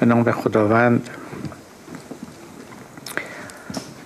[0.00, 1.10] به نام خداوند.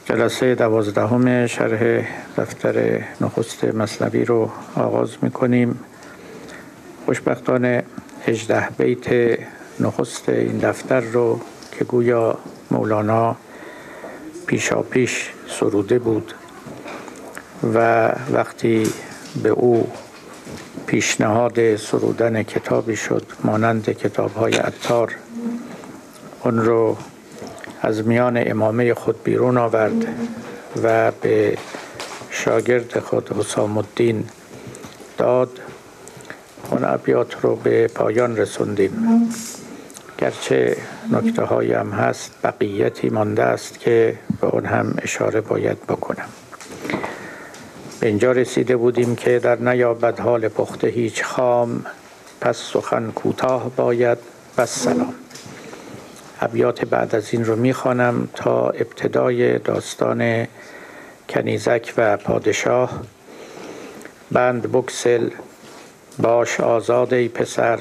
[0.04, 2.04] جلسه دوازدهم شرح
[2.36, 5.80] دفتر نخست مصنوی رو آغاز می‌کنیم.
[7.06, 7.84] خوشبختانه
[8.26, 9.38] هجده بیت
[9.80, 11.40] نخست این دفتر رو
[11.72, 12.38] که گویا
[12.70, 13.36] مولانا
[14.46, 16.34] پیشا پیش سروده بود
[17.74, 18.92] و وقتی
[19.42, 19.92] به او
[20.86, 25.14] پیشنهاد سرودن کتابی شد مانند کتاب های عطار
[26.44, 26.96] اون رو
[27.82, 30.06] از میان امامه خود بیرون آورد
[30.82, 31.58] و به
[32.30, 34.24] شاگرد خود حسام الدین
[35.18, 35.60] داد.
[36.70, 39.08] اون ابیات رو به پایان رسوندیم.
[40.18, 40.76] گرچه
[41.10, 46.28] نکته هم هست بقیتی مانده است که به اون هم اشاره باید بکنم.
[48.00, 51.84] به اینجا رسیده بودیم که در نیابد حال پخته هیچ خام
[52.40, 54.18] پس سخن کوتاه باید.
[54.58, 55.14] بس سلام.
[56.42, 60.46] ابیات بعد از این رو می‌خوانم تا ابتدای داستان
[61.28, 63.02] کنیزک و پادشاه.
[64.32, 65.30] بند بکسل
[66.18, 67.78] باش آزاد ای پسر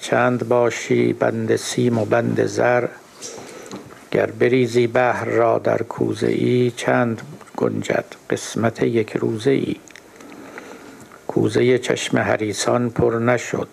[0.00, 2.88] چند باشی بند سیم و بند زر.
[4.10, 7.22] گر بریزی بحر را در کوزه ای چند
[7.56, 9.76] گنجد قسمت یک روزه ای.
[11.28, 13.68] کوزه چشم حریسان پر نشد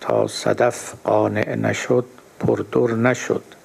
[0.00, 2.04] تا صدف قانع نشد
[2.40, 3.55] پردر نشد.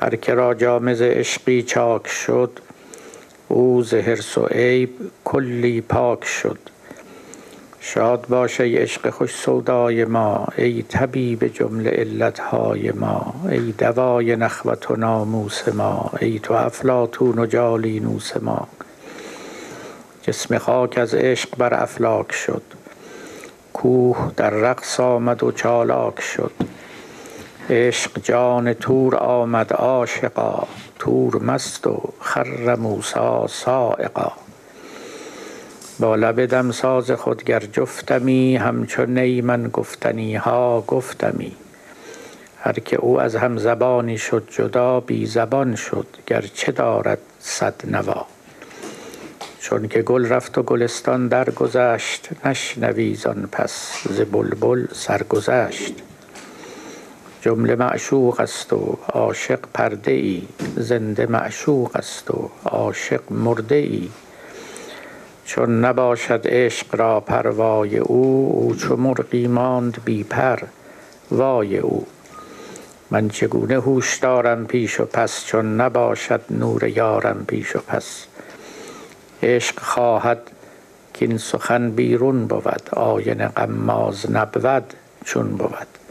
[0.00, 2.58] هر که را جامز عشقی چاک شد
[3.48, 3.94] او ز
[4.38, 4.90] و عیب
[5.24, 6.58] کلی پاک شد.
[7.80, 14.90] شاد باش ای عشق خوش سودای ما ای طبیب جمله علتهای ما ای دوای نخوت
[14.90, 18.68] و ناموس ما ای تو افلاطون و جالینوس ما.
[20.22, 22.62] جسم خاک از عشق بر افلاک شد
[23.72, 26.52] کوه در رقص آمد و چالاک شد.
[27.70, 30.66] عشق جان تور آمد عاشقا
[30.98, 34.32] تور مست و خر موسا سائقا
[36.00, 41.56] با لب دمساز خود گر جفتمی همچو نی من گفتنی ها گفتمی.
[42.60, 48.26] هر که او از هم زبانی شد جدا بی زبان شد گرچه دارد صد نوا.
[49.60, 56.07] چون که گل رفت و گلستان درگذشت نشنوی زان پس ز بلبل سرگذشت.
[57.48, 60.42] جمله معشوق است و عاشق پرده ای
[60.76, 64.08] زنده معشوق است و عاشق مرده ای
[65.44, 70.58] چون نباشد عشق را پروای او او چو مرغی ماند بی پر
[71.30, 72.06] وای او.
[73.10, 78.26] من چگونه هوش دارم پیش و پس چون نباشد نور یارم پیش و پس.
[79.42, 80.50] عشق خواهد
[81.12, 84.94] کین سخن بیرون بود آینه غماز نبود
[85.24, 86.07] چون بود.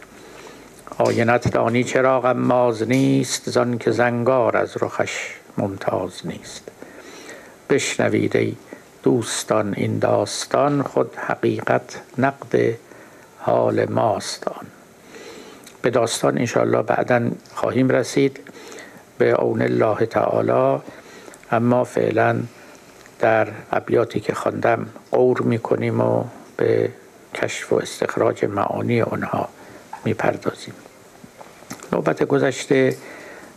[0.98, 6.70] آینت دانی چرا غماز نیست زان که زنگار از رخش ممتاز نیست.
[7.70, 8.56] بشنوید ای
[9.04, 12.76] دوستان این داستان خود حقیقت نقد
[13.40, 14.66] حال ماستان
[15.82, 18.40] به داستان انشاءالله بعدا خواهیم رسید.
[19.18, 20.82] به اون الله تعالی
[21.52, 22.40] اما فعلا
[23.20, 26.24] در ابیاتی که خواندم قور می‌کنیم و
[26.58, 26.90] به
[27.36, 29.50] کشف و استخراج معانی آنها
[30.06, 30.74] می‌پردازیم.
[31.94, 32.98] نوبت گذشته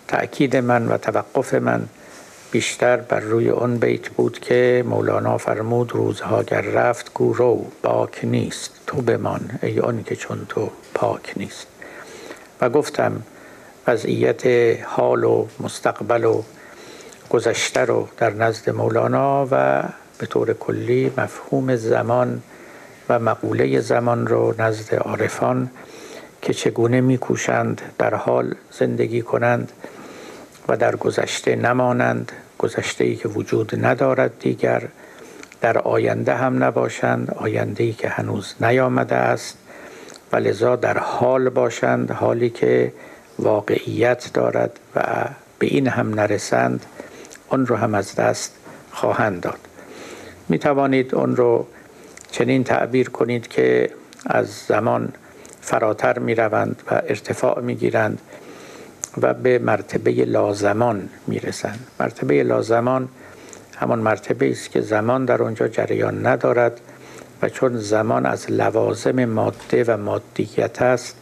[0.09, 1.83] تأکید من و توقف من
[2.51, 8.21] بیشتر بر روی آن بیت بود که مولانا فرمود روزها گر رفت گو رو باک
[8.23, 11.67] نیست تو بمان ای آن که چون تو پاک نیست.
[12.61, 13.23] و گفتم
[13.87, 14.47] وضعیت
[14.84, 16.43] حال و مستقبل و
[17.31, 19.83] گذشته رو در نزد مولانا و
[20.19, 22.43] به طور کلی مفهوم زمان
[23.09, 25.71] و مقوله زمان رو نزد عارفان
[26.43, 29.73] که چگونه میکوشند در حال زندگی کنند
[30.69, 32.33] و در گذشته نمانند.
[32.59, 34.83] گذشته ای که وجود ندارد دیگر
[35.61, 37.34] در آینده هم نباشند.
[37.37, 39.59] آینده ای که هنوز نیامده است
[40.32, 42.11] و لذا در حال باشند.
[42.11, 42.93] حالی که
[43.38, 45.25] واقعیت دارد و
[45.59, 46.87] به این هم نرسند
[47.49, 48.55] آن رو هم از دست
[48.93, 49.59] خواهند داد.
[50.49, 51.67] می توانید اون رو
[52.31, 53.91] چنین تعبیر کنید که
[54.26, 55.12] از زمان
[55.61, 58.21] فراتر می روند و ارتفاع می گیرند
[59.23, 61.87] و به مرتبه لازمان می‌رسند.
[62.01, 63.09] مرتبه لازمان
[63.77, 66.81] همان مرتبه است که زمان در آنجا جریان ندارد
[67.43, 71.17] و چون زمان از لوازم ماده و مادیت است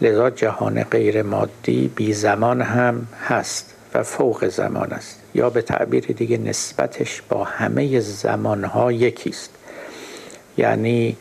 [0.00, 5.20] لذا جهان غیر مادی بی زمان هم هست و فوق زمان است.
[5.34, 9.50] یا به تعبیر دیگه نسبتش با همه زمانها یکی است.
[10.56, 11.16] یعنی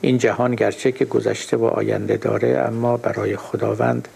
[0.00, 4.08] این جهان گرچه که گذشته و آینده داره اما برای خداوند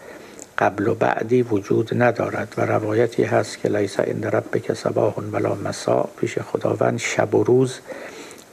[0.59, 6.09] قبل و بعدی وجود ندارد و روایتی هست که لیس عند ربک صباح ولا مسا
[6.21, 7.79] پیش خداوند شب و روز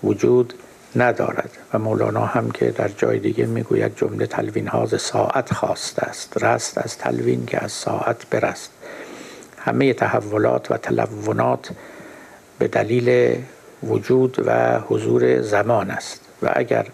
[0.03, 0.53] وجود
[0.95, 1.49] ندارد.
[1.73, 6.43] و مولانا هم که در جای دیگه می‌گوید جمله تلوین ها ساعت خواست است.
[6.43, 8.71] رست از تلوین که از ساعت برست.
[9.57, 11.69] همه تحولات و تلونات
[12.59, 13.37] به دلیل
[13.83, 16.21] وجود و حضور زمان است.
[16.41, 16.85] و اگر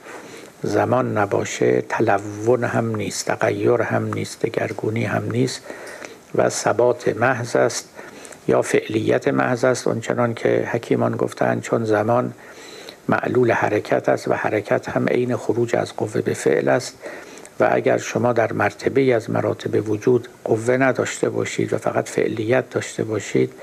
[0.66, 5.62] زمان نباشه تلون هم نیست تغییر هم نیست دگرگونی هم نیست
[6.36, 7.90] و ثبات محض است
[8.48, 9.88] یا فعلیت محض است.
[9.88, 12.34] اونچنان که حکیمان گفتند چون زمان
[13.10, 16.98] معلول حرکت است و حرکت هم عین خروج از قوه به فعل است
[17.60, 23.04] و اگر شما در مرتبه از مراتب وجود قوه نداشته باشید و فقط فعلیت داشته
[23.04, 23.54] باشید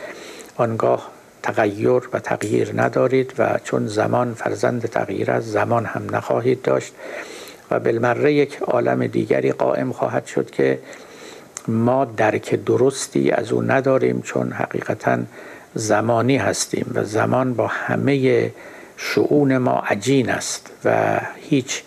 [0.56, 1.10] آنگاه
[1.42, 6.94] تغییر و تغییر ندارید و چون زمان فرزند تغییر است زمان هم نخواهید داشت
[7.70, 10.78] و بالمره یک عالم دیگری قائم خواهد شد که
[11.68, 15.18] ما درک درستی از او نداریم چون حقیقتا
[15.74, 18.50] زمانی هستیم و زمان با همه
[18.96, 21.82] شعون ما عجین است و هیچ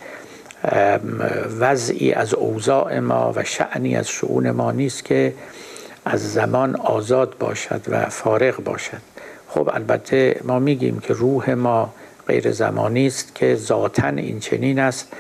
[1.60, 5.34] وضعی از اوضاع ما و شعنی از شعون ما نیست که
[6.06, 9.15] از زمان آزاد باشد و فارغ باشد.
[9.56, 11.94] خب البته ما میگیم که روح ما
[12.28, 15.14] غیر زمانی است که ذاتا این چنین است.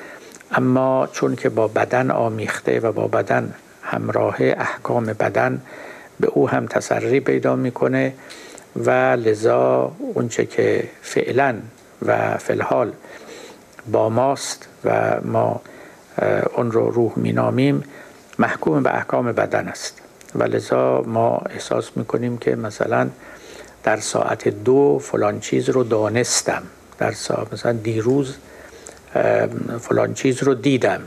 [0.51, 3.53] اما چون که با بدن آمیخته و با بدن
[3.83, 5.61] همراه احکام بدن
[6.19, 8.13] به او هم تسری پیدا می‌کنه
[8.75, 11.55] و لذا اونچه که فعلا
[12.05, 12.91] و فلحال
[13.91, 15.61] با ماست و ما
[16.55, 17.83] اون رو روح مینامیم
[18.39, 20.01] محکوم به احکام بدن است.
[20.35, 23.09] و لذا ما احساس می‌کنیم که مثلا
[23.85, 26.63] در ساعت دو فلان چیز رو دانستم.
[26.97, 28.35] در ساعت مثلا دیروز
[29.79, 31.01] فلان چیز رو دیدم.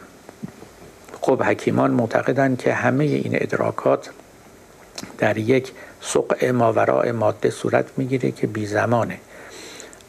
[1.21, 4.11] خب حکیمان معتقدند که همه این ادراکات
[5.19, 9.19] در یک سقع ماوراء ماده صورت می‌گیره که بی زمانه.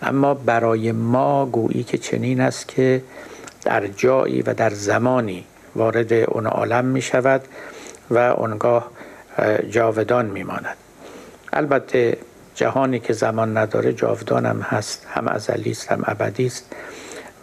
[0.01, 3.03] اما برای ما گویی که چنین است که
[3.61, 5.45] در جایی و در زمانی
[5.75, 7.41] وارد اون عالم می شود
[8.09, 8.91] و اونگاه
[9.69, 10.77] جاودان می ماند
[11.53, 12.17] البته
[12.59, 16.65] جهانی که زمان نداره جاودان هم هست هم ازلی است هم ابدی است.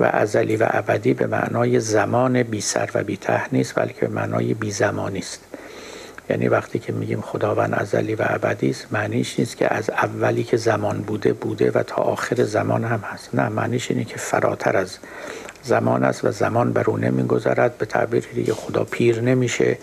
[0.00, 4.08] و ازلی و ابدی به معنای زمان بی سر و بی ته نیست بلکه به
[4.08, 5.44] معنای بی زمانی است.
[6.30, 10.56] یعنی وقتی که میگیم خداوند ازلی و ابدی است معنیش نیست که از اولی که
[10.56, 13.34] زمان بوده بوده و تا آخر زمان هم هست.
[13.34, 14.98] نه معنیش اینه که فراتر از
[15.62, 17.78] زمان است و زمان بر او نمیگذرد.
[17.78, 19.78] به تعبیر دیگه خدا پیر نمیشه.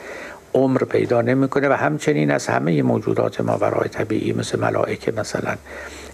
[0.54, 5.56] عمر پیدا نمی‌کنه و همچنین از همه موجودات ما ورای طبیعی مثل ملائکه مثلا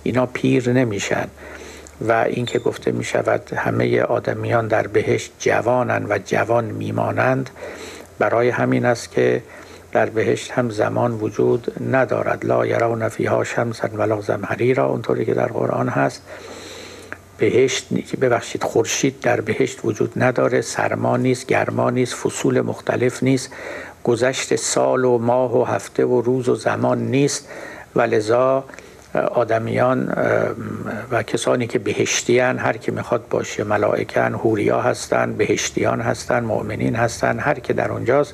[0.03, 1.27] اینا پیر نمیشن
[2.07, 7.50] و اینکه گفته می شود همه آدمیان در بهشت جوانند و جوان میمانند
[8.19, 9.44] برای همین است که
[9.91, 12.45] در بهشت هم زمان وجود ندارد.
[12.45, 16.21] لا یرون فیها شمسا ولا زمهریرا اونطوری که در قرآن هست.
[17.38, 17.88] بهشت
[18.21, 20.62] ببخشید خورشید در بهشت وجود نداره.
[20.62, 23.51] سرما نیست گرما نیست فصول مختلف نیست.
[24.10, 27.50] گذشت سال و ماه و هفته و روز و زمان نیست
[27.96, 28.64] و لذا
[29.14, 30.14] آدمیان
[31.12, 37.39] و کسانی که بهشتیان هر کی می‌خواد باشه ملائکن هوریا هستن بهشتیان هستن مؤمنین هستن
[37.39, 38.34] هر که در اونجاست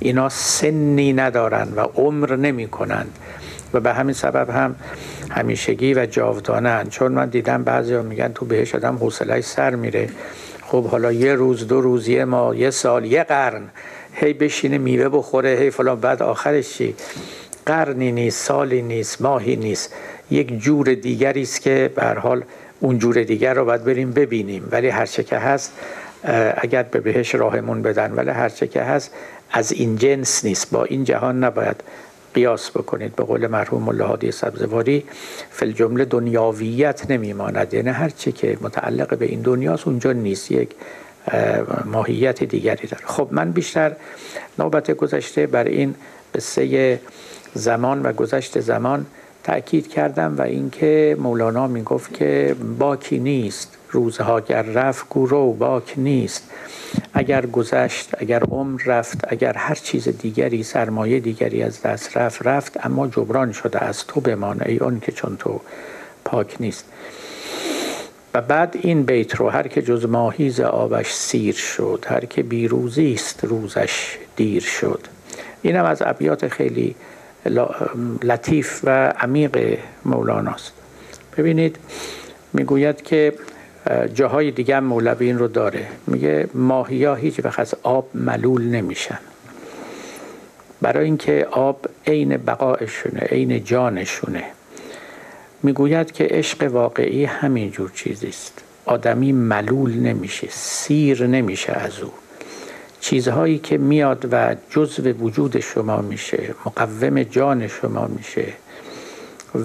[0.00, 3.18] اینا سنی ندارن و عمر نمی کنند
[3.72, 4.76] و به همین سبب هم
[5.30, 10.08] همیشگی و جاودانن چون من دیدم بعضی ها میگن تو بهش آدم حوصله سر میره.
[10.62, 13.62] خب حالا یه روز دو روز یه ماه یه سال یه قرن.
[14.18, 16.00] هی بشینه میوه بخوره هی فلان.
[16.00, 16.94] بعد آخرش چی؟
[17.66, 19.94] قرنی نیست سالی نیست ماهی نیست.
[20.30, 22.44] یک جور دیگری است که به حال
[22.80, 24.68] اون جور دیگر رو باید بریم ببینیم.
[24.70, 25.72] ولی هرچه که هست
[26.56, 29.10] اگر به بهش راهمون بدن ولی هرچه که هست
[29.50, 30.70] از این جنس نیست.
[30.70, 31.76] با این جهان نباید
[32.34, 33.16] قیاس بکنید.
[33.16, 35.04] به قول مرحوم الله سبزواری
[35.50, 37.74] فل جمله دنیاویت نمیماند.
[37.74, 40.50] یعنی هر چی که متعلق به این دنیاست اونجا نیست.
[40.50, 40.70] یک
[41.84, 43.04] ماهیت دیگری داره.
[43.06, 43.92] خب من بیشتر
[44.58, 45.94] نوبت گذشته بر این
[46.34, 47.00] قصه
[47.54, 49.06] زمان و گذشت زمان
[49.44, 53.72] تأکید کردم و اینکه مولانا می‌گفت که باکی نیست.
[53.90, 56.50] روزها گر رفت گورو باک نیست.
[57.14, 62.86] اگر گذشت اگر عمر رفت اگر هر چیز دیگری سرمایه دیگری از دست رفت رفت
[62.86, 65.60] اما جبران شده از تو بمان ای اون که چون تو
[66.24, 66.84] پاک نیست.
[68.36, 73.12] و بعد این بیت رو هر که جز ماهیز آبش سیر شد هر که بیروزی
[73.12, 75.00] است روزش دیر شد.
[75.62, 76.94] اینم از ابیات خیلی
[78.22, 80.72] لطیف و عمیق مولاناست.
[81.38, 81.78] ببینید
[82.52, 83.32] می‌گوید که
[84.14, 85.86] جاهای دیگه مولوی این رو داره.
[86.06, 89.18] میگه ماهیا هیچ وقت از آب ملول نمیشن.
[90.82, 94.44] برای اینکه آب عین بقایشونه عین جانشونه.
[95.62, 98.62] می‌گوید که عشق واقعی همین جور چیزی است.
[98.84, 102.12] آدمی ملول نمیشه سیر نمیشه از او.
[103.00, 108.46] چیزهایی که میاد و جزو وجود شما میشه مقوم جان شما میشه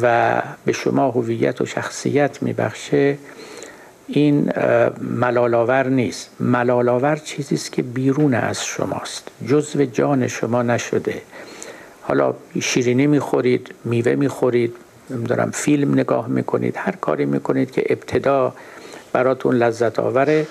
[0.01, 3.17] و به شما هویت و شخصیت میبخشه
[4.07, 4.51] این
[5.01, 6.29] ملالاور نیست.
[6.39, 9.27] ملالاور چیزی است که بیرون از شماست.
[9.47, 11.21] جزو جان شما نشده.
[12.01, 14.75] حالا شیرینی می‌خورید میوه می‌خورید
[15.11, 18.53] نمی‌دونم فیلم نگاه می‌کنید هر کاری می‌کنید که ابتدا
[19.13, 20.47] براتون لذت آوره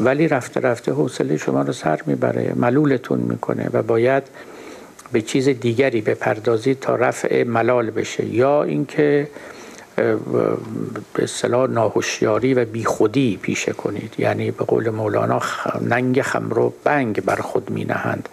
[0.00, 4.22] ولی رفته رفته حوصله شما رو سر می‌بره ملولتون می‌کنه و باید
[5.12, 8.24] به چیز دیگری بپردازید تا رفع ملال بشه.
[8.24, 9.28] یا اینکه
[9.96, 14.14] به اصطلاح ناهوشیاری و بیخودی پیشه کنید.
[14.18, 15.40] یعنی به قول مولانا
[15.80, 18.28] ننگ خمر و بنگ بر خود می نهند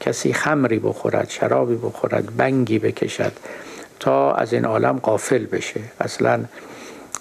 [0.00, 3.32] کسی خمری بخورد شرابی بخورد بنگی بکشد.
[4.00, 5.80] تا از این عالم قافل بشه.
[6.00, 6.44] اصلا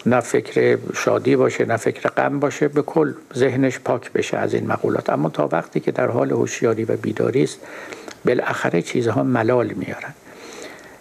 [0.05, 4.67] نه فکر شادی باشه نه فکر غم باشه به کل ذهنش پاک بشه از این
[4.67, 5.10] مقولات.
[5.10, 7.60] اما تا وقتی که در حال هوشیاری و بیداری است
[8.25, 10.13] بالاخره چیزها ملال میارن.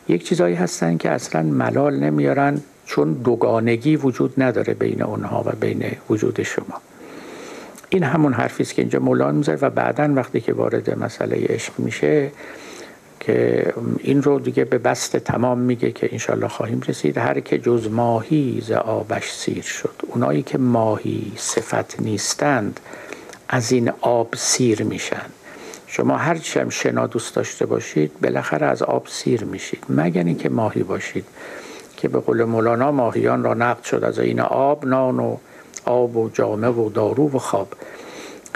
[0.09, 5.85] یک چیزهایی هستن که اصلا ملال نمیارن چون دوگانگی وجود نداره بین اونها و بین
[6.11, 6.81] وجود شما.
[7.89, 11.73] این همون حرفی است که اینجا مولانا می‌ذاره و بعدا وقتی که وارد مسئله عشق
[11.79, 12.31] میشه
[13.27, 17.19] که این رو دیگه به بست تمام میگه که انشالله خواهیم رسید.
[17.19, 19.95] هر که جز ماهی ز آبش سیر شد.
[20.09, 22.81] اونایی که ماهی صفت نیستند
[23.49, 25.27] از این آب سیر میشن.
[25.87, 29.85] شما هر هم شنا دوست داشته باشید بالاخره از آب سیر میشید.
[29.89, 31.25] مگر اینکه ماهی باشید
[31.97, 35.37] که به قول مولانا ماهیان را نقد شد از این آب نان و
[35.85, 37.69] آب و جامه و دارو و خواب.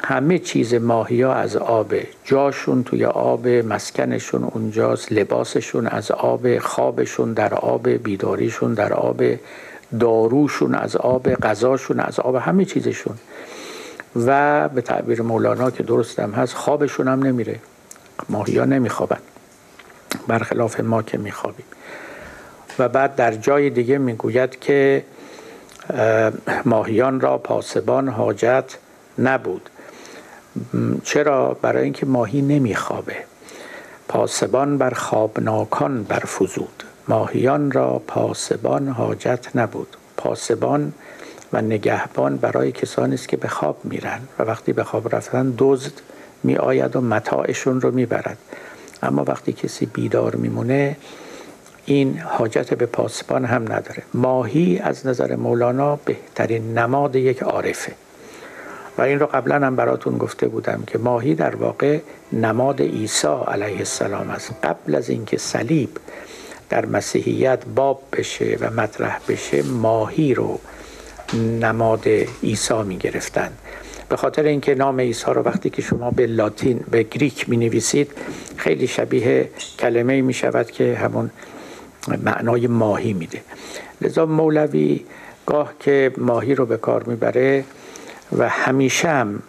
[0.04, 7.32] همه چیز ماهی ها از آب جاشون توی آب مسکنشون اونجاست لباسشون از آب خوابشون
[7.32, 9.22] در آب بیداریشون در آب
[10.00, 13.14] داروشون از آب غذاشون از آب همه چیزشون.
[14.26, 17.58] و به تعبیر مولانا که درستم هست خوابشون هم نمیره.
[18.28, 19.18] ماهی ها نمیخوابن.
[20.28, 21.66] برخلاف ما که میخوابیم.
[22.78, 25.04] و بعد در جای دیگه می‌گوید که
[26.64, 28.78] ماهیان را پاسبان حاجت
[29.18, 29.70] نبود.
[31.04, 33.16] چرا برای اینکه ماهی نمیخوابه؟
[34.08, 36.82] پاسبان بر خوابناکان برفزود.
[37.08, 39.96] ماهیان را پاسبان حاجت نبود.
[40.16, 40.92] پاسبان
[41.52, 45.92] و نگهبان برای کسانی است که به خواب میرن و وقتی به خواب رفتن دزد
[46.42, 48.38] می آید و متاعشون رو می‌برد.
[49.02, 50.96] اما وقتی کسی بیدار میمونه
[51.84, 54.02] این حاجت به پاسبان هم نداره.
[54.14, 57.92] ماهی از نظر مولانا بهترین نماد یک عارفه.
[58.98, 61.98] و این رو قبلا هم براتون گفته بودم که ماهی در واقع
[62.32, 64.52] نماد عیسی علیه السلام است.
[64.62, 65.90] قبل از اینکه صلیب
[66.70, 70.60] در مسیحیت باب بشه و مطرح بشه ماهی رو
[71.60, 72.08] نماد
[72.42, 73.52] عیسی می گرفتن
[74.08, 78.12] به خاطر اینکه نام عیسی رو وقتی که شما به لاتین به گریک می نویسید
[78.56, 81.30] خیلی شبیه کلمه می شود که همون
[82.22, 83.40] معنای ماهی میده.
[84.00, 85.04] لذا مولوی
[85.46, 87.64] گاه که ماهی رو به کار می‌بره
[88.32, 89.42] و همیشه هم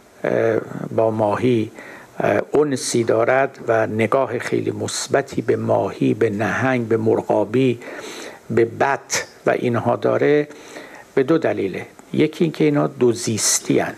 [0.96, 1.72] با ماهی
[2.54, 7.80] انسی دارد و نگاه خیلی مثبتی به ماهی به نهنگ به مرغابی
[8.50, 10.48] به بت و اینها داره
[11.16, 11.86] به دو دلیله.
[12.14, 13.94] یکی اینکه اینا دو زیستی هن.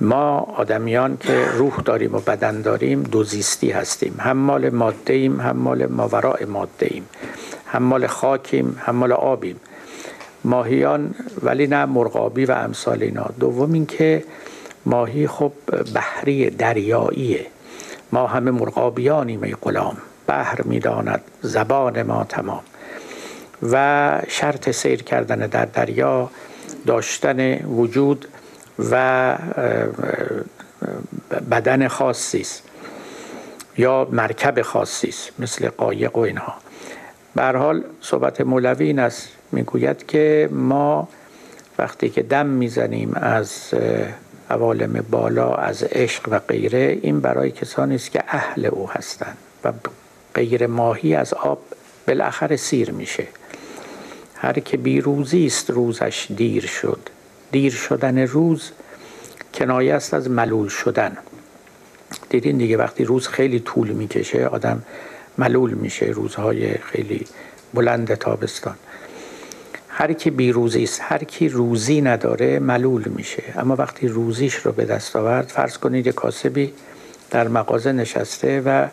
[0.00, 4.16] ما آدمیان که روح داریم و بدن داریم دو زیستی هستیم.
[4.18, 7.08] هم مال ماده ایم هم مال ماوراء ماده ایم
[7.66, 9.60] هم مال خاکیم هم مال آبیم.
[10.44, 13.30] ماهیان ولی نه مرغابی و امثال اینا.
[13.40, 14.24] دوم اینکه
[14.86, 15.52] ماهی خب
[15.94, 17.46] بحری دریاییه.
[18.12, 19.96] ما همه مرغابیانیم ای غلام.
[20.26, 22.60] بحر می‌داند زبان ما تمام.
[23.62, 26.30] و شرط سیر کردن در دریا
[26.86, 28.28] داشتن وجود
[28.90, 29.36] و
[31.50, 32.62] بدن خاصی است
[33.78, 36.54] یا مرکب خاصی است مثل قایق و اینها.
[37.34, 39.28] به حال صحبت مولوی این است.
[39.52, 41.08] می‌گوید که ما
[41.78, 43.74] وقتی که دم می‌زنیم از
[44.50, 49.72] عوالم بالا از عشق و غیره این برای کسانی است که اهل او هستند و
[50.34, 51.58] غیر ماهی از آب
[52.08, 53.26] بالاخره سیر میشه.
[54.34, 57.00] هر که بیروزی است روزش دیر شد.
[57.52, 58.70] دیر شدن روز
[59.54, 61.16] کنایه است از ملول شدن.
[62.28, 64.82] دیدین دیگه وقتی روز خیلی طول می‌کشه آدم
[65.38, 67.26] ملول میشه روزهای خیلی
[67.74, 68.74] بلند تابستان.
[70.00, 73.42] هر کی بیروزی است هر کی روزی نداره ملول میشه.
[73.56, 76.72] اما وقتی روزیش رو به دست آورد فرض کنید یک کاسبی
[77.30, 78.88] در مغازه نشسته و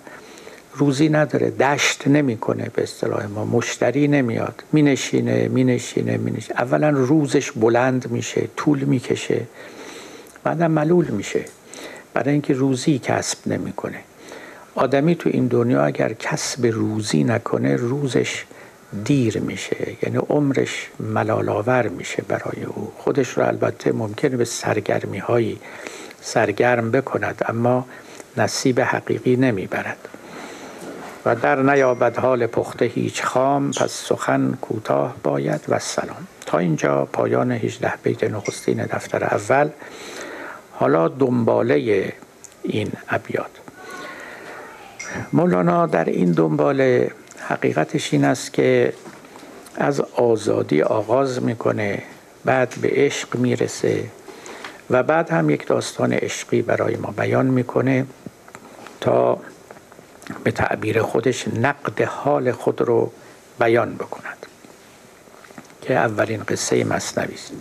[0.74, 4.64] روزی نداره دشت نمی‌کنه به اصطلاح ما مشتری نمیاد.
[4.74, 9.42] مینشینه مینشینه مینشینه اولا روزش بلند میشه طول می‌کشه
[10.44, 11.46] بعدم ملول میشه.
[12.14, 14.00] برای اینکه روزی کسب نمی‌کنه.
[14.76, 18.46] آدمی تو این دنیا اگر کسب روزی نکنه روزش
[19.06, 22.92] دیر میشه یعنی عمرش ملالاور میشه برای او.
[22.98, 25.60] خودش رو البته ممکنه به سرگرمی هایی
[26.22, 27.86] سرگرم بکند اما
[28.38, 29.98] نصیب حقیقی نمی‌برد.
[31.26, 36.28] و در نیابد حال پخته هیچ خام پس سخن کوتاه باید و سلام.
[36.46, 39.70] تا اینجا پایان 18 بیت نخستین دفتر اول.
[40.74, 42.14] حالا دنباله
[42.64, 43.50] این ابیات.
[45.34, 47.12] مولانا در این دنباله
[47.50, 48.94] حقیقتش این است که
[49.76, 52.04] از آزادی آغاز می‌کنه
[52.46, 54.04] بعد به عشق می‌رسه
[54.90, 58.06] و بعد هم یک داستان عشقی برای ما بیان می‌کنه
[59.02, 59.40] تا
[60.44, 63.12] به تعبیر خودش نقد حال خود رو
[63.60, 64.46] بیان بکند
[65.82, 67.52] که اولین قصه مصنوی است.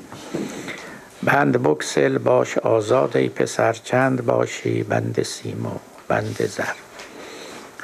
[1.23, 5.71] بند بکسل باش آزاد ای پسر چند باشی بند سیم و
[6.09, 6.86] بند زر.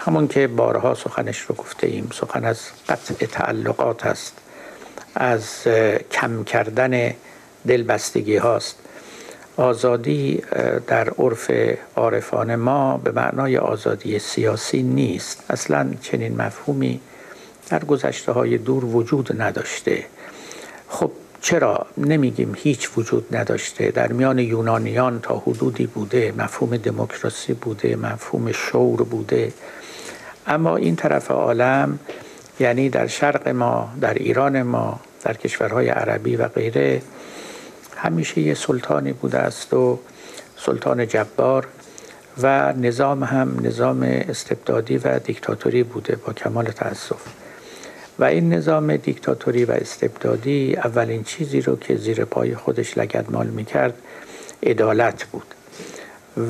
[0.04, 4.38] همون که بارها سخنش رو گفته ایم سخن از قطع تعلقات است
[5.14, 5.48] از
[6.10, 7.14] کم کردن
[7.66, 8.78] دلبستگی هاست.
[9.56, 10.42] آزادی
[10.86, 11.50] در عرف
[11.96, 15.44] عارفان ما به معنای آزادی سیاسی نیست.
[15.50, 17.00] اصلا چنین مفهومی
[17.68, 20.04] در گذشته های دور وجود نداشته.
[20.88, 27.96] خب چرا نمیگیم هیچ وجود نداشته؟ در میان یونانیان تا حدودی بوده مفهوم دموکراسی بوده
[27.96, 29.52] مفهوم شور بوده.
[30.46, 31.98] اما این طرف عالم
[32.60, 37.02] یعنی در شرق ما در ایران ما در کشورهای عربی و غیره
[37.96, 39.98] همیشه یه سلطانی بوده است و
[40.56, 41.68] سلطان جبار
[42.42, 47.20] و نظام هم نظام استبدادی و دیکتاتوری بوده با کمال تاسف
[48.18, 53.94] و این نظام دیکتاتوری و استبدادی اولین چیزی رو که زیر پای خودش لگدمال می‌کرد
[54.62, 55.54] عدالت بود.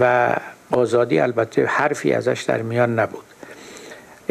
[0.01, 0.35] و
[0.71, 3.25] آزادی البته حرفی ازش در میان نبود.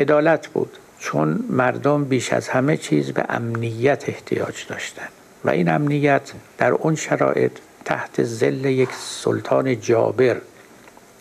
[0.01, 5.09] عدالت بود چون مردم بیش از همه چیز به امنیت احتیاج داشتند
[5.45, 7.51] و این امنیت در اون شرایط
[7.85, 10.41] تحت زل یک سلطان جابر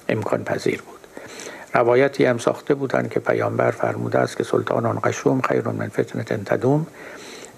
[0.08, 0.98] امکان پذیر بود.
[1.74, 6.86] روایتی هم ساخته بودند که پیامبر فرموده است که سلطان قشوم خیر من فتنه تدوم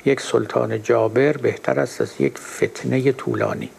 [0.04, 3.70] یک سلطان جابر بهتر است از یک فتنه طولانی.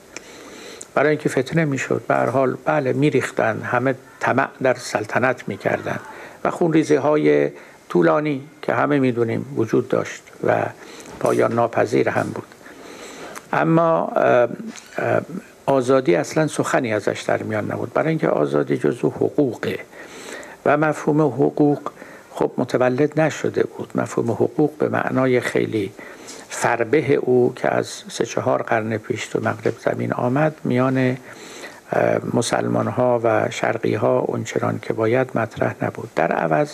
[0.95, 5.99] برای اینکه فتنه می‌شد به هر حال بله میریختن همه طمع در سلطنت می‌کردند.
[6.43, 7.49] و خونریزی های
[7.89, 10.65] طولانی که همه می‌دونیم وجود داشت و
[11.19, 12.47] پایان ناپذیر هم بود.
[13.53, 14.11] اما
[15.65, 17.93] آزادی اصلا سخنی ازش در میان نبود.
[17.93, 19.79] برای اینکه آزادی جزو حقوقه
[20.65, 21.79] و مفهوم حقوق
[22.31, 23.89] خب متولد نشده بود.
[23.95, 25.91] مفهوم حقوق به معنای خیلی
[26.49, 31.17] فربه او که از سه چهار قرن پیش تو مغرب زمین آمد میان
[32.33, 36.09] مسلمان ها و شرقی ها اونچنان که باید مطرح نبود.
[36.15, 36.71] در عوض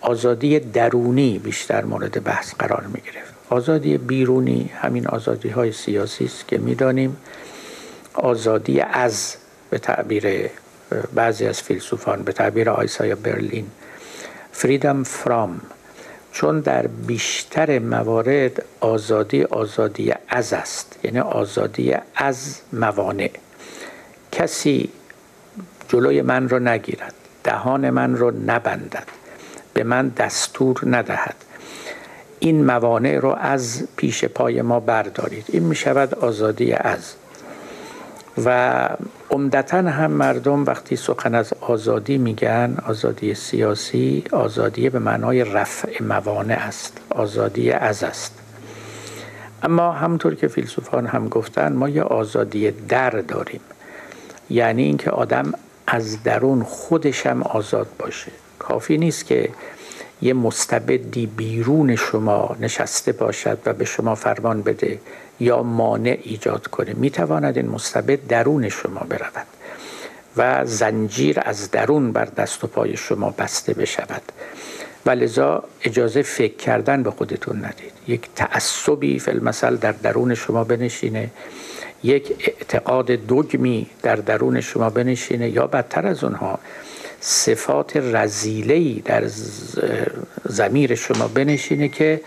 [0.00, 6.48] آزادی درونی بیشتر مورد بحث قرار می گرفت آزادی بیرونی همین آزادی های سیاسی است
[6.48, 7.16] که می‌دانیم
[8.14, 9.36] آزادی از
[9.70, 10.50] به تعبیر
[11.14, 13.66] بعضی از فیلسوفان به تعبیر آیسای برلین
[14.52, 15.60] فریدم فرام
[16.32, 23.30] چون در بیشتر موارد آزادی آزادی از است یعنی آزادی از موانع.
[24.32, 24.90] کسی
[25.88, 27.14] جلوی من رو نگیرد
[27.44, 29.08] دهان من رو نبندد
[29.74, 31.34] به من دستور ندهد.
[32.40, 35.44] این موانع رو از پیش پای ما بردارید.
[35.48, 37.14] این می شود آزادی از.
[38.44, 38.88] و
[39.30, 46.54] عمدتا هم مردم وقتی سخن از آزادی میگن آزادی سیاسی آزادی به معنای رفع موانع
[46.54, 48.38] است آزادی از است.
[49.62, 53.60] اما همونطور که فیلسوفان هم گفتن ما یه آزادی در داریم.
[54.50, 55.52] یعنی اینکه آدم
[55.86, 58.32] از درون خودشم آزاد باشه.
[58.58, 59.48] کافی نیست که
[60.22, 65.00] یه مستبدی بیرون شما نشسته باشد و به شما فرمان بده
[65.40, 66.92] یا مانع ایجاد کنه.
[66.92, 69.46] می‌تواند این مستبد درون شما برود
[70.36, 74.22] و زنجیر از درون بر دست و پای شما بسته بشود.
[75.06, 77.92] و لذا اجازه فکر کردن به خودتون ندید.
[78.08, 81.30] یک تعصبی فیلمسل در درون شما بنشینه.
[82.02, 86.58] یک اعتقاد دگمی در درون شما بنشینه یا بدتر از اونها
[87.20, 89.24] صفات رزیلهی در
[90.44, 92.20] زمیر شما بنشینه که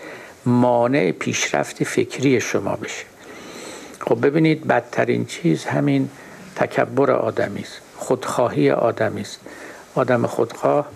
[0.46, 3.04] مانع پیشرفت فکری شما بشه.
[4.00, 6.08] خب ببینید بدترین چیز همین
[6.56, 9.40] تکبر آدمی است خودخواهی آدمی است.
[9.94, 10.88] آدم خودخواه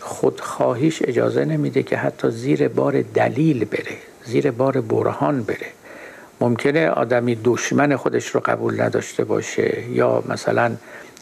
[0.00, 5.79] خودخواهیش اجازه نمیده که حتی زیر بار دلیل بره زیر بار برهان بره.
[6.40, 10.72] ممکنه آدمی دشمن خودش رو قبول نداشته باشه یا مثلا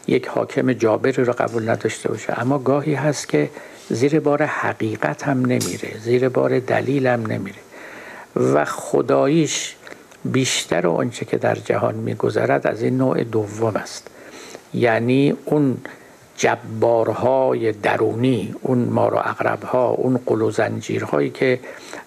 [0.07, 2.41] یک حاکم جابری رو قبول نداشته باشه.
[2.41, 3.49] اما گاهی هست که
[3.89, 7.59] زیر بار حقیقت هم نمیره زیر بار دلیل هم نمیره.
[8.35, 9.75] و خداییش
[10.25, 14.07] بیشتر آنچه که در جهان میگذرد از این نوع دوم است.
[14.73, 15.77] یعنی اون
[16.37, 21.59] جبارهای درونی اون ما رو اقربها اون قل و زنجیرهایی که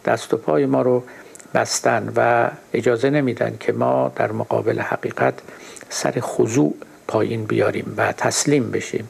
[0.05, 1.03] دست و پای ما رو
[1.55, 5.35] بستن و اجازه نمیدن که ما در مقابل حقیقت
[5.89, 6.75] سر خضوع
[7.09, 9.09] پایین بیاریم و تسلیم بشیم.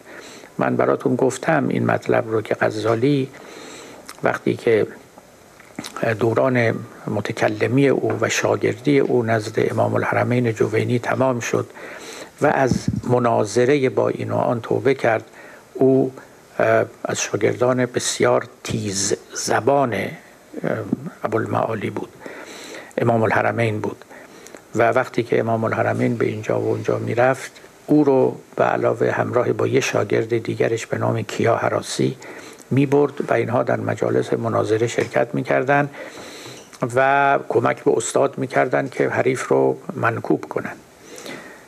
[0.58, 3.28] من براتون گفتم این مطلب رو که غزالی
[4.22, 4.86] وقتی که
[6.20, 6.74] دوران
[7.06, 11.66] متکلمی او و شاگردی او نزد امام الحرمین جوینی تمام شد
[12.42, 12.72] و از
[13.04, 15.24] مناظره با این و آن توبه کرد
[15.74, 16.12] او
[17.04, 19.94] از شاگردان بسیار تیز زبان
[21.24, 22.08] ابوالمعالی بود.
[22.98, 24.04] امام الحرمین بود.
[24.74, 27.52] و وقتی که امام الحرمین به اینجا و اونجا می‌رفت
[27.86, 32.16] او رو به علاوه همراه با یه شاگرد دیگرش به نام کیا حراسی
[32.70, 35.90] می برد و اینها در مجالس مناظره شرکت می‌کردند
[36.94, 40.76] و کمک به استاد می‌کردند که حریف رو منکوب کنند.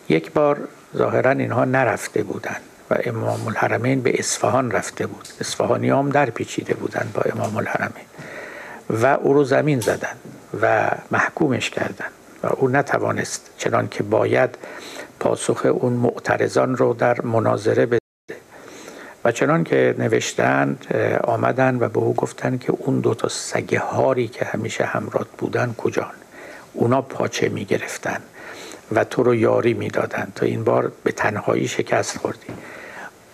[0.09, 0.59] یک بار
[0.97, 5.29] ظاهرا اینها نرفته بودند و امام الحرمین به اصفهان رفته بود.
[5.41, 8.05] اصفهانی هم در پیچیده بودند با امام الحرمین.
[8.91, 10.17] و او رو زمین زدن
[10.63, 14.59] و محکومش کردند و او نتوانست چنان که باید
[15.21, 17.99] پاسخ اون معترضان رو در مناظره بده.
[19.25, 20.95] و چنان که نوشتند
[21.25, 25.75] آمدن و به او گفتن که اون دو تا سگه هاری که همیشه همراه بودن
[25.79, 26.13] کجان؟
[26.73, 28.21] اونا پاچه می گرفتن
[28.93, 32.47] و تو رو یاری می‌دادند تا این بار به تنهایی شکست خوردی.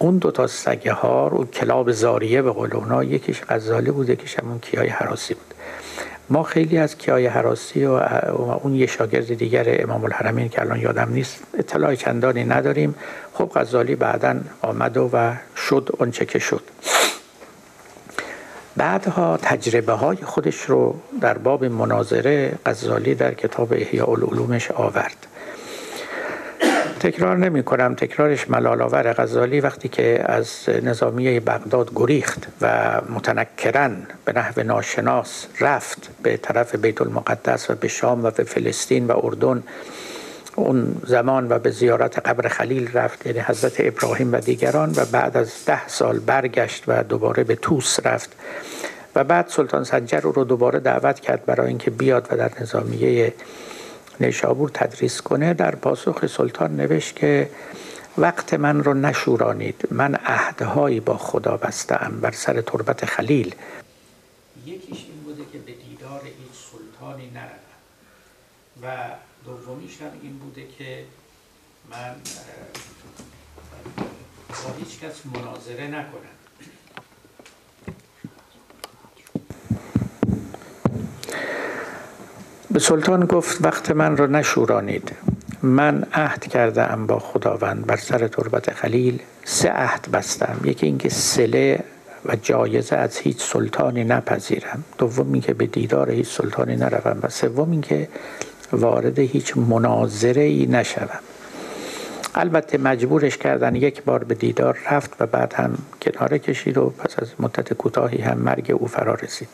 [0.03, 4.39] اون دو تا سگه هار اون کلاب زاریه به قول اونا یکیش غزالی بود یکیش
[4.39, 5.55] همون کیای حراسی بود.
[6.31, 7.93] ما خیلی از کیای حراسی و
[8.63, 12.95] اون یه شاگرد دیگر امام الحرمین که الان یادم نیست اطلاع چندانی نداریم.
[13.35, 16.63] خب غزالی بعدا آمد و, شد آنچه که شد.
[18.77, 25.27] بعدها تجربه های خودش رو در باب مناظره غزالی در کتاب احیاء العلومش آورد.
[27.01, 27.95] تکرار نمی کنم.
[27.95, 28.83] تکرارش ملال
[29.13, 36.75] غزالی وقتی که از نظامیه بغداد گریخت و متنکرن به نحو ناشناس رفت به طرف
[36.75, 39.63] بیت المقدس و به شام و به فلسطین و اردن.
[40.57, 45.37] اون زمان و به زیارت قبر خلیل رفت یعنی حضرت ابراهیم و دیگران و بعد
[45.37, 48.33] از ده سال برگشت و دوباره به توس رفت.
[49.15, 53.33] و بعد سلطان سنجر رو دوباره دعوت کرد برای اینکه بیاد و در نظامیه
[54.21, 57.51] نیشابور تدریس کنه در پاسخ سلطان نوشت که
[58.19, 63.55] وقت من رو نشورانید من عهدهایی با خدا بستم بر سر تربت خلیل.
[64.67, 67.71] یکیش این بوده که به دیدار هیچ سلطانی نروم.
[68.83, 69.11] و
[69.45, 71.05] دومیش هم این بوده که
[71.91, 72.15] من
[74.49, 76.40] با هیچ کس مناظره نکنم.
[82.73, 85.13] به سلطان گفت وقت من را نشورانید.
[85.63, 89.23] من عهد کرده ام با خداوند بر سر تربت خلیل.
[89.45, 90.61] سه عهد بستم.
[90.65, 91.85] یکی اینکه سله
[92.27, 94.85] و جایزه از هیچ سلطانی نپذیرم.
[94.99, 97.19] دوم اینکه به دیدار هیچ سلطانی نروم.
[97.23, 98.09] و سوم اینکه
[98.73, 101.21] وارد هیچ مناظره ای نشوم.
[102.35, 107.15] البته مجبورش کردن یک بار به دیدار رفت و بعد هم کناره کشید و پس
[107.19, 109.49] از مدت کوتاهی هم مرگ او فرا رسید.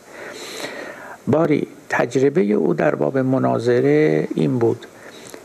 [1.27, 4.85] باری تجربه او در باب مناظره این بود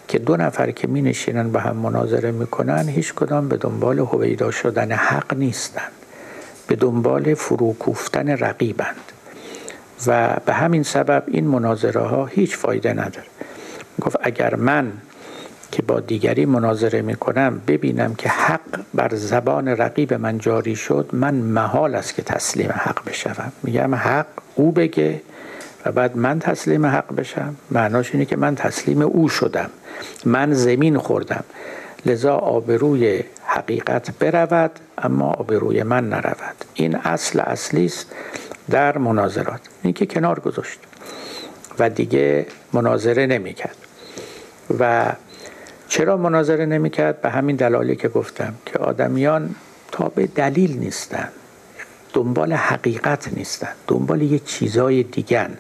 [0.09, 4.51] که دو نفر که می نشینن به هم مناظره می‌کنن هیچ کدام به دنبال هویدا
[4.51, 5.93] شدن حق نیستند
[6.67, 9.13] به دنبال فروکوفتن رقیبند.
[10.07, 13.27] و به همین سبب این مناظره ها هیچ فایده نداره.
[14.01, 14.93] گفت اگر من
[15.73, 21.35] که با دیگری مناظره می‌کنم ببینم که حق بر زبان رقیب من جاری شد من
[21.35, 23.53] محال است که تسلیم حق بشوم.
[23.63, 25.21] میگم حق او بگه
[25.87, 27.57] و بعد من تسلیم حق بشم.
[27.71, 29.71] معناش اینه که من تسلیم او شدم.
[30.25, 31.45] من زمین خوردم.
[32.07, 36.65] لذا آبروی حقیقت برود اما آبروی من نرود.
[36.75, 38.07] این اصل اصلی است
[38.71, 39.61] در مناظرات.
[39.83, 40.79] این که کنار گذاشت
[41.79, 43.77] و دیگه مناظره نمی‌کرد.
[44.79, 45.13] و
[45.89, 49.55] چرا مناظره نمی‌کرد؟ به همین دلالی که گفتم که آدمیان
[49.93, 51.33] تا به دلیل نیستند.
[52.13, 55.59] دنبال حقیقت نیستن دنبال یه چیزای دیگن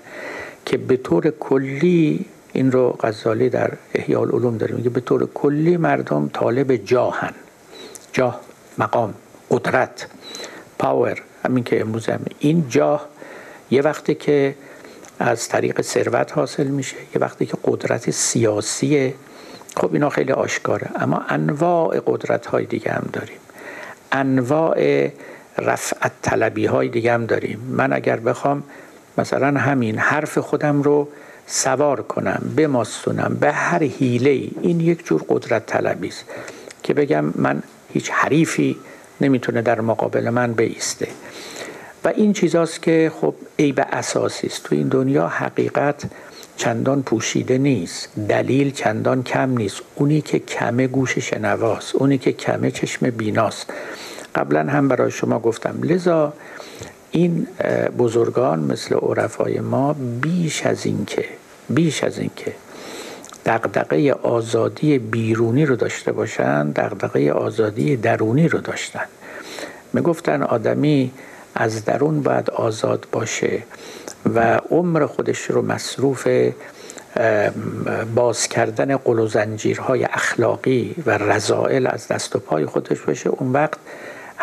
[0.67, 5.77] که به طور کلی این رو غزالی در احیاء العلوم داره میگه به طور کلی
[5.77, 7.33] مردم طالب جاهن.
[8.13, 8.41] جاه
[8.79, 9.15] مقام
[9.51, 10.07] قدرت
[10.79, 12.21] پاور همین که امروز هم.
[12.39, 13.09] این جاه
[13.71, 14.55] یه وقتی که
[15.19, 19.15] از طریق ثروت حاصل میشه یه وقتی که قدرت سیاسی
[19.77, 23.39] خب اینا خیلی آشکاره اما انواع قدرت های دیگه هم داریم.
[24.13, 25.09] انواع
[25.59, 27.59] رفعت طلبی های دیگه هم داریم.
[27.71, 28.63] من اگر بخوام
[29.19, 31.09] مثلا همین حرف خودم رو
[31.47, 36.25] سوار کنم بماستونم به هر حیله ای این یک جور قدرت طلبی است
[36.83, 37.63] که بگم من
[37.93, 38.77] هیچ حریفی
[39.21, 41.09] نمی‌تونه در مقابل من بیسته.
[42.05, 44.63] و این چیزاست که خب عیب اساسی است.
[44.65, 46.03] تو این دنیا حقیقت
[46.57, 48.09] چندان پوشیده نیست.
[48.29, 49.81] دلیل چندان کم نیست.
[49.95, 51.97] اونی که کمه گوش شنواست.
[51.97, 53.73] اونی که کمه چشم بیناست.
[54.35, 55.79] قبلا هم برای شما گفتم.
[55.83, 56.33] لذا
[57.11, 57.47] این
[57.99, 61.25] بزرگان مثل عرفای ما بیش از این که
[61.71, 62.53] بیش از این که
[63.47, 69.05] دقدقه آزادی بیرونی رو داشته باشن دقدقه آزادی درونی رو داشتن.
[69.93, 71.13] می‌گفتن آدمی
[71.55, 73.63] از درون باید آزاد باشه
[74.35, 76.29] و عمر خودش رو مصروف
[78.15, 83.79] باز کردن قل زنجیرهای اخلاقی و رضائل از دست و پای خودش باشه اون وقت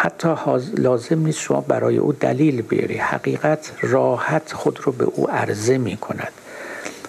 [0.02, 0.36] حتی
[0.78, 2.98] لازم نیست شما برای او دلیل بیاری.
[2.98, 6.32] حقیقت راحت خود رو به او عرضه می کند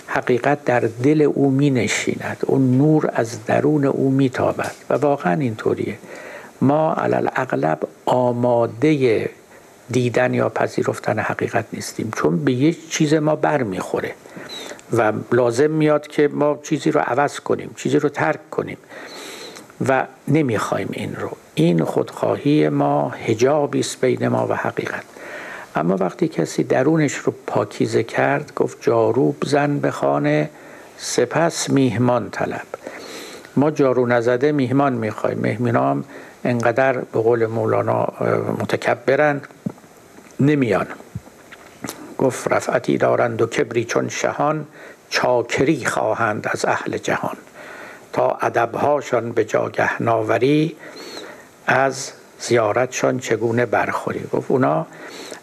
[0.06, 5.40] حقیقت در دل او می نشیند اون نور از درون او می تابد و واقعا
[5.40, 5.98] اینطوریه.
[6.60, 9.30] ما علال اغلب آماده
[9.90, 12.10] دیدن یا پذیرفتن حقیقت نیستیم.
[12.16, 14.14] چون به یه چیز ما بر می‌خوره
[14.92, 18.78] و لازم میاد که ما چیزی رو عوض کنیم چیزی رو ترک کنیم.
[19.88, 21.30] و نمی‌خوایم این رو.
[21.54, 25.04] این خودخواهی ما هجابی است بین ما و حقیقت.
[25.74, 30.50] اما وقتی کسی درونش رو پاکیزه کرد گفت جارو بزن به خانه
[30.96, 32.66] سپس میهمان طلب.
[33.56, 36.04] ما جارو نزده میهمان می‌خوایم مهمینام
[36.44, 38.08] انقدر به قول مولانا
[38.60, 39.40] متکبرن
[40.40, 40.86] نمیان.
[42.18, 44.66] گفت رفعتی دارند و کبری چون شهان
[45.10, 47.36] چاکری خواهند از اهل جهان.
[48.12, 50.76] تا ادبهاشان به جاگه ناوری
[51.72, 54.86] از زیارتشان چگونه برخوری گفت اونا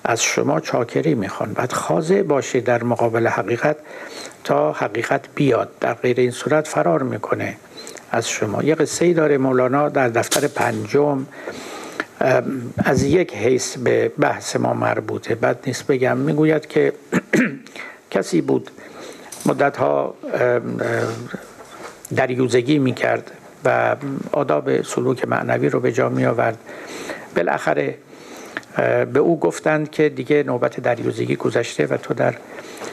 [0.04, 1.54] از شما چاکری می‌خوان.
[1.54, 3.76] بعد خاضع باشی در مقابل حقیقت
[4.44, 5.70] تا حقیقت بیاد.
[5.82, 7.58] در غیر این صورت فرار می‌کنه
[8.12, 8.64] از شما.
[8.64, 11.26] یه قصه ای داره مولانا در دفتر پنجم
[12.78, 15.36] از یک حیث به بحث ما مربوطه.
[15.36, 16.94] بعد نیست بگم می‌گوید که
[18.12, 18.72] کسی بود
[19.46, 20.14] مدت ها
[22.16, 23.32] دریوزگی می‌کرد.
[23.66, 23.96] و
[24.32, 26.58] آداب سلوک معنوی رو به جا می آورد.
[27.36, 27.98] بالاخره
[29.14, 32.36] به او گفتند که دیگه نوبت دریوزگی گذشته و تو در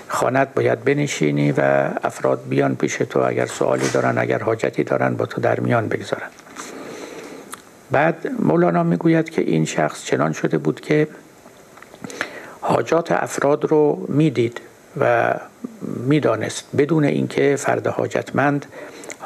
[0.09, 1.61] خانت باید بنشینی و
[2.03, 6.29] افراد بیان پیش تو اگر سوالی دارن اگر حاجتی دارن با تو در میان بگذارن.
[7.91, 11.09] بعد مولانا می‌گوید که این شخص چنان شده بود که
[12.61, 14.61] حاجات افراد رو می‌دید
[15.01, 15.35] و
[15.83, 18.67] می‌دانست بدون اینکه فرد حاجتمند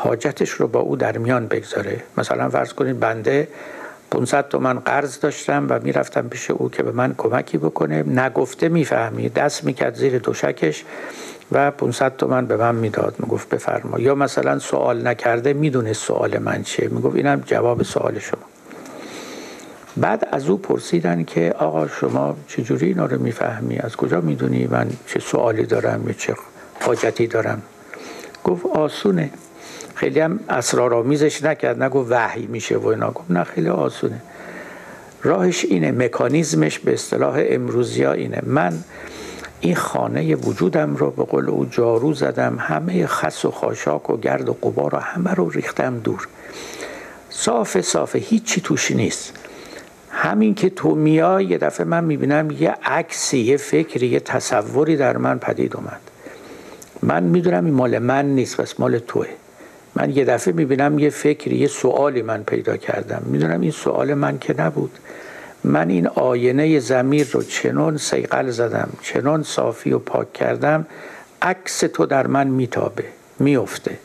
[0.01, 2.03] حاجتش رو با او در میان بگذاره.
[2.19, 3.49] مثلا فرض کنید بنده
[4.11, 8.03] 500 تومن قرض داشتم و می‌رفتم پیش او که به من کمکی بکنه.
[8.03, 9.29] نگفته می‌فهمی.
[9.29, 10.85] دست می‌کرد زیر دوشکش
[11.53, 13.15] و 500 تومن به من می‌داد.
[13.19, 14.01] می‌گفت بفرما.
[14.01, 16.89] یا مثلا سوال نکرده می‌دونه سوال من چیه.
[16.89, 18.43] می‌گفت اینم جواب سوال شما.
[19.97, 24.91] بعد از او پرسیدن که آقا شما چجوری اینا رو می‌فهمی؟ از کجا می‌دونی من
[25.07, 26.35] چه سوالی دارم یا چه
[26.81, 27.63] حاجتی دارم؟
[28.45, 29.31] گفت آسونه.
[29.99, 33.11] خیلی هم اسرارآمیزش نکرد نگو وحی میشه و اینا.
[33.11, 34.23] گفت نه خیلی آسونه.
[35.23, 38.43] راهش اینه مکانیزمش به اصطلاح امروزی ها اینه.
[38.47, 38.73] من
[39.61, 44.49] این خانه وجودم رو به قول او جارو زدم همه خس و خاشاک و گرد
[44.49, 46.29] و قبار رو همه رو ریختم دور.
[47.31, 49.33] صاف صاف هیچی توش نیست.
[50.11, 55.17] همین که تو میای یه دفعه من می‌بینم یه عکسی یه فکری یه تصوری در
[55.17, 56.01] من پدید اومد.
[57.03, 59.27] من می‌دونم این مال من نیست بس مال توه.
[59.99, 63.23] من یه دفعه می‌بینم یه فکری یه سوالی من پیدا کردم.
[63.27, 64.99] می‌دونم این سوال من که نبود.
[65.65, 70.87] من این آینه زمیر رو چنون سیقل زدم چنون صافی و پاک کردم
[71.43, 73.05] عکس تو در من میتابه
[73.39, 73.99] میفته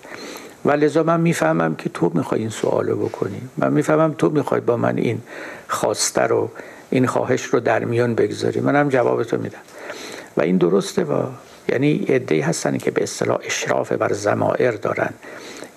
[0.65, 3.41] و لذا من می‌فهمم که تو می‌خوای این سوال رو بکنی.
[3.57, 5.21] من می‌فهمم تو می‌خوای با من این
[5.67, 6.51] خواسته رو
[6.89, 8.59] این خواهش رو در میان بگذاری.
[8.59, 9.59] منم جواب تو میدم.
[10.37, 11.23] و این درسته و
[11.69, 15.13] یعنی عده‌ای هستن که به اصطلاح اشراف بر زمائر دارن.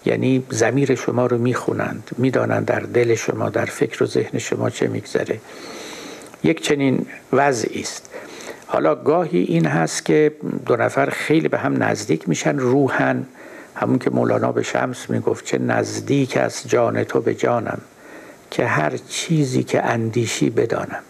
[0.06, 4.86] یعنی زمیر شما رو می‌خونند می‌دانند در دل شما در فکر و ذهن شما چه
[4.86, 5.40] میگذره.
[6.44, 8.10] یک چنین وضعی است.
[8.66, 10.32] حالا گاهی این هست که
[10.66, 13.26] دو نفر خیلی به هم نزدیک میشن روحن.
[13.74, 17.78] همون که مولانا به شمس می‌گفت چه نزدیک از جان تو به جانم
[18.50, 21.02] که هر چیزی که اندیشی بدانم.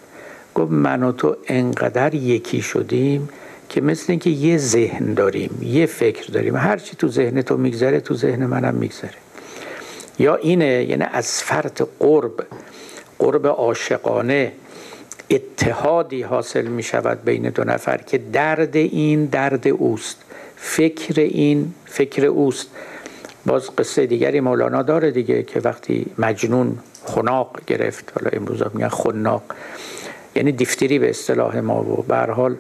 [0.54, 3.28] گفت من و تو انقدر یکی شدیم
[3.68, 6.57] که مثل اینکه یه ذهن داریم یه فکر داریم.
[6.57, 9.14] هر چی تو ذهن تو میگذره تو ذهن منم میگذره.
[10.18, 12.46] یا اینه یعنی از فرط قرب
[13.18, 14.52] قرب عاشقانه
[15.31, 20.16] اتحادی حاصل می شود بین دو نفر که درد این درد اوست
[20.57, 22.66] فکر این فکر اوست.
[23.46, 29.42] باز قصه دیگری مولانا داره دیگه که وقتی مجنون خناق گرفت حالا امروز میگن خناق
[30.35, 32.57] یعنی دیفتری به اصطلاح ما و به حال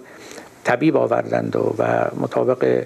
[0.66, 2.84] طبیب آوردند و, و مطابق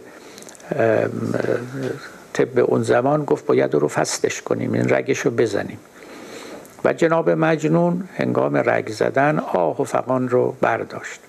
[2.32, 5.78] طب اون زمان گفت باید رو فستش کنیم این رگش رو بزنیم.
[6.84, 11.20] و جناب مجنون هنگام رگ زدن آه و فقان رو برداشت.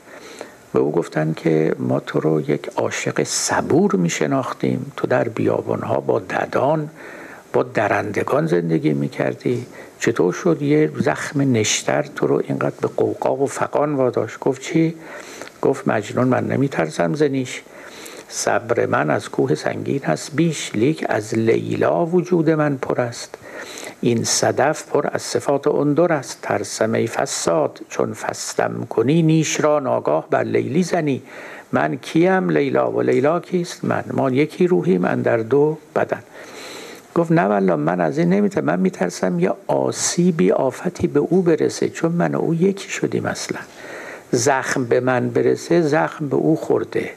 [0.73, 4.91] به او گفتن که ما تو رو یک عاشق صبور می شناختیم.
[4.97, 6.89] تو در بیابانها با ددان
[7.53, 9.65] با درندگان زندگی می کردی.
[9.99, 14.95] چطور شد یه زخم نشتر تو رو اینقدر به قوقا و فقان واداشت؟ گفت چی؟
[15.61, 17.61] گفت مجنون من نمی ترسم زنیش.
[18.27, 23.35] صبر من از کوه سنگین هست بیش لیک از لیلا وجود من پر است.
[24.01, 26.39] این صدف پر از صفات اندر است.
[26.41, 31.21] ترسم فساد چون فستم کنی نیش را ناگاه بر لیلی زنی.
[31.71, 36.23] من کیم لیلا و لیلا کیست؟ من ما یکی روحی من در دو بدن.
[37.15, 41.89] گفت نه والا من از این نمی‌تونم من میترسم یه آسیبی آفتی به او برسه
[41.89, 43.59] چون من او یکی شدیم اصلا.
[44.31, 47.09] زخم به من برسه زخم به او خورده.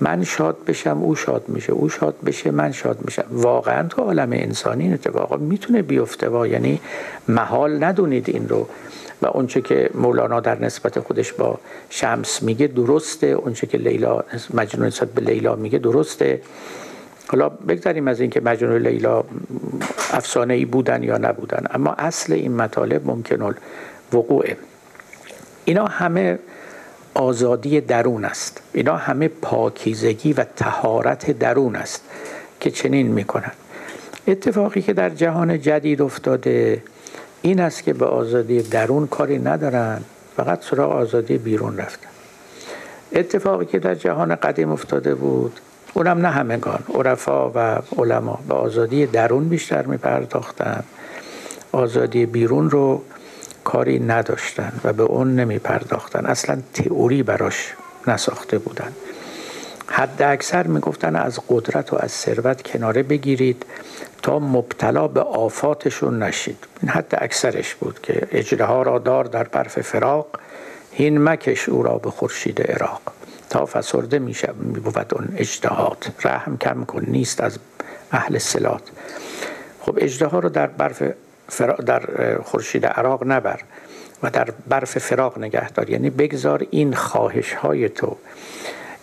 [0.00, 1.72] من شاد بشم او شاد میشه.
[1.72, 3.24] او شاد بشه من شاد میشم.
[3.30, 6.80] واقعا تو عالم انسانی این اتفاقا می‌تونه بیفته و یعنی
[7.28, 8.68] محال ندونید این رو.
[9.22, 11.58] و اونچه که مولانا در نسبت خودش با
[11.90, 13.26] شمس میگه درسته.
[13.26, 14.24] اونچه که لیلا
[14.54, 16.40] مجنون نسبت به لیلا میگه درسته.
[17.28, 19.24] حالا بگذاریم از اینکه مجنون لیلا
[20.12, 21.64] افسانه ای بودن یا نبودن.
[21.70, 23.54] اما اصل این مطالب ممکن
[24.12, 24.56] وقوعه
[25.64, 26.38] اینا همه
[27.14, 28.62] آزادی درون است.
[28.72, 32.02] اینا همه پاکیزگی و تهارت درون است
[32.60, 33.52] که چنین می‌کنند
[34.26, 36.82] اتفاقی که در جهان جدید افتاده
[37.42, 40.00] این است که به آزادی درون کاری ندارن
[40.36, 42.08] فقط سراغ آزادی بیرون رفتن.
[43.12, 45.60] اتفاقی که در جهان قدیم افتاده بود
[45.94, 48.38] اونم نه همگان عرفا و علما.
[48.48, 49.98] به آزادی درون بیشتر می
[51.72, 53.02] آزادی بیرون رو
[53.64, 57.74] کاری نداشتن و به اون نمی پرداختن اصلا تئوری براش
[58.06, 58.92] نساخته بودن.
[59.86, 63.66] حد اکثر می‌گفتن از قدرت و از ثروت کناره بگیرید
[64.22, 66.66] تا مبتلا به آفاتشون نشید.
[66.82, 70.26] این حد اکثرش بود که اجره ها را دار در برف فراق
[70.92, 73.02] هین مکش او را به خورشید عراق.
[73.52, 77.58] تا فسرده میشه بود اون اجتهاد رحم کم کن نیست از
[78.12, 78.82] اهل سلات
[79.80, 81.02] خب اجده ها رو در برف
[81.86, 82.02] در
[82.42, 83.60] خورشید عراق نبر
[84.22, 88.16] و در برف فراق نگهدار یعنی بگذار این خواهش های تو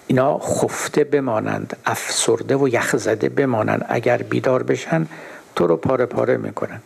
[0.08, 3.86] اینا خفته بمانند افسرده و یخزده بمانند.
[3.90, 5.08] اگر بیدار بشن
[5.56, 6.82] تو رو پاره پاره می‌کنن.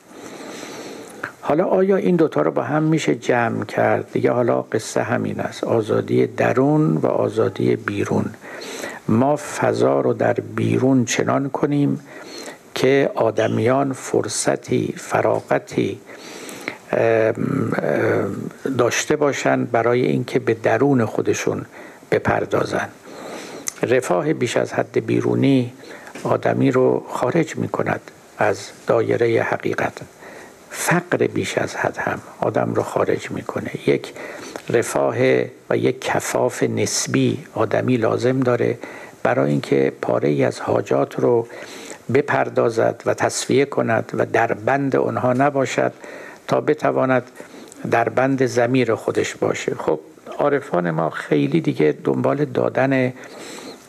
[1.41, 5.63] حالا آیا این دوتا رو با هم میشه جمع کرد؟ دیگه حالا قصه همین است.
[5.63, 8.26] آزادی درون و آزادی بیرون.
[9.08, 11.99] ما فضا رو در بیرون چنان کنیم
[12.75, 15.99] که آدمیان فرصتی فراغتی
[18.77, 21.65] داشته باشند برای اینکه به درون خودشون
[22.12, 22.89] بپردازن.
[23.83, 25.73] رفاه بیش از حد بیرونی
[26.23, 28.01] آدمی رو خارج می کند
[28.38, 28.57] از
[28.88, 29.93] دایره حقیقت.
[30.69, 33.71] فقر بیش از حد هم آدم رو خارج می‌کنه.
[33.88, 34.13] یک
[34.69, 35.15] رفاه
[35.69, 38.77] و یک کفاف نسبی آدمی لازم داره
[39.23, 41.47] برای اینکه پاره ای از حاجات رو
[42.13, 45.92] بپردازد و تصفیه کند و در بند آنها نباشد
[46.48, 47.24] تا بتواند
[47.92, 49.76] در بند زمیر خودش باشه.
[49.76, 50.00] خب
[50.38, 53.13] عارفان ما خیلی دیگه دنبال دادن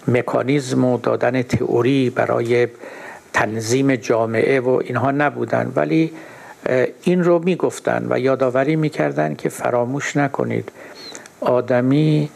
[0.09, 2.69] مکانیزم و دادن تئوری برای
[3.33, 6.12] تنظیم جامعه و اینها نبودن ولی
[7.02, 10.73] این رو می‌گفتن و یادآوری می‌کردن که فراموش نکنید
[11.40, 12.31] آدمی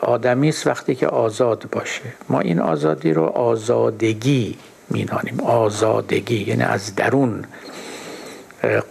[0.00, 2.02] آدمی است وقتی که آزاد باشه.
[2.28, 4.56] ما این آزادی رو آزادگی
[4.92, 7.44] مینانیم آزادگی یعنی از درون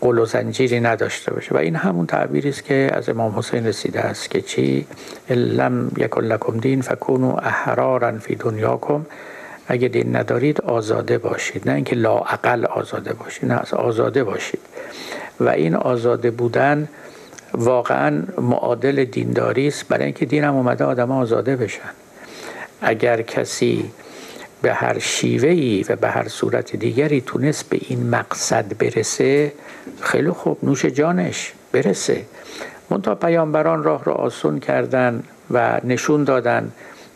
[0.02, 1.56] قل و زنجیری نداشته باشه.
[1.56, 4.86] و این همون تعبیری است که از امام حسین رسیده است که چی؟
[5.30, 9.06] لم یکن لکم دین فکونو احرارا فی دنیاکم.
[9.68, 11.70] اگه دین ندارید آزاده باشید.
[11.70, 14.60] نه اینکه لاعقل آزاده باشید نه از آزاده باشید.
[15.40, 16.88] و این آزاده بودن
[17.54, 19.88] واقعا معادل دینداری است.
[19.88, 21.90] برای اینکه دین هم اومده آدم آزاده بشن.
[22.82, 23.92] اگر کسی
[24.62, 29.54] به هر شیوهی و به هر صورت دیگری تونست به این مقصد برسه
[30.02, 32.26] خیلی خوب نوش جانش برسه.
[32.90, 36.72] منتها پیامبران راه را آسون کردن و نشون دادن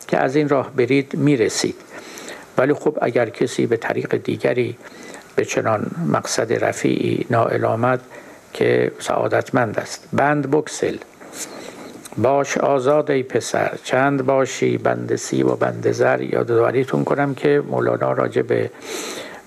[0.08, 1.74] که از این راه برید می‌رسید.
[2.58, 4.76] ولی خب اگر کسی به طریق دیگری
[5.36, 8.00] به چنان مقصد رفیعی نائل آمد
[8.52, 10.08] که سعادتمند است.
[10.12, 10.96] بند بکسل.
[12.18, 18.12] باش آزاد ای پسر چند باشی بند سی و بند زر؟ یادآوریتون کنم که مولانا
[18.12, 18.70] راجع به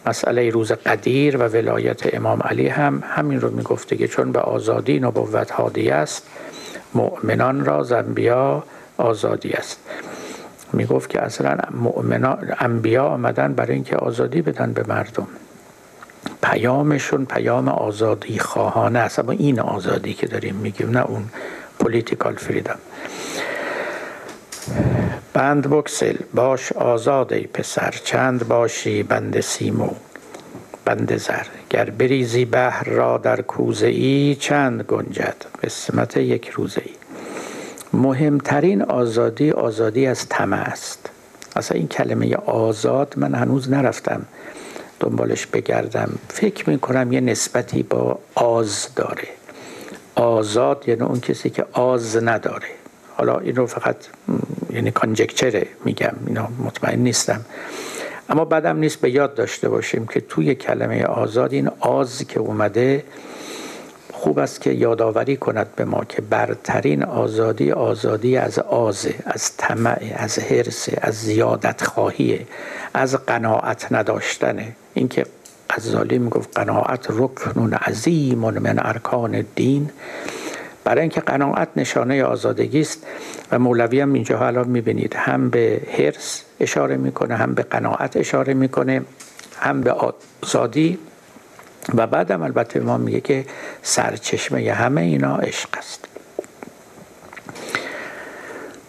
[0.05, 4.99] مسئله روز قدیر و ولایت امام علی هم همین رو می‌گفته که چون به آزادی
[4.99, 6.27] نبوت هادی است
[6.93, 8.63] مؤمنان را زنبیا
[8.97, 9.79] آزادی است.
[10.73, 15.27] می‌گفت که اصلا مؤمنان انبیا آمدن برای اینکه آزادی بدن به مردم.
[16.43, 19.19] پیامشون پیام آزادی خواهانه است.
[19.19, 21.23] اما این آزادی که داریم میگیم نه اون
[21.79, 22.79] پولیتیکال فریدم
[25.33, 29.89] بند بکسل باش آزاد ای پسر چند باشی بند سیمو
[30.85, 36.91] بند زر گر بریزی بحر را در کوزه ای چند گنجد قسمت یک روزه ای
[37.93, 41.09] مهمترین آزادی آزادی از طمع است
[41.55, 44.21] اصلا این کلمه آزاد من هنوز نرفتم
[44.99, 49.38] دنبالش بگردم فکر می‌کنم یه نسبتی با آز داره
[50.15, 52.67] آزاد یعنی اون کسی که آز نداره.
[53.17, 53.95] حالا این رو فقط
[54.69, 57.45] یعنی کانجکچره میگم اینا مطمئن نیستم.
[58.29, 63.03] اما بعدم نیست به یاد داشته باشیم که توی کلمه آزاد این آز که اومده
[64.13, 69.99] خوب است که یادآوری کند به ما که برترین آزادی آزادی از آزه از طمع
[70.15, 72.47] از حرس از زیادت خواهیه
[72.93, 74.75] از قناعت نداشتنه.
[74.93, 75.25] اینکه
[75.69, 79.89] غزالی می‌گفت قناعت رکن عظیم من ارکان دین
[80.83, 83.07] برای اینکه قناعت نشانه آزادگی است
[83.51, 88.53] و مولوی هم اینجا حالا می‌بینید هم به حرس اشاره می‌کنه هم به قناعت اشاره
[88.53, 89.01] می‌کنه
[89.59, 89.91] هم به
[90.43, 90.99] آزادی.
[91.95, 93.45] و بعدم البته ما میگه که
[93.81, 96.05] سرچشمه همه اینا عشق است.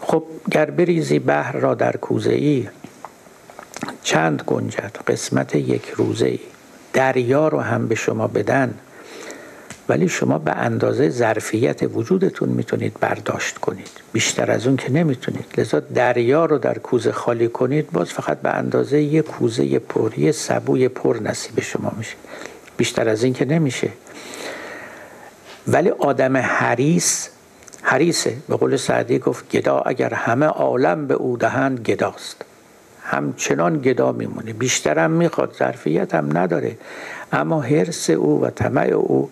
[0.01, 2.69] خب گر بریزی بحر را در کوزه ای
[4.03, 6.41] چند گنجد قسمت یک روزه ای
[6.93, 8.75] دریا رو هم به شما بدن
[9.89, 13.91] ولی شما به اندازه ظرفیت وجودتون می‌تونید برداشت کنید.
[14.13, 15.45] بیشتر از اون که نمی‌تونید.
[15.59, 20.33] لذا دریا رو در کوزه خالی کنید باز فقط به اندازه یه کوزه پر یه
[20.33, 22.17] سبوی پر نصیب شما میشه.
[22.77, 23.89] بیشتر از این که نمیشه.
[25.67, 27.29] ولی آدم حریص
[27.83, 28.37] حریصه.
[28.49, 32.45] به قول سعدی گفت گدا اگر همه عالم به او دهند گداست.
[33.11, 34.53] همچنان گدا میمونه.
[34.53, 36.77] بیشترم می‌خواد ظرفیت هم نداره.
[37.33, 39.31] اما حرس او و طمع او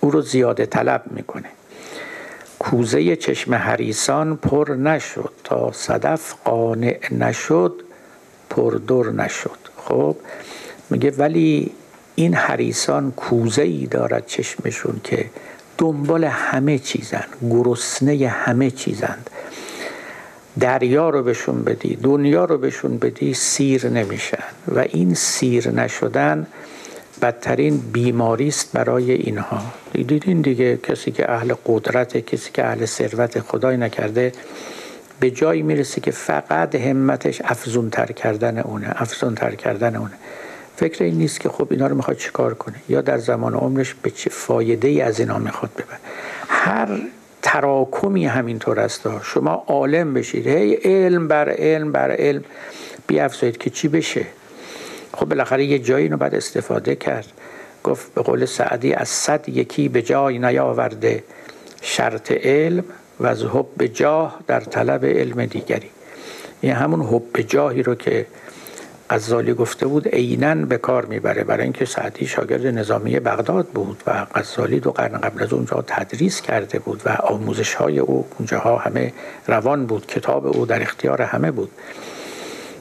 [0.00, 1.48] او رو زیاده طلب می‌کنه.
[2.58, 5.32] کوزه چشم حریسان پر نشد.
[5.44, 7.74] تا صدف قانع نشد
[8.50, 9.58] پردر نشد.
[9.76, 10.16] خب
[10.90, 11.72] میگه ولی
[12.14, 15.30] این حریسان کوزه ای دارد چشمشون که
[15.78, 17.24] دنبال همه چیزن.
[17.50, 19.30] گرسنه همه چیزند.
[20.60, 24.44] دریا رو بهشون بدی دنیا رو بهشون بدی سیر نمیشن.
[24.74, 26.46] و این سیر نشدن
[27.22, 29.62] بدترین بیماری است برای اینها.
[29.92, 34.32] دیدین دیگه کسی که اهل قدرت کسی که اهل ثروت خدای نکرده
[35.20, 40.14] به جایی می‌رسه که فقط همتش افزون تر کردن اونه افزون تر کردن اونه.
[40.76, 44.10] فکر این نیست که خب اینا رو می‌خواد چیکار کنه؟ یا در زمان عمرش به
[44.10, 45.98] چه فایده ای از اینا می‌خواد ببر
[46.48, 47.00] هر
[47.42, 49.08] تراکمی همینطور است.
[49.22, 50.46] شما عالم بشید.
[50.46, 52.44] هی علم بر علم بر علم.
[53.06, 54.26] بیافزایید که چی بشه.
[55.14, 57.26] خب بالاخره یه جایی رو باید استفاده کرد.
[57.84, 61.24] گفت به قول سعدی از صد یکی به جای نیاورده.
[61.82, 62.84] شرط علم
[63.20, 65.90] و از حب جاه در طلب علم دیگری.
[66.60, 68.26] این همون حب جاهی رو که
[69.10, 71.44] غزالی گفته بود عینا به کار می‌بره.
[71.44, 76.40] برای اینکه سعدی شاگرد نظامی بغداد بود و غزالی دو قرن قبل از اونجا تدریس
[76.40, 79.12] کرده بود و آموزش های او اونجاها همه
[79.46, 80.06] روان بود.
[80.06, 81.70] کتاب او در اختیار همه بود.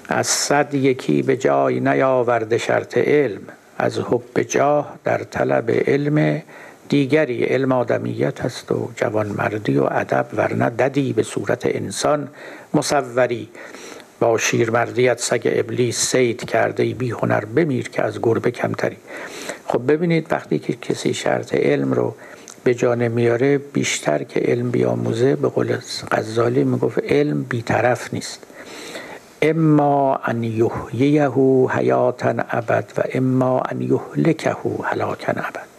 [0.09, 3.41] از صد یکی به جای نیاورده شرط علم
[3.77, 6.41] از حب جاه در طلب علم
[6.89, 7.43] دیگری.
[7.43, 12.27] علم آدمیت هست و جوانمردی و ادب ورنه ددی به صورت انسان
[12.73, 13.49] مصوری.
[14.19, 18.97] با شیرمردیت سگ ابلیس سید کرده بی هنر بمیر که از گربه کمتری.
[19.67, 22.15] خب ببینید وقتی که کسی شرط علم رو
[22.63, 25.77] به جان میاره بیشتر که علم بیاموزه به قول
[26.11, 28.43] غزالی می‌گفت علم بیطرف نیست.
[29.41, 31.31] اما ان یحییه
[31.69, 35.69] حیاتا ابد و اما ان یهلکه هلاکا ابد.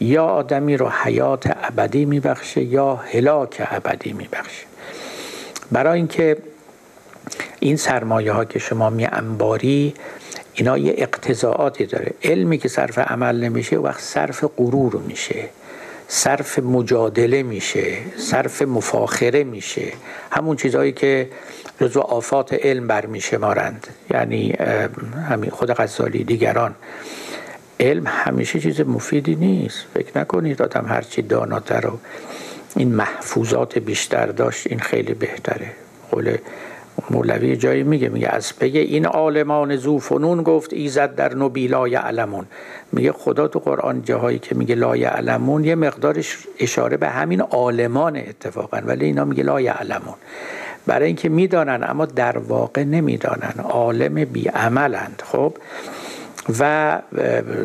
[0.00, 4.66] یا آدمی رو حیات ابدی میبخشه یا هلاک ابدی میبخشه.
[5.72, 6.36] برای اینکه
[7.60, 9.94] این سرمایه ها که شما می انباری
[10.54, 12.12] اینا یه اقتضاعاتی داره.
[12.22, 15.48] علمی که صرف عمل نمیشه وقت صرف غرور میشه.
[16.08, 17.96] صرف مجادله میشه.
[18.16, 19.92] صرف مفاخره میشه.
[20.30, 21.28] همون چیزهایی که
[21.80, 23.86] جزو آفات علم برمیشمارند.
[24.10, 24.54] یعنی
[25.28, 26.74] همین خود غزالی دیگران.
[27.80, 29.84] علم همیشه چیز مفیدی نیست.
[29.94, 31.98] فکر نکنید آدم هرچی داناتر و
[32.76, 35.70] این محفوظات بیشتر داشت این خیلی بهتره.
[36.10, 36.36] قول
[37.10, 42.46] مولوی جایی میگه میگه از پی این عالمان زوفنون گفت ایزد در نبی لا یعلمون.
[42.92, 48.16] میگه خدا تو قرآن جاهایی که میگه لا یعلمون یه مقدارش اشاره به همین عالمان
[48.16, 50.14] اتفاقا ولی اینا میگه لا یعلمون.
[50.86, 53.54] برای اینکه می‌دانن اما در واقع نمی‌دانن.
[53.64, 55.54] عالم بیعملند خب؟
[56.60, 57.02] و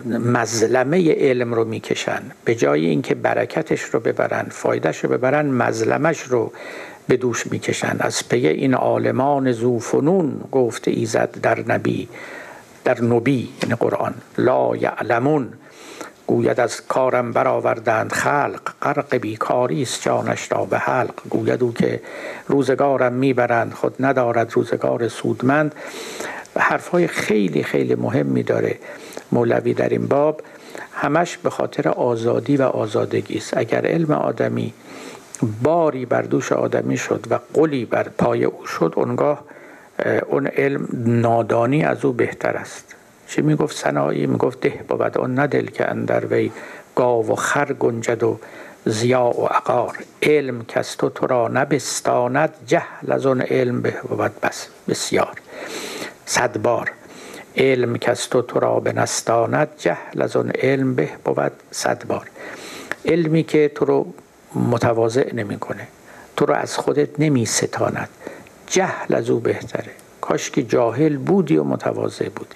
[0.06, 2.22] مظلمه علم رو می‌کشن.
[2.46, 6.52] به جای اینکه برکتش رو ببرن فایدهش رو ببرن مظلمش رو
[7.08, 12.10] به دوش می‌کشن از پی این عالمان زوفنون گفت ایزد در نبی
[12.84, 14.14] در نبی یعنی قرآن.
[14.38, 15.54] لا یعلمون.
[16.28, 18.62] گوید از کارم برآوردند خلق.
[18.82, 21.14] غرق بیکاری است جانش را به حلق.
[21.30, 22.02] گوید او که
[22.48, 23.74] روزگارم می‌برند.
[23.74, 25.76] خود ندارد روزگار سودمند.
[26.58, 28.80] حرفهای خیلی خیلی مهمی داره
[29.32, 30.42] مولوی در این باب.
[30.94, 33.58] همش به خاطر آزادی و آزادگی است.
[33.58, 34.74] اگر علم آدمی
[35.64, 39.44] باری بر دوش آدمی شد و قلی بر پای او شد اونگاه
[40.28, 42.96] اون علم نادانی از او بهتر است.
[43.28, 46.52] چی می‌گفت؟ سنایی می‌گفت ده بود اون ندل که اندر وی
[46.96, 48.40] گاو و خر گنجد و
[48.86, 49.98] زیا و عقار.
[50.22, 55.38] علم کس تو تو را نبستاند جهل از اون علم به بود بس بسیار.
[56.26, 56.92] صد بار
[57.58, 61.52] علم کس تو تو را بنستاند جهل از اون علم به بود.
[61.72, 62.28] صد بار
[63.06, 64.14] علمی که تو رو
[64.56, 65.88] متواضع نمی‌کنه.
[66.38, 68.10] تو رو از خودت نمی ستاند
[68.68, 69.92] جهل از او بهتره.
[70.22, 72.56] کاش که جاهل بودی و متواضع بودی.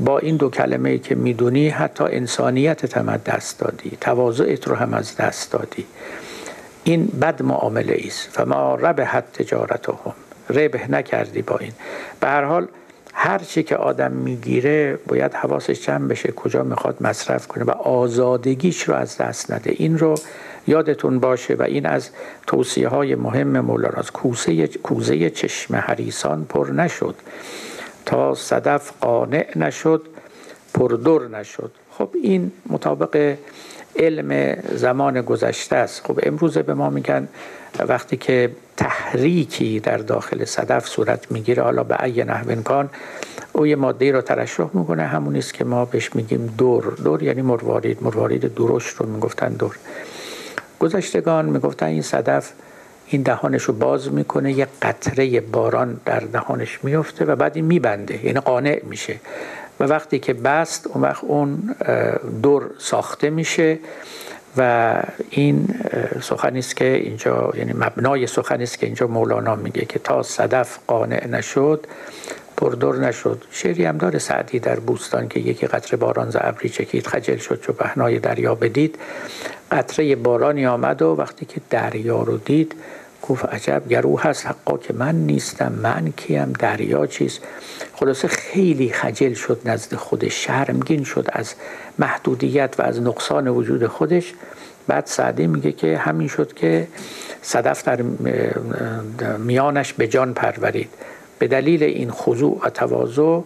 [0.00, 3.98] با این دو کلمه ای که می‌دونی حتی انسانیت هم از دست دادی.
[4.00, 5.86] تواضعت رو هم از دست دادی.
[6.84, 10.14] این بد معامله است فما ربحت تجارتهم.
[10.50, 11.72] ربح نکردی با این.
[12.20, 12.68] به هر حال
[13.14, 18.82] هر چی که آدم می‌گیره باید حواسش جمع بشه کجا می‌خواد مصرف کنه و آزادگیش
[18.82, 19.70] رو از دست نده.
[19.76, 20.14] این رو
[20.66, 22.10] یادتون باشه و این از
[22.46, 27.14] توصیه های مهم از کوزه, کوزه چشم حریسان پر نشد.
[28.06, 30.02] تا صدف قانع نشد
[30.74, 31.70] پردر نشد.
[31.90, 33.36] خب این مطابق
[33.96, 36.06] علم زمان گذشته است.
[36.06, 37.28] خب امروزه به ما میگن
[37.78, 42.90] وقتی که تحریکی در داخل صدف صورت می‌گیره حالا به ای نحو کان
[43.52, 45.02] او یه ماده رو ترشح می‌کنه.
[45.02, 46.94] همون است که ما بهش میگیم دور.
[47.04, 48.02] دور یعنی مروارید.
[48.02, 49.78] مروارید درشت رو می‌گفتن دور.
[50.84, 52.52] گذشتگان می‌گفتن این صدف
[53.06, 58.26] این دهانش رو باز می‌کنه یه قطره باران در دهانش میفته و بعد این میبنده
[58.26, 59.20] یعنی قانع میشه.
[59.80, 61.74] و وقتی که بست اون وقت اون
[62.42, 63.78] دور ساخته میشه
[64.56, 65.68] و این
[66.22, 70.78] سخنی است که اینجا یعنی مبنای سخنی است که اینجا مولانا میگه که تا صدف
[70.86, 71.86] قانع نشد
[72.56, 73.44] پردر نشد.
[73.50, 77.60] شعری هم داره سعدی در بوستان که یکی قطره باران ز ابری چکید خجل شد
[77.60, 78.98] چو پهنای دریا بدید.
[79.72, 82.74] قطره بارانی آمد و وقتی که دریا رو دید
[83.28, 87.40] گفت عجب گرو هست حقا که من نیستم من کیم دریا چیست؟
[87.94, 91.54] خلاصه خیلی خجل شد نزد خودش شرمگین شد از
[91.98, 94.34] محدودیت و از نقصان وجود خودش.
[94.86, 96.88] بعد سعدی میگه که همین شد که
[97.42, 98.02] صدف در
[99.38, 100.90] میانش به جان پرورید.
[101.44, 103.40] به دلیل این خضوع و تواضع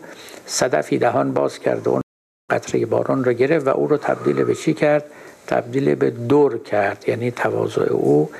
[0.47, 2.01] صدفی دهان باز کرد و اون
[2.51, 5.05] قطره باران را گرفت و او رو تبدیل به چی کرد؟
[5.47, 8.31] تبدیل به دور کرد یعنی تواضع او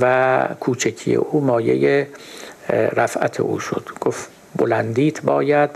[0.00, 2.08] و کوچکی او مایه
[2.68, 3.88] رفعت او شد.
[4.00, 5.70] گفت بلندیت باید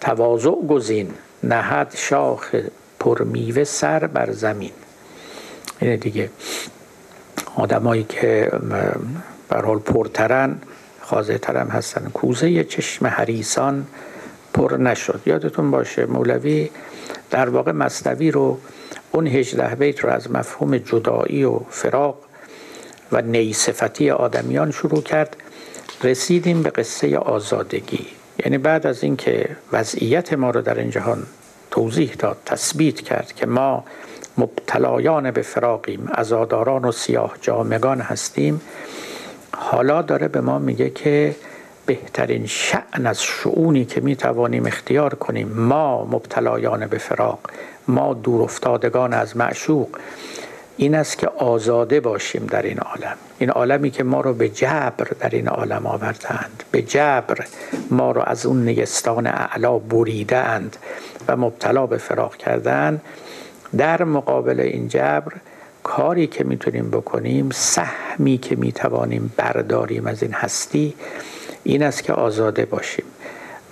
[0.00, 1.10] تواضع گزین
[1.42, 2.54] نهد شاخ
[3.00, 4.72] پرمیوه سر بر زمین.
[5.80, 6.30] اینه دیگه.
[7.56, 8.50] آدمایی که
[9.48, 10.58] بر حال پرترن
[11.08, 12.10] خازه ترم هستن.
[12.14, 13.86] کوزه چشم حریسان
[14.54, 15.20] پر نشد.
[15.26, 16.70] یادتون باشه مولوی
[17.30, 18.58] در واقع مصنوی رو
[19.12, 22.16] اون هجده بیت رو از مفهوم جدایی و فراق
[23.12, 25.36] و نیصفتی آدمیان شروع کرد.
[26.04, 28.06] رسیدیم به قصه آزادگی.
[28.44, 31.22] یعنی بعد از اینکه وضعیت ما رو در این جهان
[31.70, 33.84] توضیح داد تثبیت کرد که ما
[34.38, 38.60] مبتلایان به فراقیم ازاداران و سیاه جامگان هستیم.
[39.60, 41.34] حالا داره به ما میگه که
[41.86, 47.40] بهترین شعن از شعونی که می توانیم اختیار کنیم ما مبتلایان به فراق
[47.88, 49.88] ما دور افتادگان از معشوق
[50.76, 53.16] این است که آزاده باشیم در این عالم.
[53.38, 57.46] این عالمی که ما رو به جبر در این عالم آوردند به جبر
[57.90, 60.76] ما رو از اون نیستان اعلا بریدند
[61.28, 63.00] و مبتلا به فراق کردن
[63.76, 65.32] در مقابل این جبر
[65.88, 70.94] کاری که می‌تونیم بکنیم سهمی که می‌توانیم برداریم از این هستی
[71.64, 73.04] این است که آزاده باشیم.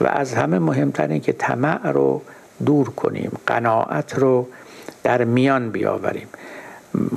[0.01, 2.23] و از همه مهمتر این که طمع رو
[2.67, 4.49] دور کنیم قناعت رو
[5.03, 6.29] در میان بیاوریم.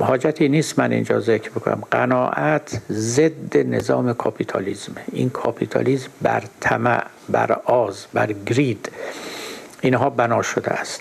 [0.00, 1.82] حاجتی نیست من اینجا ذکر بکنم.
[1.90, 4.92] قناعت ضد نظام کاپیتالیزم.
[5.12, 8.90] این کاپیتالیزم بر طمع بر آز بر greed
[9.80, 11.00] اینها بنا شده است.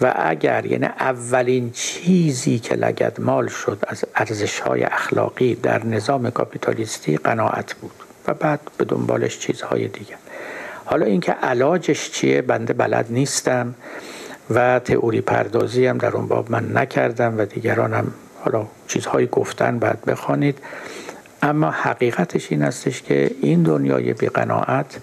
[0.00, 7.16] و اگر یعنی اولین چیزی که لگدمال شد از ارزش های اخلاقی در نظام کاپیتالیستی
[7.16, 7.92] قناعت بود
[8.28, 10.16] و بعد به دنبالش چیزهای دیگر
[10.84, 13.74] حالا اینکه علاجش چیه بنده بلد نیستم
[14.50, 18.06] و تئوری پردازی هم در اون باب من نکردم و دیگرانم
[18.44, 20.58] حالا چیزهایی گفتن بعد بخوانید.
[21.42, 25.00] اما حقیقتش این استش که این دنیای قناعت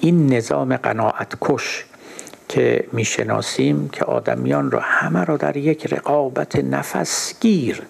[0.00, 1.84] این نظام قناعت کش
[2.48, 7.82] که می‌شناسیم که آدمیان را همه را در یک رقابت نفسگیر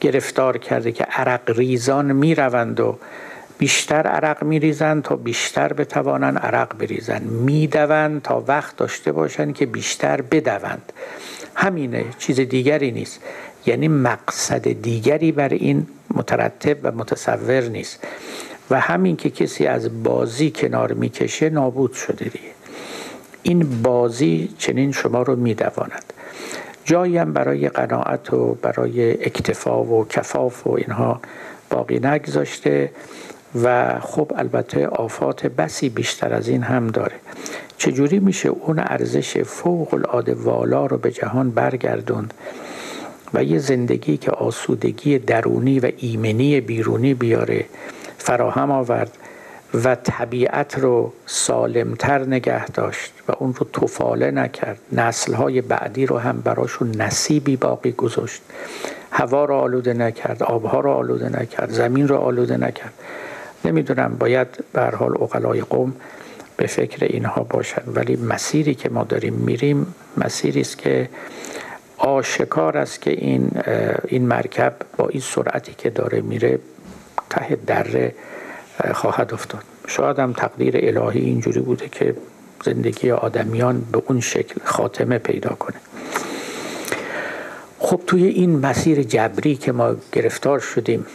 [0.00, 2.98] گرفتار کرده که عرق ریزان می‌روند و
[3.58, 7.22] بیشتر عرق میریزند تا بیشتر بتوانند عرق بریزند.
[7.30, 10.92] می‌دوند تا وقت داشته باشند که بیشتر بدوند.
[11.54, 13.20] همینه چیز دیگری نیست.
[13.66, 18.06] یعنی مقصد دیگری بر این مترتب و متصور نیست.
[18.70, 22.53] و همین که کسی از بازی کنار می‌کشه نابود شده دیگه.
[23.46, 26.12] این بازی چنین شما رو میدواند.
[26.84, 31.20] جایی هم برای قناعت و برای اکتفا و کفاف و اینها
[31.70, 32.90] باقی نگذاشته
[33.62, 37.14] و خب البته آفات بسی بیشتر از این هم داره.
[37.78, 42.34] چجوری میشه اون ارزش فوق العاده والا رو به جهان برگردوند
[43.34, 47.64] و یه زندگی که آسودگی درونی و ایمنی بیرونی بیاره
[48.18, 49.18] فراهم آورد
[49.74, 54.78] و طبیعت رو سالمتر نگه داشت و اون رو توفاله نکرد.
[54.92, 58.42] نسلهای بعدی رو هم براشون نصیبی باقی گذاشت.
[59.10, 62.92] هوا رو آلوده نکرد آبها رو آلوده نکرد زمین رو آلوده نکرد.
[63.64, 65.92] نمی‌دونم باید به حال اقلای قوم
[66.56, 67.82] به فکر اینها باشن.
[67.86, 71.08] ولی مسیری که ما داریم میریم مسیری است که
[71.98, 73.50] آشکار است که این
[74.08, 76.58] این مرکب با این سرعتی که داره میره
[77.30, 78.14] ته دره
[78.94, 79.62] خواهد افتاد.
[79.86, 82.16] شاید هم تقدیر الهی اینجوری بوده که
[82.64, 85.76] زندگی آدمیان به اون شکل خاتمه پیدا کنه.
[87.78, 91.06] خب توی این مسیر جبری که ما گرفتار شدیم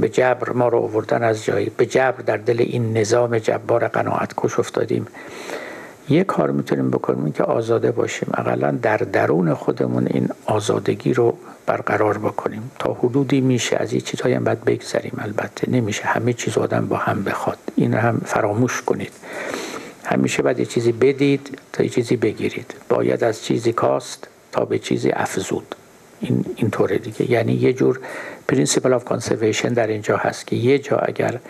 [0.00, 4.32] به جبر ما رو آوردن از جایی به جبر در دل این نظام جبار قناعت
[4.36, 5.06] کش افتادیم.
[6.08, 8.28] یه کار می‌تونیم بکنیم که آزاده باشیم.
[8.34, 11.36] اقلا در درون خودمون این آزادگی رو
[11.66, 12.70] برقرار بکنیم.
[12.78, 15.12] تا حدودی میشه از این چیزهایی هم باید بگذریم.
[15.18, 16.04] البته نمیشه.
[16.04, 17.58] همه چیز آدم با هم بخواد.
[17.76, 19.12] این هم فراموش کنید.
[20.04, 22.74] همیشه باید یه چیزی بدید تا یه چیزی بگیرید.
[22.88, 25.74] باید از چیزی کاست تا به چیزی افزود.
[26.20, 27.30] این اینطوره دیگه.
[27.30, 28.00] یعنی یه جور
[28.48, 31.40] principle of conservation در اینجا هست که یه جا اگر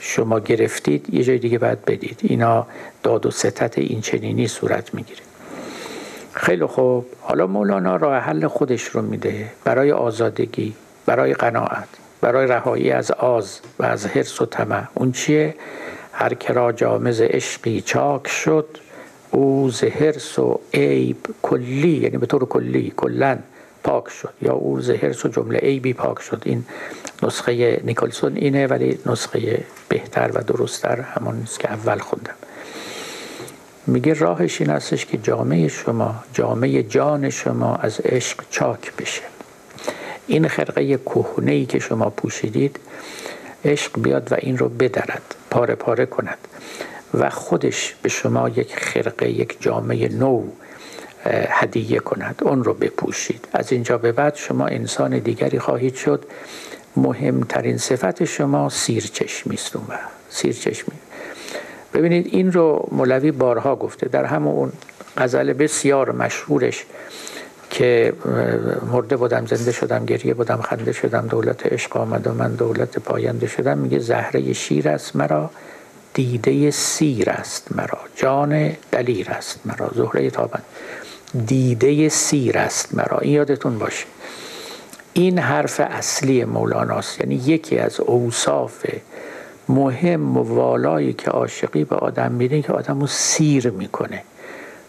[0.00, 2.20] شما گرفتید یه جای دیگه باید بدید.
[2.22, 2.66] اینا
[3.02, 5.27] داد و ستد این چنینی صورت می‌گیره.
[6.38, 7.06] خیلی خوب.
[7.20, 9.50] حالا مولانا راه حل خودش رو میده.
[9.64, 10.74] برای آزادگی
[11.06, 11.88] برای قناعت
[12.20, 14.82] برای رهایی از آز و از حرس و طمع.
[14.94, 15.54] اون چیه؟
[16.12, 18.78] هر کرا جامز عشقی چاک شد
[19.30, 23.38] او ز حرس و عیب کلی یعنی به طور کلی کلا
[23.84, 24.34] پاک شد.
[24.42, 26.42] یا او ز حرس و جمله عیبی پاک شد.
[26.44, 26.64] این
[27.22, 32.34] نسخه نیکلسون اینه ولی نسخه بهتر و درستتر همون است که اول خوندم.
[33.88, 39.22] میگه راهش این هستش که جامعه شما جامعه جان شما از عشق چاک بشه.
[40.26, 42.80] این خرقه کهنه ای که شما پوشیدید
[43.64, 46.38] عشق بیاد و این رو بدرد پاره پاره کند.
[47.14, 50.42] و خودش به شما یک خرقه یک جامعه نو
[51.48, 52.42] هدیه کند.
[52.42, 53.48] اون رو بپوشید.
[53.52, 56.24] از اینجا به بعد شما انسان دیگری خواهید شد.
[56.96, 59.80] مهمترین صفت شما سیرچشمی است و
[60.30, 60.94] سیرچشمی.
[61.94, 64.08] ببینید این رو مولوی بارها گفته.
[64.08, 64.72] در همون اون
[65.16, 66.86] غزل بسیار مشهورش
[67.70, 68.12] که
[68.92, 73.46] مرده بودم زنده شدم گریه بودم خنده شدم دولت عشق آمد و من دولت پاینده
[73.46, 73.78] شدم.
[73.78, 75.50] میگه زهره شیر است مرا
[76.14, 80.62] دیده سیر است مرا جان دلیر است مرا زهره تابند
[81.46, 83.18] دیده سیر است مرا.
[83.18, 84.06] این یادتون باشه.
[85.12, 88.86] این حرف اصلی مولاناست یعنی یکی از اوصاف
[89.68, 94.22] مهم و والایی که عاشقی به آدم میده که آدم رو سیر می‌کنه.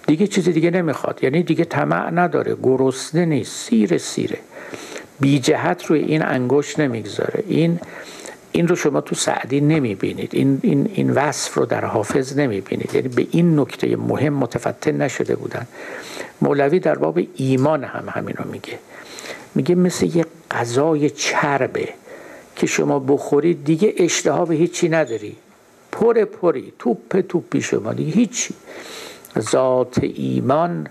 [0.08, 1.20] دیگه چیز دیگه نمی‌خواد.
[1.24, 2.56] یعنی دیگه طمع نداره.
[2.64, 3.70] گرسنه نیست.
[3.70, 4.38] سیر سیره.
[5.20, 7.44] بی جهت روی این انگشت نمی‌گذاره.
[7.48, 7.80] این
[8.52, 10.30] این رو شما تو سعدی نمی‌بینید.
[10.34, 12.96] این, این, این وصف رو در حافظ نمی‌بینید.
[12.96, 15.68] یعنی به این نکته مهم متفتن نشده بودن.
[16.42, 18.80] مولوی در باب ایمان هم همین رو میگه.
[19.56, 21.90] میگه مثل یه غذای چربه.
[22.60, 25.36] که شما بخورید دیگه اشتها به هیچی نداری.
[25.92, 28.54] پر پری توپ توپی شما دیگه هیچی.
[29.40, 30.88] ذات ایمان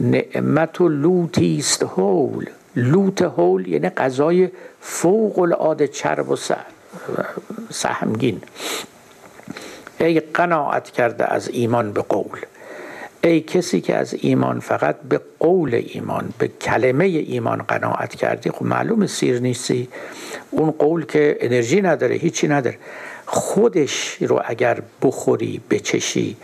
[0.00, 2.46] نعمت و لوتی است هول.
[2.76, 4.48] لوت هول یعنی غذای
[4.80, 6.36] فوق العاده چرب و
[7.70, 8.40] سهمگین.
[10.00, 12.38] ای قناعت کرده از ایمان به قول.
[13.26, 18.62] ای کسی که از ایمان فقط به قول ایمان به کلمه ایمان قناعت کردی خب
[18.62, 19.88] معلوم سیر نیستی.
[20.50, 22.78] اون قول که انرژی نداره هیچی نداره.
[23.26, 26.36] خودش رو اگر بخوری بچشی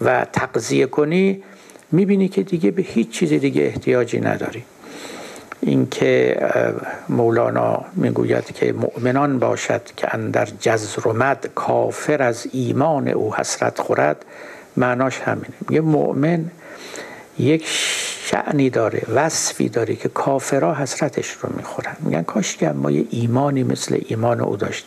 [0.00, 1.42] و تقضیه کنی
[1.92, 4.64] می‌بینی که دیگه به هیچ چیز دیگه احتیاجی نداری.
[5.60, 6.40] اینکه
[7.08, 14.24] مولانا می‌گوید که مؤمنان باشد که اندر جزر و کافر از ایمان او حسرت خورد.
[14.76, 15.54] معناش همینه.
[15.68, 16.50] میگه مؤمن
[17.38, 17.64] یک
[18.26, 21.96] شعنی داره وصفی داره که کافرها حسرتش رو می‌خورن.
[22.00, 24.86] میگن کاش که ما یه ایمانی مثل ایمان او داشت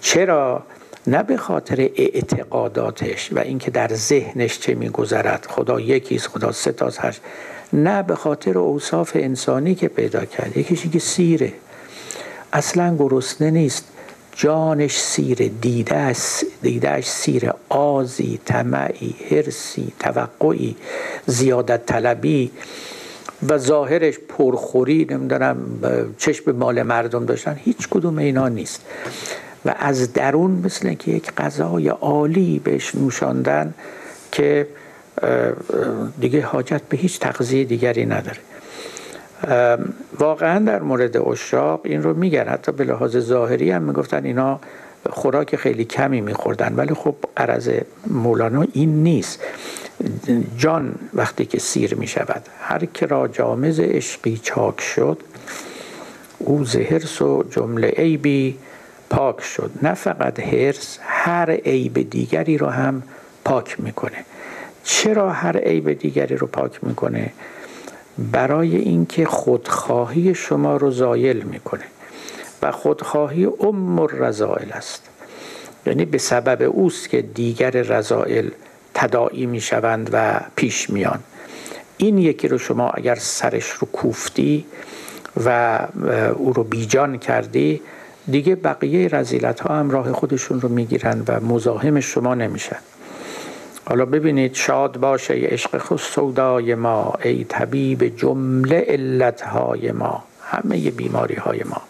[0.00, 0.62] چرا؟
[1.06, 7.20] نه به خاطر اعتقاداتش و اینکه در ذهنش چه میگذرد خدا یکیست خدا ستاست هست
[7.72, 10.56] نه به خاطر اوصاف انسانی که پیدا کرد.
[10.56, 11.52] یکیشی که سیره.
[12.52, 13.84] اصلا گرسنه نیست.
[14.38, 20.76] جانش سیره دیدهش, دیدهش سیره آزی طمعی هرسی توقعی
[21.26, 22.50] زیادت طلبی
[23.48, 25.56] و ظاهرش پرخوری نمی‌دونم
[26.18, 27.60] چشم مال مردم داشتن.
[27.64, 28.84] هیچ کدوم اینا نیست.
[29.64, 33.74] و از درون مثل که یک غذای عالی بهش نوشاندن
[34.32, 34.68] که
[36.20, 38.38] دیگه حاجت به هیچ تغذیه دیگری نداره.
[40.18, 42.48] واقعا در مورد اشاق این رو میگن.
[42.48, 44.60] حتی به لحاظ ظاهری هم می‌گفتن اینا
[45.10, 47.70] خوراک خیلی کمی میخوردن ولی خب قرض
[48.06, 49.40] مولانا این نیست.
[50.56, 55.22] جان وقتی که سیر می‌شود هر که را جامز عشقی چاک شد
[56.38, 58.58] او زهرس و جمله عیبی
[59.10, 59.70] پاک شد.
[59.82, 63.02] نه فقط هرس هر عیب دیگری رو هم
[63.44, 64.24] پاک می‌کنه.
[64.84, 67.32] چرا هر عیب دیگری رو پاک می‌کنه؟
[68.18, 71.84] برای اینکه خودخواهی شما رو زایل می‌کنه.
[72.62, 75.08] و خودخواهی ام الرزائل است.
[75.86, 78.48] یعنی به سبب اوست که دیگر رضائل
[78.94, 81.18] تداعی می‌شوند و پیش میان.
[81.96, 84.64] این یکی رو شما اگر سرش رو کوفتی
[85.44, 85.78] و
[86.34, 87.80] او رو بیجان کردی
[88.30, 92.76] دیگه بقیه رزیلت ها هم راه خودشون رو می‌گیرن و مزاحم شما نمیشن.
[93.88, 101.34] حالا ببینید شاد باشه عشق خود سودای ما ای طبیب جمله علتهای ما همه بیماری
[101.34, 101.82] های ما.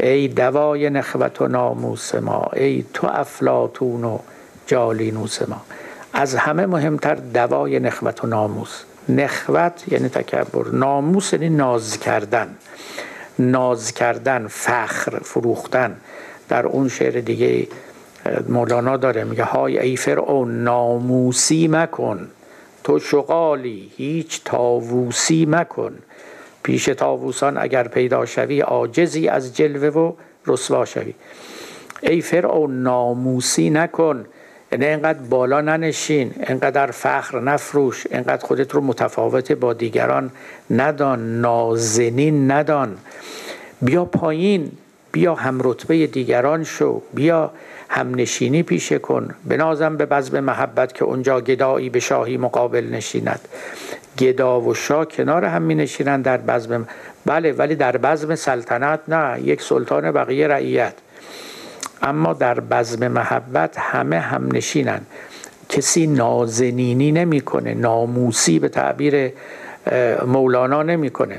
[0.00, 4.18] ای دوای نخوت و ناموس ما ای تو افلاتون و
[4.66, 5.62] جالینوس ما.
[6.12, 8.82] از همه مهمتر دوای نخوت و ناموس.
[9.08, 12.48] نخوت یعنی تکبر ناموس یعنی ناز کردن.
[13.38, 15.96] ناز کردن فخر فروختن.
[16.48, 17.68] در اون شعر دیگه
[18.48, 22.28] مولانا داره میگه های ای فرعون ناموسی مکن
[22.88, 25.92] تو شغالی هیچ تاووسی مکن.
[26.62, 30.12] پیش تاووسان اگر پیدا شوی عاجزی از جلوه و
[30.46, 31.14] رسوا شوی.
[32.02, 34.26] ای فرعون ناموسی نکن.
[34.72, 40.30] یعنی اینقدر بالا ننشین اینقدر فخر نفروش اینقدر خودت رو متفاوت با دیگران
[40.70, 42.96] ندان نازنین ندان.
[43.82, 44.72] بیا پایین
[45.12, 47.50] بیا هم رتبه دیگران شو بیا
[47.88, 49.34] همنشینی پیشه کن.
[49.44, 53.40] بنازم به بزم محبت که اونجا گدایی به شاهی مقابل نشیند.
[54.18, 56.88] گدا و شاه کنار هم می نشینند در بزم.
[57.26, 60.94] بله ولی در بزم سلطنت نه یک سلطان بقیه رعیت.
[62.02, 65.06] اما در بزم محبت همه هم نشینند
[65.68, 69.32] کسی نازنینی نمی‌کنه ناموسی به تعبیر
[70.26, 71.38] مولانا نمی‌کنه.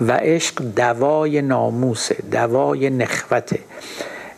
[0.00, 3.58] و عشق دوای ناموسه دوای نخوته.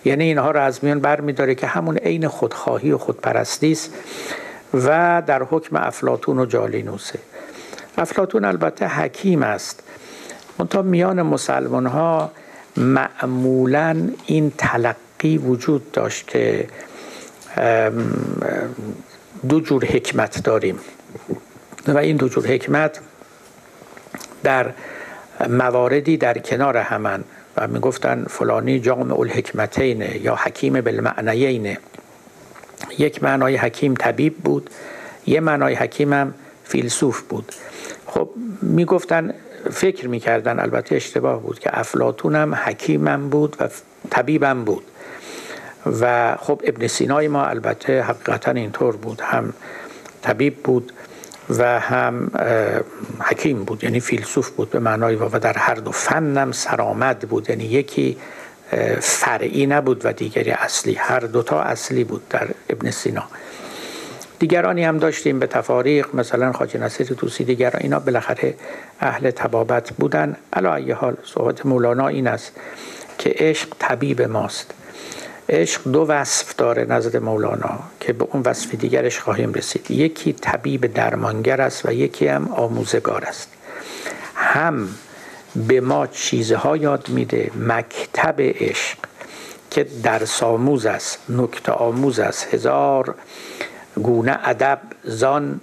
[0.09, 3.95] یعنی اینها رو از میان بر میداره که همون عین خودخواهی و خودپرستی است
[4.75, 7.19] و در حکم افلاتون و جالینوسه.
[7.99, 9.83] افلاتون البته حکیم است.
[10.59, 12.31] منتها میان مسلمان ها
[12.77, 16.69] معمولا این تلقی وجود داشت که
[19.49, 20.79] دو جور حکمت داریم.
[21.89, 23.01] و این دو جور حکمت
[24.43, 24.73] در
[25.49, 27.25] مواردی در کنار همن.
[27.59, 31.77] و می‌گفتن فلانی جامع الحکمتین یا حکیم بالمعنیین.
[32.99, 34.71] یک معنای حکیم طبیب بود
[35.27, 36.35] یه معنای حکیم
[36.65, 37.53] فیلسوف بود.
[38.07, 38.31] خب
[38.63, 39.35] می‌گفتن
[39.71, 43.69] فکر می‌کردن البته اشتباه بود که افلاتون هم حکیمم بود و
[44.11, 44.85] طبیبم بود.
[46.01, 49.53] و خب ابن سینای ما البته حقیقتا اینطور بود هم
[50.23, 50.93] طبیب بود
[51.51, 52.31] و هم
[53.21, 57.65] حکیم بود یعنی فیلسوف بود به معنای و در هر دو فنم سرآمد بود یعنی
[57.65, 58.17] یکی
[59.01, 63.25] فرعی نبود و دیگری اصلی هر دوتا اصلی بود در ابن سینا.
[64.39, 68.55] دیگرانی هم داشتیم به تفاریق مثلا خاجه نصیر توسی دیگر اینا بالاخره
[69.01, 70.37] اهل تبابت بودن.
[70.53, 72.53] علا ای حال صحبت مولانا این است
[73.19, 74.75] که عشق طبیب ماست.
[75.49, 79.91] عشق دو وصف داره نزد مولانا که به اون وصف دیگرش خواهیم رسید.
[79.91, 83.49] یکی طبیب درمانگر است و یکی هم آموزگار است.
[84.35, 84.89] هم
[85.69, 88.99] به ما چیزها یاد میده مکتب عشق
[89.71, 92.55] که درس آموز است نکته آموز است.
[92.55, 93.15] هزار
[93.95, 95.61] گونه ادب زان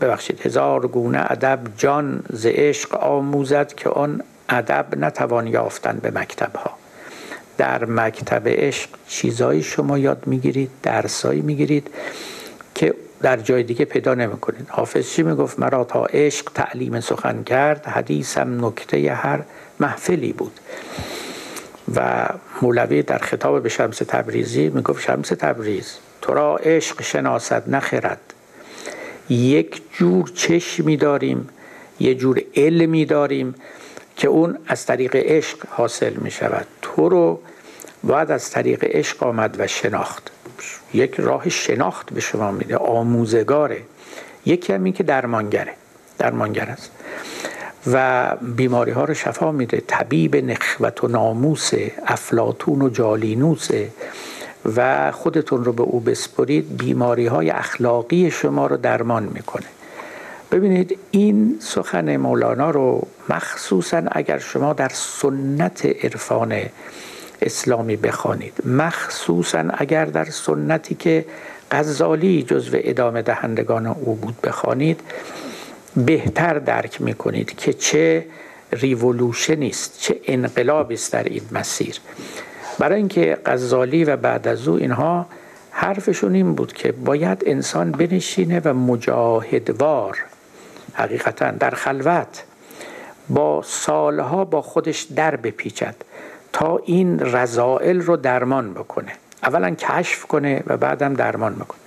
[0.00, 6.56] ببخشید هزار گونه ادب جان ز عشق آموزد که آن ادب نتوان یافتن به مکتب
[6.56, 6.79] ها
[7.60, 11.90] در مکتب عشق چیزایی شما یاد می‌گیرید درسایی می‌گیرید
[12.74, 14.66] که در جای دیگه پیدا نمی‌کنید.
[14.68, 19.40] حافظ چی می‌گفت؟ مرا تا عشق تعلیم سخن کرد حدیثم نکته هر
[19.80, 20.60] محفلی بود.
[21.96, 22.28] و
[22.62, 28.20] مولوی در خطاب به شمس تبریزی می‌گفت شمس تبریز تو را عشق شناسد نخرد
[29.28, 31.48] یک جور چشمی داریم
[32.00, 33.54] یه جور علمی داریم
[34.16, 37.40] که اون از طریق عشق حاصل می شود تو رو
[38.02, 40.30] باید از طریق عشق آمد و شناخت.
[40.94, 43.82] یک راه شناخت به شما میده آموزگاره.
[44.46, 45.74] یکی هم این که درمانگره.
[46.18, 46.90] درمانگر است.
[47.86, 49.82] و بیماری ها رو شفا میده.
[49.86, 51.70] طبیب نخوت و ناموس
[52.06, 53.68] افلاتون و جالینوس.
[54.76, 56.76] و خودتون رو به او بسپرید.
[56.76, 59.66] بیماری های اخلاقی شما رو درمان می‌کنه.
[60.52, 66.62] ببینید این سخن مولانا رو مخصوصا اگر شما در سنت عرفان
[67.42, 68.52] اسلامی بخوانید.
[68.64, 71.24] مخصوصا اگر در سنتی که
[71.70, 75.00] غزالی جزو ادامه دهندگان او بود بخوانید
[75.96, 78.26] بهتر درک می‌کنید که چه
[78.72, 81.96] ریولوشنی است چه انقلابی است در این مسیر.
[82.78, 85.26] برای اینکه غزالی و بعد از او اینها
[85.70, 90.18] حرفشون این بود که باید انسان بنشینه و مجاهدوار
[90.92, 92.42] حقیقتا در خلوت
[93.28, 95.94] با سالها با خودش در بپیچد.
[96.52, 99.12] تا این رضائل رو درمان بکنه.
[99.42, 101.80] اولا کشف کنه و بعدم درمان بکنه.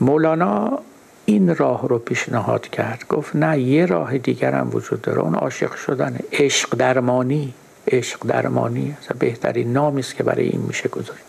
[0.00, 0.78] مولانا
[1.24, 3.04] این راه رو پیشنهاد کرد.
[3.08, 5.20] گفت نه یه راه دیگر هم وجود داره.
[5.20, 7.54] اون عاشق شدن عشق درمانی.
[7.88, 8.96] عشق درمانی.
[9.18, 11.20] بهترین نامی است که برای این میشه گذاری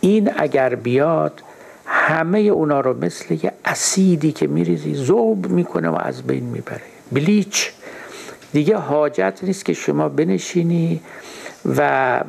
[0.00, 1.42] این اگر بیاد
[1.86, 6.80] همه اونا رو مثل یه اسیدی که میریزی زوب می‌کنه و از بین می‌بره.
[7.12, 7.72] بلیچ.
[8.54, 11.00] دیگه حاجت نیست که شما بنشینی
[11.76, 12.20] و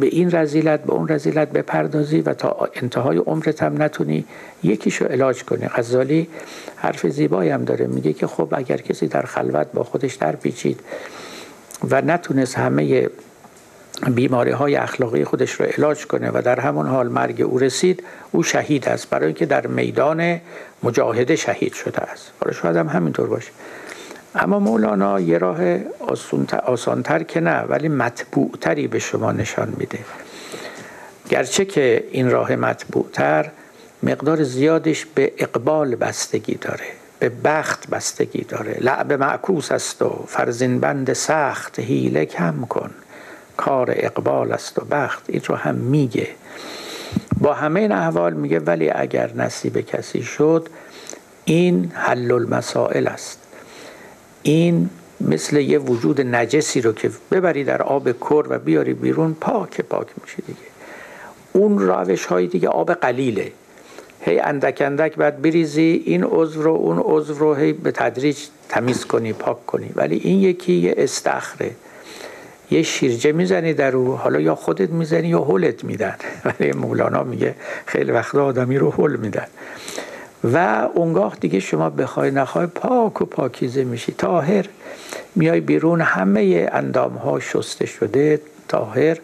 [0.00, 4.24] به این رزیلت به اون رزیلت بپردازی و تا انتهای عمرت هم نتونی
[4.62, 5.68] یکیشو علاج کنی.
[5.68, 6.28] غزالی
[6.76, 10.80] حرف زیبایی هم داره میگه که خب اگر کسی در خلوت با خودش در پیچید
[11.90, 13.08] و نتونست همه
[14.14, 18.42] بیماری های اخلاقی خودش رو علاج کنه و در همون حال مرگ او رسید او
[18.42, 19.10] شهید است.
[19.10, 20.40] برای اینکه در میدان
[20.82, 22.32] مجاهده شهید شده است.
[22.40, 23.50] حالا شاید هم همینطور باشه.
[24.34, 25.58] اما مولانا یه راه
[26.66, 29.98] آسانتر که نه ولی مطبوعتری به شما نشان میده.
[31.28, 33.50] گرچه که این راه مطبوعتر
[34.02, 36.84] مقدار زیادش به اقبال بستگی داره
[37.18, 38.76] به بخت بستگی داره.
[38.80, 42.90] لعب معکوس است و فرزین بند سخت هیله کم کن.
[43.56, 45.22] کار اقبال است و بخت.
[45.28, 46.28] این رو هم میگه.
[47.40, 50.68] با همه این احوال میگه ولی اگر نصیب کسی شد
[51.44, 53.43] این حل المسائل است.
[54.46, 54.90] این
[55.20, 60.06] مثل یه وجود نجسی رو که ببری در آب کر و بیاری بیرون پاک پاک
[60.22, 60.58] میشه دیگه.
[61.52, 63.52] اون روش های دیگه آب قلیله.
[64.20, 68.38] هی اندک اندک بعد بریزی این عضو رو اون عضو رو هی به تدریج
[68.68, 69.90] تمیز کنی پاک کنی.
[69.94, 71.70] ولی این یکی یه استخره.
[72.70, 76.16] یه شیرجه می‌زنی در او حالا یا خودت می‌زنی یا هلت میدن.
[76.44, 77.54] ولی مولانا میگه
[77.86, 79.46] خیلی وقت آدمی رو هل میدن.
[80.52, 84.12] و اونگاه دیگه شما بخوای نخوای پاک و پاکیزه میشی.
[84.12, 84.64] تاهر
[85.34, 89.18] میای بیرون همه اندام ها شسته شده تاهر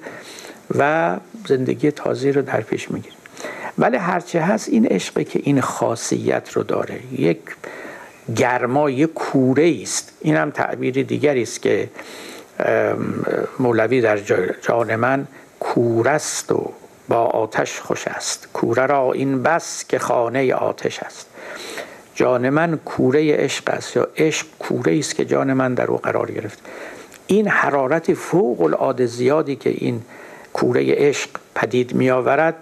[0.79, 1.17] و
[1.47, 3.15] زندگی تازی رو در پیش می‌گیری.
[3.79, 7.01] ولی هرچه هست این عشقی که این خاصیت رو داره.
[7.13, 7.41] یک
[8.37, 10.13] گرمای کوره است.
[10.21, 11.89] این هم تعبیر دیگری است که
[13.59, 14.19] مولوی در
[14.63, 15.27] جان من
[15.61, 16.73] کورست و
[17.11, 18.49] با آتش خوش است.
[18.53, 21.27] کوره را این بس که خانه آتش است.
[22.15, 23.97] جان من کوره عشق است.
[23.97, 26.59] یا عشق کوره است که جان من در او قرار گرفت.
[27.27, 30.03] این حرارت فوق العاده زیادی که این
[30.53, 32.55] کوره عشق پدید می آورد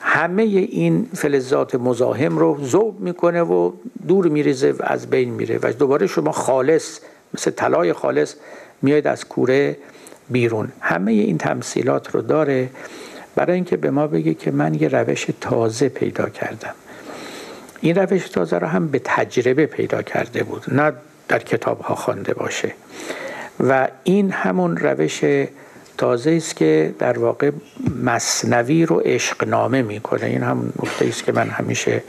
[0.00, 3.72] همه این فلزات مزاحم رو ذوب می‌کنه و
[4.08, 7.00] دور میریزه و از بین میره و دوباره شما خالص
[7.34, 8.34] مثل طلای خالص
[8.82, 9.76] میاید از کوره
[10.30, 10.72] بیرون.
[10.80, 12.70] همه این تمثیلات رو داره
[13.38, 16.74] برای اینکه به ما بگه که من یه روش تازه پیدا کردم.
[17.80, 20.92] این روش تازه رو هم به تجربه پیدا کرده بود نه
[21.28, 22.72] در کتاب ها خوانده باشه.
[23.60, 25.20] و این همون روش
[25.98, 27.50] تازه است که در واقع
[28.04, 30.26] مصنوی رو عشق نامه می‌کنه.
[30.26, 32.02] این هم نکته است که من همیشه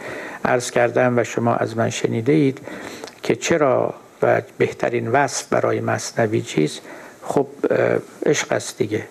[0.45, 2.59] عرض کردم و شما از من شنیده اید
[3.23, 6.81] که چرا و بهترین وصف برای مصنوی چیست؟
[7.23, 7.47] خب
[8.25, 9.03] عشق است دیگه.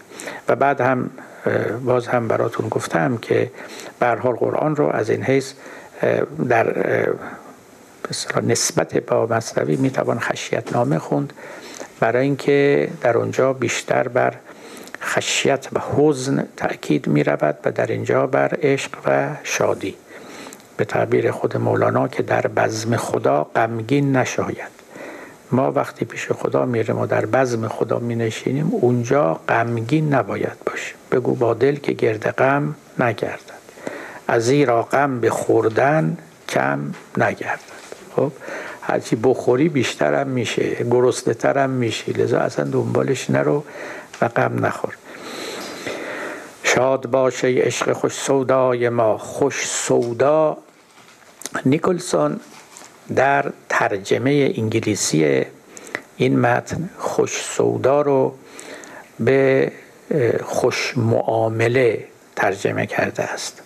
[0.48, 1.10] و بعد هم
[1.84, 3.50] باز هم براتون گفتم که
[3.98, 5.52] به حال قرآن رو از این حیث
[6.48, 6.76] در
[8.42, 11.32] نسبت با مصنوی می‌توان خشیت نامه خوند
[12.00, 14.34] برای اینکه در اونجا بیشتر بر
[15.02, 19.94] خشیت و حزن تأکید می رود و در اینجا بر عشق و شادی.
[20.76, 24.77] به تعبیر خود مولانا که در بزم خدا غمگین نشاید.
[25.52, 30.96] ما وقتی پیش خدا میریم و در بزم خدا می نشینیم اونجا غمگین نباید باشیم.
[31.12, 33.58] بگو با دل که گرد غم نگردد.
[34.28, 36.18] از زیرا غم به خوردن
[36.48, 37.78] کم نگردد.
[38.16, 38.32] خب
[38.82, 43.64] هرچی بخوری بیشترم میشه گرسنه ترم میشی لذا اصلا دنبالش نرو
[44.20, 44.94] و غم نخور.
[46.62, 49.18] شاد باشه عشق خوش سودای ما.
[49.18, 50.56] خوش سودا
[51.66, 52.40] نیکلسون
[53.16, 55.44] در ترجمه انگلیسی
[56.16, 58.34] این متن خوش سودا رو
[59.20, 59.72] به
[60.44, 62.04] خوش معامله
[62.36, 63.62] ترجمه کرده است.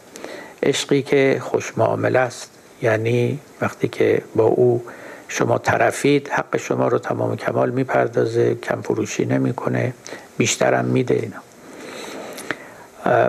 [0.62, 2.50] عشقی که خوش معامله است
[2.82, 4.84] یعنی وقتی که با او
[5.28, 9.94] شما طرفید حق شما رو تمام کمال می‌پردازه کم فروشی نمی‌کنه
[10.38, 11.42] بیشترم میده اینا.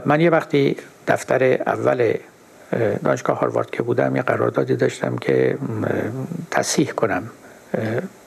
[0.06, 0.76] من یه وقتی
[1.08, 2.14] دفتر اول
[3.04, 5.58] دانشگاه هاروارد که بودم یه قراردادی داشتم که
[6.52, 7.24] تصحیح کنم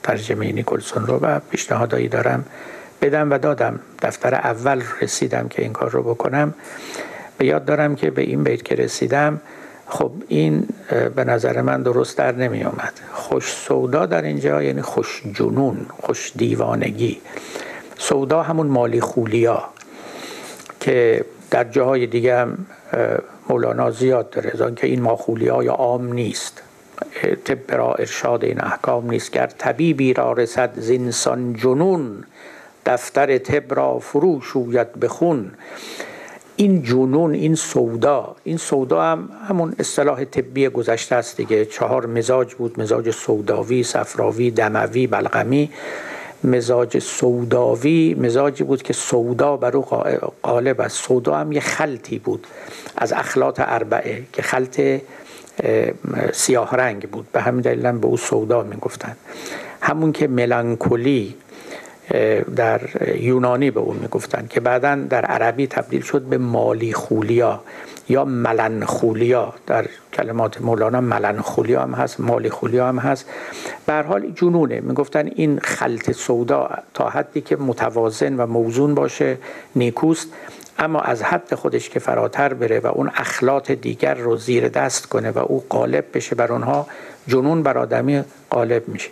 [0.03, 2.45] ترجمه نیکلسون رو و پیشنهادایی دارم.
[3.01, 3.79] بدم و دادم.
[4.01, 6.53] دفتر اول رسیدم که این کار رو بکنم.
[7.37, 9.41] به یاد دارم که به این بیت که رسیدم
[9.87, 10.67] خب این
[11.15, 12.93] به نظر من درست در نمی آمد.
[13.13, 17.21] خوش سودا در اینجا یعنی خوش جنون خوش دیوانگی.
[17.97, 19.63] سودا همون مالی خولیا
[20.79, 22.65] که در جاهای دیگه هم
[23.49, 24.63] مولانا زیاد داره.
[24.63, 26.61] از که این ماخولیا یا عام نیست.
[27.45, 29.31] طب را ارشاد این احکام نیست.
[29.31, 32.23] گر طبیبی را رسد زینسان جنون
[32.85, 35.51] دفتر طب را فرو شوید بخون
[36.55, 41.65] این جنون این سودا این سودا هم همون اصطلاح طبی گذشته است دیگه.
[41.65, 42.79] چهار مزاج بود.
[42.79, 45.69] مزاج سوداوی صفراوی دموی بلغمی.
[46.43, 49.85] مزاج سوداوی مزاجی بود که سودا بر او
[50.43, 50.97] غالب است.
[50.97, 52.47] سودا هم یه خلطی بود
[52.97, 54.81] از اخلاط اربعه که خلط
[56.33, 57.27] سیاه رنگ بود.
[57.31, 59.15] به همین دلیل به او سودا می‌گفتن
[59.81, 61.35] همون که ملانکولی
[62.55, 62.81] در
[63.15, 67.61] یونانی به اون می‌گفتن که بعدا در عربی تبدیل شد به مالی خولیا
[68.09, 73.25] یا ملن خولیا در کلمات مولانا ملن خولیا هم هست مالی خولیا هم هست.
[73.85, 79.37] به حال جنونه می‌گفتن این خلط سودا تا حدی که متوازن و موزون باشه
[79.75, 80.27] نیکوست
[80.79, 85.31] اما از حد خودش که فراتر بره و اون اخلاط دیگر رو زیر دست کنه
[85.31, 86.87] و او غالب بشه بر اونها
[87.27, 89.09] جنون بر آدمی غالب میشه.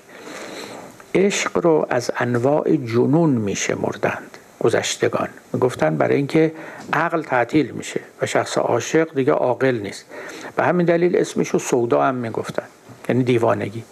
[1.16, 5.30] عشق رو از انواع جنون میشه مردند گذشتگان.
[5.62, 6.52] گفتن برای اینکه
[6.94, 10.06] عقل تعطیل میشه و شخص عاشق دیگه عاقل نیست.
[10.56, 12.64] به همین دلیل اسمش رو سودا هم می‌گفتن.
[13.10, 13.84] یعنی دیوانگی.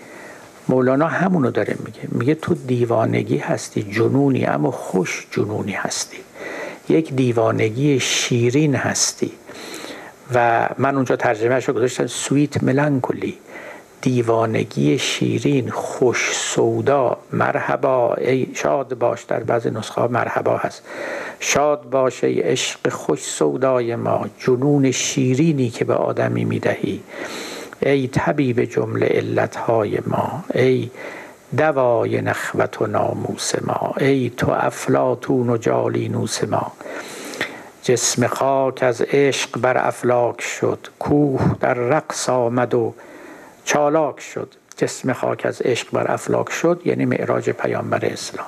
[0.70, 2.01] مولانا همونو داره میگه.
[2.11, 6.18] میگه تو دیوانگی هستی جنونی اما خوش جنونی هستی.
[6.89, 9.32] یک دیوانگی شیرین هستی.
[10.34, 13.38] و من اونجا ترجمهش رو گذاشتم سویت ملانکولی
[14.03, 17.17] دیوانگی شیرین خوش سودا.
[17.33, 18.13] مرحبا.
[18.13, 20.83] ای شاد باش در بعض نسخه مرحبا هست.
[21.39, 27.03] شاد باش ای عشق خوش سودای ما جنون شیرینی که به آدمی می‌دهی
[27.81, 30.89] ای طبیب جمله علتهای ما ای
[31.57, 36.71] دوای نخوت و ناموس ما ای تو افلاتون و جالینوس ما.
[37.83, 42.93] جسم خاک از عشق بر افلاک شد کوه در رقص آمد و
[43.66, 44.53] چالاک شد.
[44.78, 48.47] جسم خاک از عشق بر افلاک شد یعنی معراج پیامبر اسلام.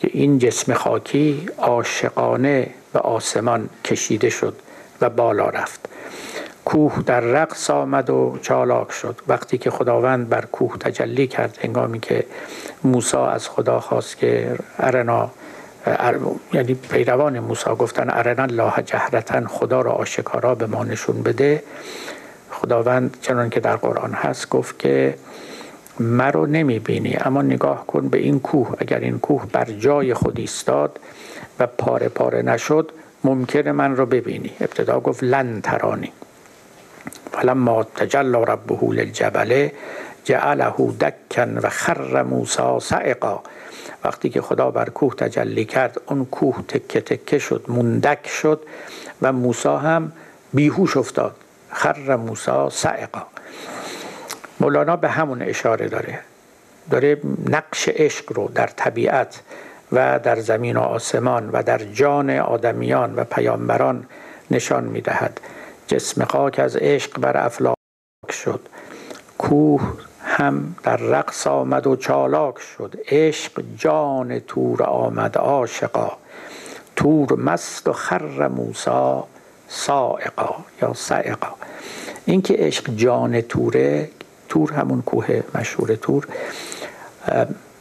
[0.00, 4.56] این جسم خاکی عاشقانه به آسمان کشیده شد
[5.00, 5.88] و بالا رفت.
[6.64, 9.20] کوه در رقص آمد و چالاک شد.
[9.28, 12.24] وقتی که خداوند بر کوه تجلی کرد هنگامی که
[12.84, 15.30] موسی از خدا خواست که ارنا
[16.52, 21.62] یعنی پیروان موسی گفتن ارنا الله جهرتن خدا را آشکارا به ما نشون بده.
[22.54, 25.14] خداوند چنان که در قرآن هست گفت که
[26.00, 28.74] مرا نمی بینی اما نگاه کن به این کوه.
[28.78, 31.00] اگر این کوه بر جای خود ایستاد
[31.58, 32.92] و پاره پاره نشد
[33.24, 34.50] ممکن من را ببینی.
[34.60, 36.12] ابتدا گفت لن ترانی.
[37.32, 39.68] فلما تجلى ربه للجبل
[40.24, 43.40] جعله دکن و خر موسا سعقا.
[44.04, 48.62] وقتی که خدا بر کوه تجلی کرد اون کوه تکه تکه شد مندک شد
[49.22, 50.12] و موسا هم
[50.52, 51.36] بیهوش افتاد.
[51.74, 53.22] خر موسا سعقا
[54.60, 56.20] مولانا به همون اشاره داره.
[56.90, 59.40] داره نقش عشق رو در طبیعت
[59.92, 64.06] و در زمین و آسمان و در جان آدمیان و پیامبران
[64.50, 65.40] نشان می‌دهد.
[65.86, 67.76] جسم خاک از عشق بر افلاک
[68.30, 68.60] شد.
[69.38, 69.92] کوه
[70.24, 72.94] هم در رقص آمد و چالاک شد.
[73.08, 76.12] عشق جان تور آمد عاشقا.
[76.96, 79.26] تور مست و خر موسا
[79.74, 81.48] سائقا یا سائقا.
[82.26, 84.08] اینکه عشق جان توره
[84.48, 86.26] تور همون کوه مشهور تور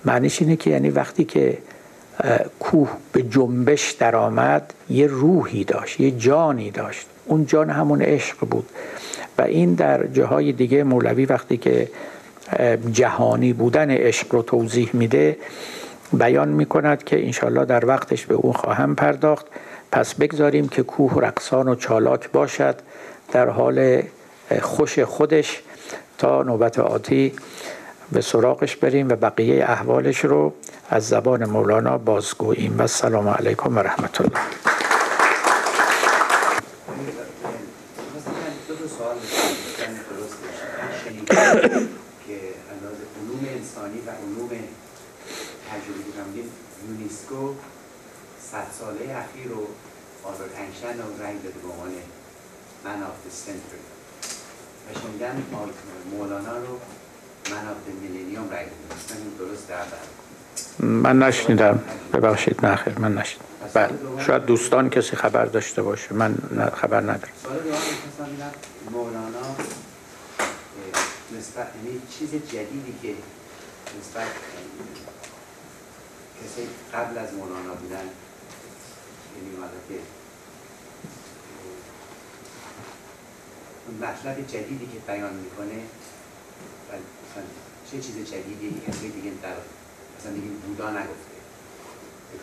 [0.06, 1.58] معنیش اینه که یعنی وقتی که
[2.60, 7.08] کوه به جنبش درآمد یه روحی داشت یه جانی داشت.
[7.26, 8.70] اون جان همون عشق بود.
[9.38, 11.90] و این در جاهای دیگه مولوی وقتی که
[12.92, 15.38] جهانی بودن عشق رو توضیح میده
[16.14, 19.46] بیان می‌کند که انشالله در وقتش به اون خواهم پرداخت.
[19.94, 22.76] پس بگذاریم که کوه رقصان و چالاک باشد
[23.32, 24.04] در حال
[24.62, 25.62] خوش خودش
[26.18, 27.34] تا نوبت آتی
[28.12, 30.54] به سراغش بریم و بقیه احوالش رو
[30.90, 32.76] از زبان مولانا بازگوییم.
[32.78, 34.40] و سلام علیکم و رحمت الله.
[46.90, 47.54] یونسکو
[48.54, 49.68] صد ساله اخیر رو
[50.24, 51.92] آلبرت اینشتین رو rank داده به عنوان
[52.86, 53.78] man of century.
[54.86, 55.44] و شنیدم
[56.12, 56.80] مولانا رو
[57.52, 58.68] man of millennium rank
[59.10, 61.84] داده درست در من نشنیدم.
[62.14, 63.46] ببخشید نه خیر من نشنیدم.
[63.74, 63.90] بله.
[64.26, 66.14] شاید دوستان کسی خبر داشته باشه.
[66.14, 66.36] من
[66.76, 67.34] خبر ندارم.
[68.92, 69.56] مولانا
[71.38, 73.14] نسبت یعنی چیز جدیدی که
[74.00, 74.28] نسبت
[76.44, 78.10] کسی قبل از مولانا بودن
[79.44, 79.96] یعنی که
[84.06, 85.80] مطلب جدیدی که بیان می‌کنه
[86.90, 87.44] مثلا
[87.92, 89.50] چه چیز جدیدی کسی دیگه در
[90.20, 91.34] مثلا دیگه بودا نگفته.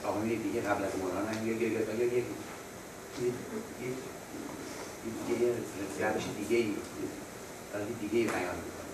[0.04, 1.72] آقای دیگه قبل از مولانا یا یک
[6.00, 6.74] روش دیگه ای
[8.00, 8.90] دیگه ای بیان می‌کنه.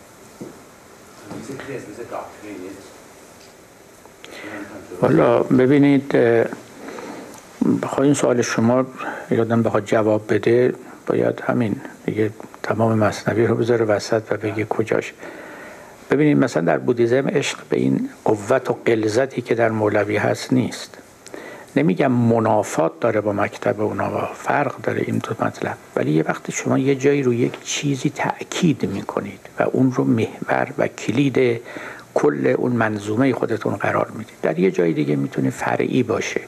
[5.00, 6.16] حالا ببینید
[7.82, 8.86] بخواه این سوال شما
[9.30, 10.74] یادم بخواد جواب بده
[11.06, 12.30] باید همین دیگه
[12.62, 15.12] تمام مصنوی رو بذاره وسط و بگه کجاش.
[16.10, 20.98] ببینید مثلا در بودیزم عشق به این قوت و قلزتی که در مولوی هست نیست.
[21.76, 26.78] نمیگم منافات داره با مکتب اونا فرق داره این دو مطلب ولی یه وقتی شما
[26.78, 31.60] یه جایی رو یک چیزی تأکید می‌کنید و اون رو محور و کلید
[32.14, 34.36] کل اون منظومه خودتون قرار می‌دید.
[34.42, 36.40] در یه جای دیگه می‌تونه فرعی باشه.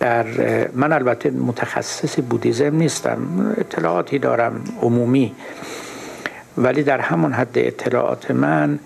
[0.00, 0.26] در
[0.74, 3.18] من البته متخصص بودیزم نیستم
[3.58, 5.34] اطلاعاتی دارم عمومی
[6.58, 8.78] ولی در همون حد اطلاعات من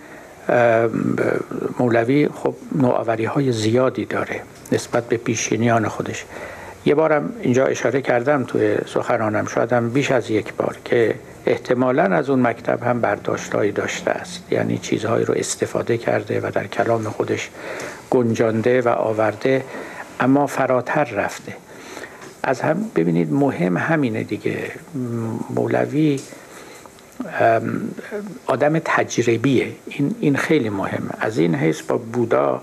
[1.79, 4.41] مولوی خب نوآوری های زیادی داره
[4.73, 6.25] نسبت به پیشینیان خودش.
[6.87, 11.15] یه بارم اینجا اشاره کردم توی سخنانم شایدم بیش از یک بار که
[11.47, 14.43] احتمالا از اون مکتب هم برداشتهایی داشته است.
[14.51, 17.51] یعنی چیزهایی رو استفاده کرده و در کلام خودش
[18.11, 19.65] گنجانده و آورده.
[20.21, 21.57] اما فراتر رفته.
[22.43, 24.71] از هم ببینید مهم همینه دیگه.
[25.51, 26.21] مولوی
[28.47, 29.73] آدم تجربیه.
[29.87, 31.11] این, این خیلی مهمه.
[31.21, 32.63] از این حیث با بودا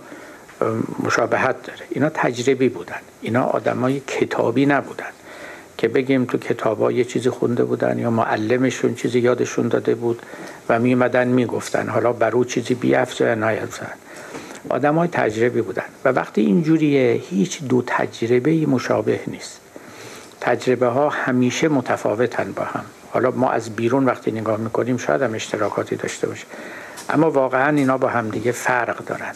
[1.03, 1.80] مشابهت داره.
[1.90, 2.95] اینا تجربی بودن.
[3.22, 5.06] اینا آدمای کتابی نبودن
[5.77, 10.22] که بگیم تو کتابا یه چیزی خونده بودن یا معلمشون چیزی یادشون داده بود
[10.69, 11.90] و میمدن می‌گفتن.
[11.90, 13.91] حالا بر او چیزی بیافزه یا نیافزن
[14.70, 15.84] آدم های تجربی بودن.
[16.06, 19.60] و وقتی اینجوریه هیچ دو تجربه مشابه نیست.
[20.42, 22.86] تجربه ها همیشه متفاوتن با هم.
[23.12, 26.46] حالا ما از بیرون وقتی نگاه می‌کنیم شاید هم اشتراکاتی داشته باشه.
[27.10, 29.34] اما واقعا اینا با همدیگه فرق دارن.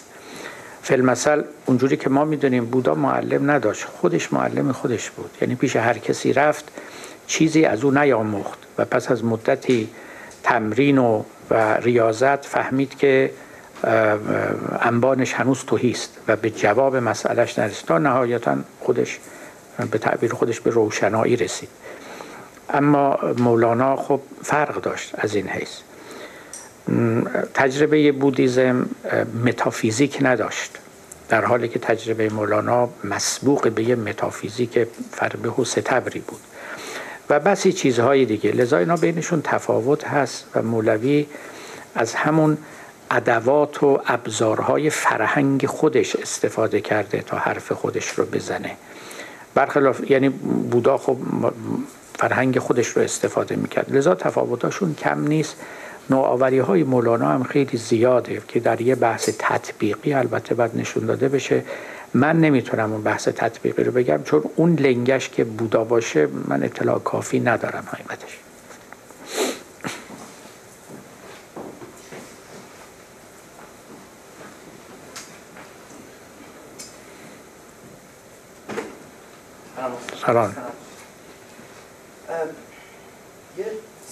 [0.81, 3.85] فیلمسل اونجوری که ما می‌دونیم بودا معلم نداشت.
[3.85, 5.29] خودش معلم خودش بود.
[5.41, 6.71] یعنی پیش هر کسی رفت
[7.27, 8.59] چیزی از او نیاموخت.
[8.77, 9.89] و پس از مدتی
[10.43, 13.31] تمرین و, و ریاضت فهمید که
[14.81, 17.87] انبانش هنوز توهیست و به جواب مسئلهش نرسید.
[17.87, 19.19] تا نهایتا خودش
[19.91, 21.69] به تعبیر خودش به روشنایی رسید.
[22.69, 25.77] اما مولانا خب فرق داشت از این حیث.
[27.53, 28.89] تجربه بودیزم
[29.45, 30.77] متافیزیک نداشت
[31.29, 36.39] در حالی که تجربه مولانا مسبوق به یه متافیزیک فربه و ستبری بود.
[37.29, 38.51] و بسی چیزهای دیگه.
[38.51, 41.27] لذا اینا بینشون تفاوت هست و مولوی
[41.95, 42.57] از همون
[43.11, 48.71] ادوات و ابزارهای فرهنگ خودش استفاده کرده تا حرف خودش رو بزنه.
[49.55, 50.29] برخلاف یعنی
[50.71, 51.17] بودا خب
[52.15, 53.95] فرهنگ خودش رو استفاده می‌کرد.
[53.95, 55.55] لذا تفاوتاشون کم نیست.
[56.09, 61.29] نوآوری های مولانا هم خیلی زیاده که در یه بحث تطبیقی البته باید نشون داده
[61.29, 61.63] بشه.
[62.13, 66.99] من نمی‌تونم اون بحث تطبیقی رو بگم چون اون لنگش که بودا باشه من اطلاع
[66.99, 68.37] کافی ندارم حقیقتش.
[80.25, 80.55] سلام.
[83.57, 83.65] یه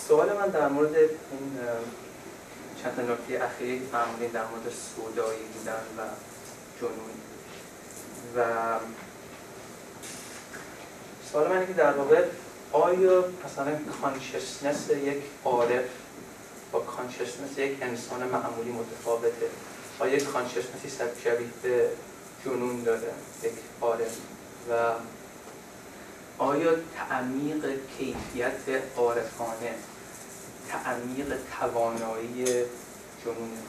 [0.07, 1.59] سوال من در مورد این
[2.83, 6.01] چند نکته اخیری فرمودین در مورد سودایی بودن و
[6.79, 7.11] جنون.
[8.35, 8.43] و
[11.31, 12.25] سوال من که در واقع
[12.71, 13.71] آیا مثلا
[14.01, 15.85] کانشسنس یک عارف
[16.71, 19.47] با کانشسنس یک انسان معمولی متفاوته؟
[19.99, 20.89] آیا یک کانشسنسی
[21.23, 21.89] شبیه به
[22.45, 23.11] جنون داره
[23.43, 24.17] یک عارف؟
[24.69, 24.73] و
[26.37, 27.65] آیا تعمیق
[27.97, 29.71] کیفیت عارفانه
[30.69, 31.25] تعمیق
[31.59, 32.45] توانایی
[33.25, 33.61] جنونه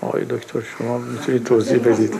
[0.00, 2.14] آقای دکتر شما می‌تونید توضیح بدید.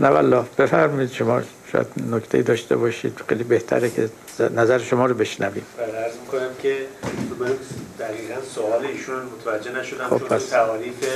[0.00, 0.44] نه والله.
[0.58, 1.42] بفرمایید شما
[1.72, 3.20] شاید نکته داشته باشید.
[3.28, 4.10] خیلی بهتره که
[4.40, 5.66] نظر شما رو بشنویم.
[5.78, 6.86] بله عرض می‌کنم که
[7.40, 7.52] من
[7.98, 10.48] دقیقا سوال ایشون متوجه نشدم خب چون پس...
[10.48, 11.08] تعریف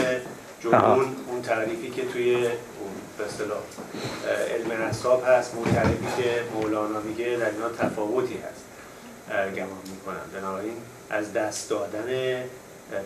[0.61, 2.49] جنون اون تعریفی که توی
[3.19, 3.59] به اصطلاح
[4.51, 8.65] علم نصاب هست تعریفی که مولانا میگه در اینا تفاوتی هست
[9.57, 10.31] گمان می‌کنم.
[10.35, 10.77] بنابراین
[11.11, 12.07] از دست دادن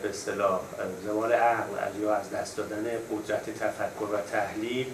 [0.02, 0.60] به اصطلاح
[1.04, 4.86] زوال عقل از یا از دست دادن قدرت تفکر و تحلیل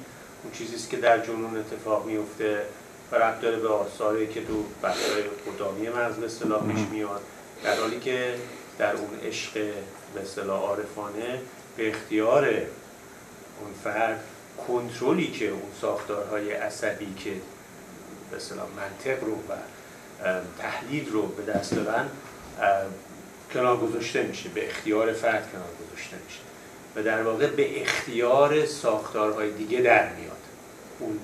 [0.44, 2.62] اون چیزیست که در جنون اتفاق میفته
[3.12, 7.20] و ربط داره به آثاری که تو بحث‌های قدامی مغز به اصطلاح پیش میاد.
[7.64, 8.34] در حالی که
[8.78, 9.52] در اون عشق
[10.14, 11.40] به اصطلاح عارفانه
[11.76, 14.20] به اختیار اون فرد
[14.66, 17.32] کنترلی که اون ساختارهای عصبی که
[18.30, 19.54] به اصطلاح منطق رو و
[20.58, 22.06] تحلیل رو به دست دارن
[23.52, 26.40] کنار گذاشته میشه به اختیار فرد کنار گذاشته میشه
[26.96, 30.38] و در واقع به اختیار ساختارهای دیگه در میاد.
[30.98, 31.18] اون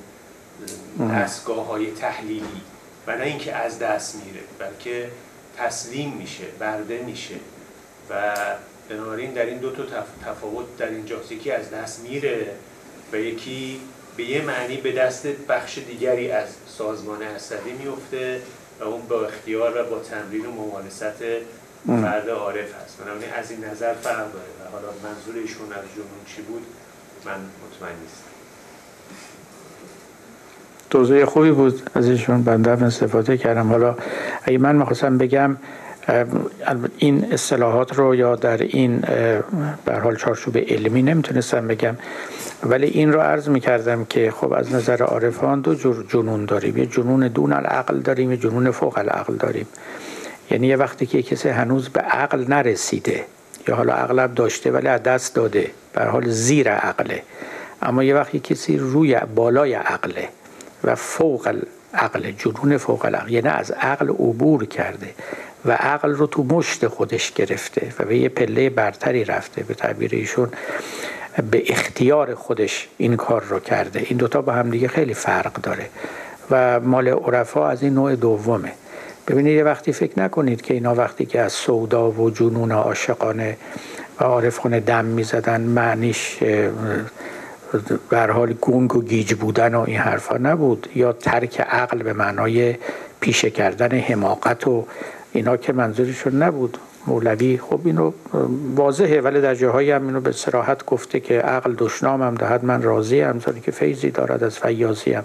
[1.10, 2.60] دستگاه های تحلیلی
[3.06, 5.10] و نه اینکه از دست میره بلکه
[5.58, 7.34] تسلیم میشه برده میشه
[8.10, 8.36] و
[8.88, 9.84] بنابراین در این دو تا
[10.24, 12.46] تفاوت در اینجاست یکی از دست میره.
[13.14, 13.80] و یکی
[14.16, 18.40] به یه معنی به دست بخش دیگری از سازمان عصبی میفته
[18.80, 21.14] و اون با اختیار و با تمرین و ممارست
[21.86, 22.98] فرد عارف هست.
[23.04, 26.62] بنابراین از این نظر فرق داره و حالا منظور ایشون از جنون چی بود
[27.24, 28.30] من مطمئن نیستم.
[30.90, 33.68] توضیح خوبی بود از ایشون بنده استفاده کردم.
[33.68, 33.96] حالا
[34.42, 35.56] اگه من می‌خواستم بگم
[36.98, 39.00] این اصطلاحات رو یا در این
[39.84, 41.96] به حال چارچوب علمی نمی‌تونستم بگم.
[42.64, 46.76] ولی این رو عرض می‌کردم که خب از نظر عارفان دو جور جنون داریم.
[46.76, 49.66] یه جنون دون العقل داریم یه جنون فوق العقل داریم.
[50.50, 53.24] یعنی یه وقتی که کسی هنوز به عقل نرسیده
[53.68, 57.22] یا حالا اغلب داشته ولی از دست داده به حال زیر عقله.
[57.82, 60.28] اما یه وقتی کسی روی بالای عقله
[60.84, 65.08] و فوق العقل جنون فوق العقل یعنی از عقل عبور کرده
[65.64, 70.14] و عقل رو تو مشت خودش گرفته و به یه پله برتری رفته به تعبیر
[70.14, 70.48] ایشون
[71.50, 74.06] به اختیار خودش این کار رو کرده.
[74.08, 75.88] این دوتا با هم دیگه خیلی فرق داره.
[76.50, 78.72] و مال عرفا از این نوع دومه.
[79.28, 83.56] ببینید یه وقتی فکر نکنید که اینا وقتی که از سودا و جنون عاشقانه
[84.20, 86.38] و عارفانه دم می‌زدن معنیش
[88.10, 90.88] حال گونگ و گیج بودن و این حرفا نبود.
[90.94, 92.76] یا ترک عقل به معنای
[93.20, 94.86] پیشه کردن حماقت و
[95.32, 96.78] اینا که منظورشون نبود.
[97.06, 98.12] مولوی خب اینو
[98.74, 103.20] واضحه ولی در جاهایی هم اینو به سراحت گفته که عقل دشنامم دهد من راضی
[103.20, 105.24] هم که فیضی دارد از فیاضی هم.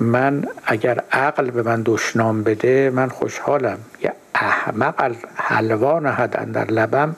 [0.00, 3.78] من اگر عقل به من دشنام بده من خوشحالم.
[4.02, 7.16] یه احمق حلوا نهد اندر لبم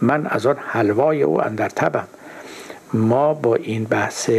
[0.00, 2.04] من از آن حلوای او اندر تبم.
[2.92, 4.30] ما با این بحث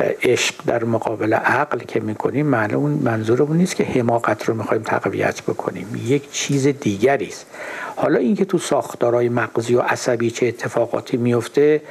[0.00, 5.42] عشق در مقابل عقل که می‌کنیم معلوم منظور اون نیست که حماقت رو می‌خوایم تقویت
[5.42, 6.02] بکنیم.
[6.06, 7.46] یک چیز دیگری است.
[7.96, 11.82] حالا اینکه تو ساختارهای مغزی و عصبی چه اتفاقاتی میفته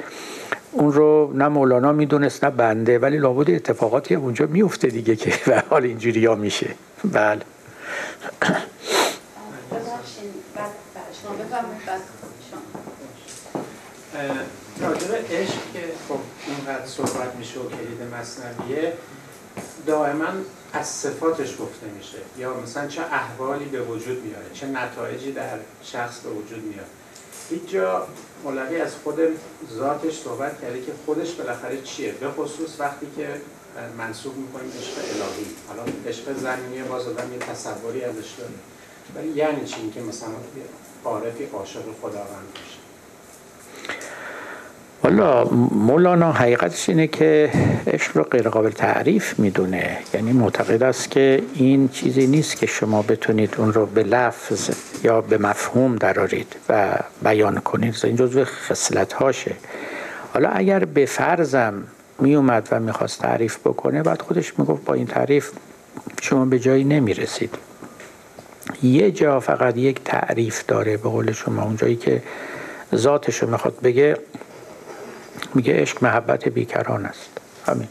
[0.72, 5.64] اون رو نه مولانا می‌دونست نه بنده ولی لابد اتفاقاتی اونجا میفته دیگه که به
[5.70, 6.74] حال اینجوری ها میشه.
[7.04, 7.40] بله.
[14.80, 15.80] راجب عشق که
[16.66, 18.92] اینقدر صحبت میشه و کلید مصنویه
[19.86, 20.26] دائما
[20.72, 22.18] از صفاتش گفته میشه.
[22.38, 26.86] یا مثلا چه احوالی به وجود میاره چه نتایجی در شخص به وجود میاد.
[27.50, 28.06] هیچ جا
[28.44, 29.18] مولوی از خود
[29.72, 33.40] ذاتش صحبت کرده که خودش بالاخره چیه؟ به خصوص وقتی که
[33.98, 35.46] منصوب می‌کنیم عشق الهی.
[35.68, 38.52] حالا عشق زمینی باز آدم یه تصوری ازش داره.
[39.16, 40.28] ولی یعنی چی؟ که مثلا
[41.04, 42.82] عارفی عاشق خداوند باشه.
[45.02, 47.50] حالا مولانا حقیقتش اینه که
[47.86, 49.98] عشق رو غیر قابل تعریف می‌دونه.
[50.14, 54.70] یعنی معتقد است که این چیزی نیست که شما بتونید اون رو به لفظ
[55.04, 58.00] یا به مفهوم درارید و بیان کنید.
[58.04, 59.54] این جزو خصلت هاشه
[60.34, 61.74] حالا اگر به فرضم
[62.18, 65.50] میومد و می‌خواست تعریف بکنه بعد خودش می‌گفت با این تعریف
[66.22, 67.54] شما به جایی نمی‌رسید.
[68.82, 71.62] یه جا فقط یک تعریف داره به قول شما.
[71.62, 72.22] اونجایی که
[72.94, 74.16] ذاتش رو می‌خواد بگه
[75.54, 77.30] میگه عشق محبت بیکران است.
[77.66, 77.88] همین.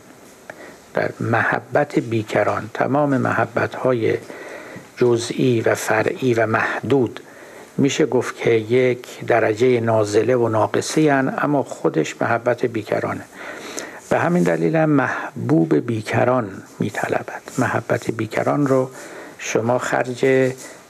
[0.94, 4.18] در محبت بیکران تمام محبت های
[4.98, 7.20] جزئی و فرعی و محدود
[7.78, 13.24] میشه گفت که یک درجه نازله و ناقصی هن اما خودش محبت بیکرانه.
[14.10, 17.42] به همین دلیل هم محبوب بیکران میطلبد.
[17.58, 18.90] محبت بیکران رو
[19.38, 20.26] شما خرج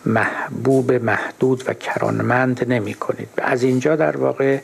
[0.05, 4.59] محبوب محدود و کرانمند نمی کنید از اینجا در واقع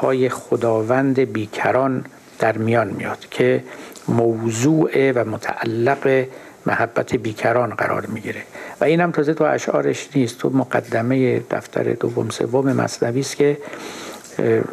[0.00, 2.04] پای خداوند بیکران
[2.38, 3.64] در میان میاد که
[4.08, 6.26] موضوع و متعلق
[6.66, 8.42] محبت بیکران قرار می‌گیره.
[8.80, 10.38] و این هم تازه تو اشعارش نیست.
[10.38, 13.58] تو مقدمه دفتر دوم سوم مصنوی است که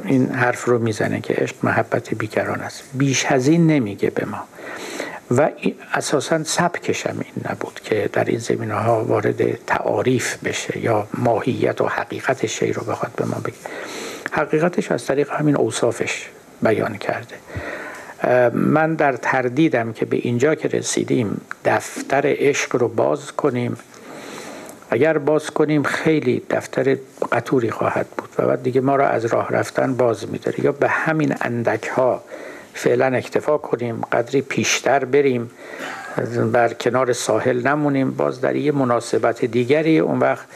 [0.06, 2.84] این حرف رو می‌زنه که عشق محبت بیکران است.
[2.94, 4.44] بیش از این نمیگه به ما.
[5.32, 5.50] و
[5.94, 11.82] اساسا سبکش هم این نبود که در این زمینه ها وارد تعاریف بشه یا ماهیت
[11.82, 13.56] و حقیقت شی رو بخواد به ما بگه.
[14.32, 16.30] حقیقتش از طریق همین اوصافش
[16.62, 17.36] بیان کرده.
[18.54, 23.78] من در تردیدم که به اینجا که رسیدیم دفتر عشق رو باز کنیم.
[24.90, 26.98] اگر باز کنیم خیلی دفتر
[27.32, 30.66] قطوری خواهد بود و بعد دیگه ما را از راه رفتن باز میداره.
[30.66, 32.24] یا به همین اندک ها
[32.74, 35.52] فعلا اکتفا کنیم قدری پیشتر بریم
[36.54, 38.12] بر کنار ساحل نمونیم.
[38.12, 40.48] باز در یه مناسبت دیگری اون وقت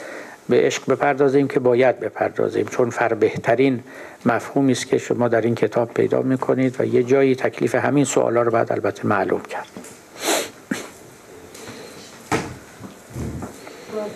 [0.52, 3.84] به عشق بپردازیم که باید بپردازیم چون فر بهترین
[4.26, 8.42] مفهومی است که شما در این کتاب پیدا می‌کنید و یه جایی تکلیف همین سوالا
[8.42, 9.68] رو بعد البته معلوم کرد.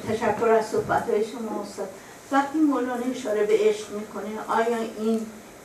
[0.09, 1.89] تشکر از صحبت شما استاد.
[2.31, 5.19] وقتی مولانا اشاره به عشق می‌کنه آیا این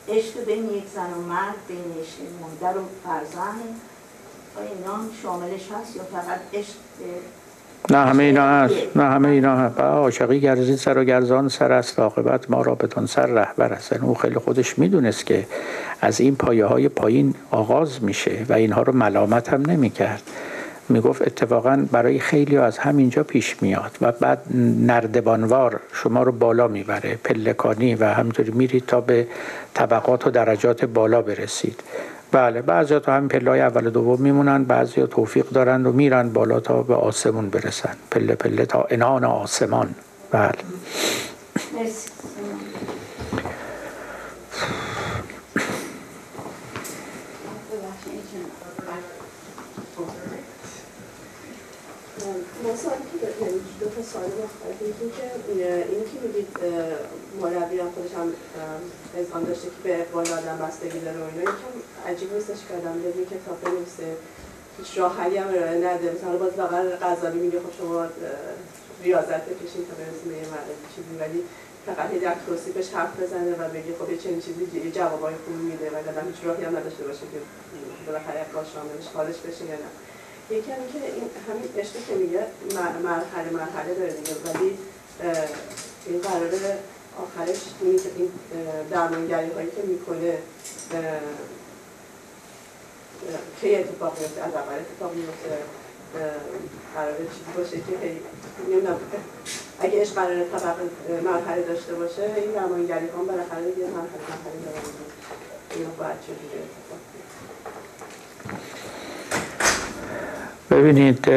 [0.09, 3.81] عشق بین یک زن و مرد بین عشق مادر و فرزند
[4.57, 6.75] آیا اینا شاملش هست یا فقط عشق
[7.90, 8.97] نه همه اینا هست.
[8.97, 9.81] نه همه اینا هست.
[9.81, 11.98] عاشقی گرزید سر و گرزان سر است.
[11.98, 13.93] عاقبت ما را بدون سر رهبر است.
[13.93, 15.47] او خیلی خودش می‌دونست که
[16.01, 20.23] از این پایه های پایین آغاز میشه و اینها رو ملامت هم نمی‌کرد.
[20.89, 24.43] می‌گفت اتفاقا برای خیلی از همینجا پیش میاد و بعد
[24.86, 29.27] نردبانوار شما رو بالا می‌بره پلکانی و همینطوری میرید تا به
[29.74, 31.82] طبقات و درجات بالا برسید.
[32.32, 36.82] بله بعضی تا همین پله اول دوم میمونن بعضی توفیق دارند و میرن بالا تا
[36.82, 37.97] به آسمون برسن.
[38.11, 39.94] پله پله تا انان آسمان.
[40.31, 40.55] بله.
[54.12, 55.27] سوال مختلف این که
[55.93, 56.49] این که میگید
[57.41, 58.28] مربی هم خودش هم
[59.20, 61.74] اذهان داشته که به اقبال آدم بستگی داره و اینا یکم
[62.09, 64.09] عجیب نیستش که آدم ببین کتاب بنویسه
[64.78, 68.07] هیچ راه حلی هم ارائه نده مثلا باز واقعا غزالی میگه خب شما
[69.05, 70.47] ریاضت بکشین تا برسیم به یه
[70.95, 71.41] چیزی ولی
[71.87, 75.91] فقط در توصیفش حرف بزنه و بگه خب یه چنین چیزی یه جوابای خوبی میده
[75.91, 77.39] و آدم هیچ راهی هم نداشته باشه که
[78.07, 79.91] بالاخره اقبال شاملش خالص بشه یا نه.
[80.51, 82.47] یکی که این همین عشقی که میگه
[83.05, 84.35] مرحله مرحله داره دیگه.
[84.45, 84.79] ولی
[86.07, 86.79] این قراره
[87.19, 88.31] آخرش این
[88.91, 90.39] درمانگری هایی که می‌کنه
[93.61, 95.59] کی اتفاق میفته از اول اتفاق میفته
[96.95, 98.17] قراره چیزی باشه که
[98.69, 99.01] نمی‌دونم
[99.81, 100.77] اگه عشق قراره طبق
[101.25, 104.81] مرحله داشته باشه این درمانگری ها بالاخره یه مرحله مرحله داره
[105.77, 107.10] اینو باید چجوری اتفاق
[110.81, 111.28] ببینید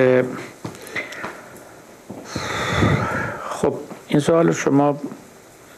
[3.49, 3.73] خب
[4.07, 5.01] این سوال شما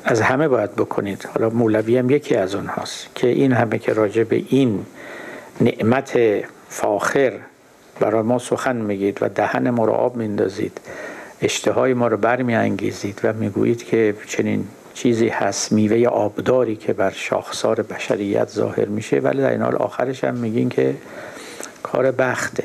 [0.04, 1.30] از همه باید بکنید.
[1.34, 4.86] حالا مولوی هم یکی از اونهاست که این همه که راجع به این
[5.62, 6.20] نعمت
[6.70, 7.34] فاخر
[8.00, 10.82] برای ما سخن میگید و دهن ما رو آب میندازید
[11.42, 17.82] اشتهای ما رو برمیانگیزید و می‌گویید که چنین چیزی هست میوه آبداری که بر شاخسار
[17.82, 20.96] بشریت ظاهر میشه ولی در این حال آخرش هم میگین که
[21.84, 22.64] کار بخته.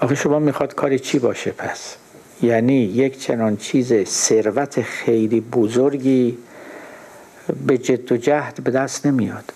[0.00, 1.96] آخه شما می‌خواد کاری چی باشه پس؟
[2.42, 6.38] یعنی یک چنان چیز ثروت خیلی بزرگی
[7.66, 9.52] به جد و جهد به دست نمیاد.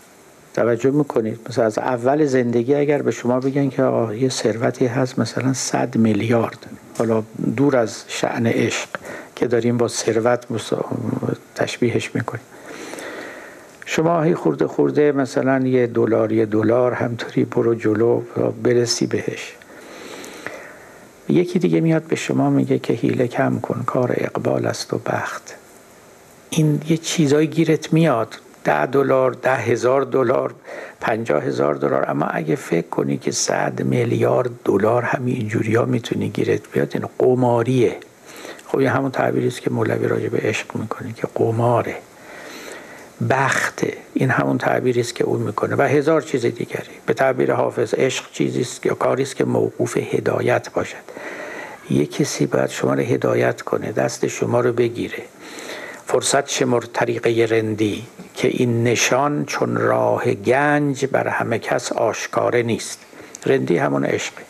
[0.54, 5.18] توجه می‌کنید؟ مثلا از اول زندگی اگر به شما بگن که آه یه ثروتی هست
[5.18, 6.66] مثلا صد میلیارد.
[6.98, 7.22] حالا
[7.56, 8.88] دور از شعن عشق
[9.36, 10.46] که داریم با ثروت
[11.54, 12.44] تشبیهش می‌کنیم.
[13.86, 18.22] شما هی خورده خورده مثلا یه دلار یه دلار همطوری برو جلو
[18.62, 19.57] برسی بهش.
[21.32, 25.54] یکی دیگه میاد به شما میگه که هیله کم کن کار اقبال است و بخت.
[26.50, 28.38] این یه چیزایی گیرت میاد.
[28.64, 30.54] ده دلار ده هزار دلار
[31.00, 32.10] پنجاه هزار دلار.
[32.10, 37.04] اما اگه فکر کنی که صد میلیارد دلار همین اینجوری ها می‌تونی گیرت بیاد این
[37.18, 37.96] قماریه.
[38.66, 41.96] خب این همون تعبیری است که مولوی راجع به عشق می‌کنه که قماره.
[43.30, 43.92] بخته.
[44.14, 45.76] این همون تعبیری است که اون می‌کنه.
[45.76, 46.90] و هزار چیز دیگری.
[47.06, 50.96] به تعبیر حافظ عشق چیزی است یا کاری است که موقوف هدایت باشد.
[51.90, 55.22] یه کسی باید شما رو هدایت کنه دست شما رو بگیره.
[56.06, 62.98] فرصت شمر طریقه رندی که این نشان چون راه گنج بر همه کس آشکاره نیست.
[63.46, 64.42] رندی همون عشقه.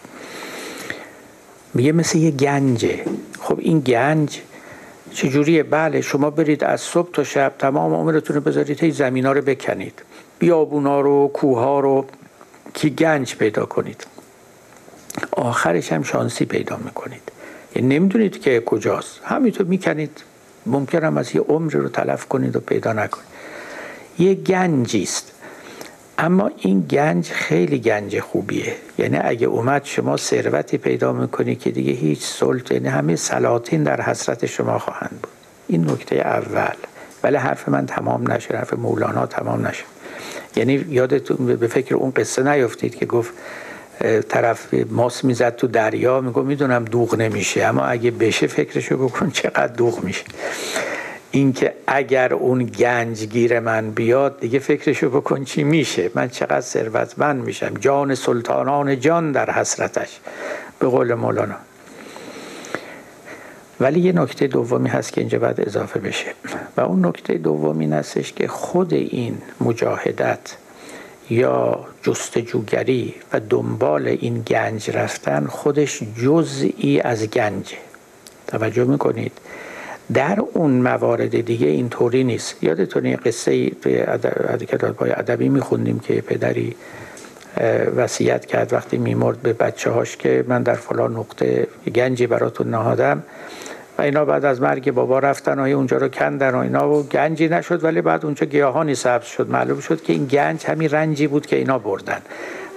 [1.75, 3.01] میگه مثل یه گنجه.
[3.41, 4.41] خب این گنج
[5.13, 9.33] چجوریه؟ بله شما برید از صبح تا شب تمام عمرتون رو بذارید هی زمین ها
[9.33, 10.03] رو بکنید.
[10.39, 12.07] بیابونا رو کوه رو
[12.75, 14.07] که گنج پیدا کنید.
[15.33, 17.23] آخرش هم شانسی پیدا می‌کنید.
[17.77, 19.21] یعنی نمی‌دونید که کجاست.
[19.25, 20.23] همینطور می‌کنید.
[20.67, 23.29] ممکن هم از یه عمر رو تلف کنید و پیدا نکنید.
[24.19, 25.33] یه گنجی است
[26.19, 28.73] اما این گنج خیلی گنج خوبیه.
[28.99, 34.01] یعنی اگه اومد شما ثروتی پیدا می‌کنی که دیگه هیچ سلط یعنی همه سلاطین در
[34.01, 35.33] حسرت شما خواهند بود.
[35.69, 36.75] این نکته اول.
[37.23, 39.85] ولی حرف من تمام نشه حرف مولانا تمام نشه.
[40.57, 43.33] یعنی یادتون به فکر اون قصه نیفتید که گفت
[44.29, 49.67] طرف ماس می‌زد تو دریا میگو می‌دونم دوغ نمیشه اما اگه بشه فکرشو بکن چقدر
[49.67, 50.25] دوغ میشه.
[51.31, 56.11] اینکه اگر اون گنجگیر من بیاد دیگه فکرشو بکن چی میشه.
[56.15, 57.75] من چقدر ثروتمند میشم.
[57.75, 60.21] جان سلطانان جان در حسرتش.
[60.79, 61.57] به قول مولانا.
[63.81, 66.27] ولی یه نکته دومی هست که اینجا باید اضافه بشه.
[66.77, 70.57] و اون نکته دومی این هستش که خود این مجاهدت
[71.31, 77.77] یا جستجوگری و دنبال این گنج رفتن خودش جزئی از گنجه.
[78.47, 79.33] توجه می‌کنید؟
[80.15, 82.65] در اون موارد دیگه اینطوری نیست.
[82.65, 84.05] یادتون قصه توی
[84.69, 86.77] کتاب‌های ادبی میخوندیم که پدری
[87.97, 93.23] وصیت کرد وقتی میمرد به بچه هاش که من در فلان نقطه گنجی براتون نهادم
[93.99, 97.49] و اینا بعد از مرگ بابا رفتن و اونجا رو کندن و اینا و گنجی
[97.49, 99.51] نشد ولی بعد اونجا گیاهانی سبز شد.
[99.51, 102.21] معلوم شد که این گنج همین رنجی بود که اینا بردن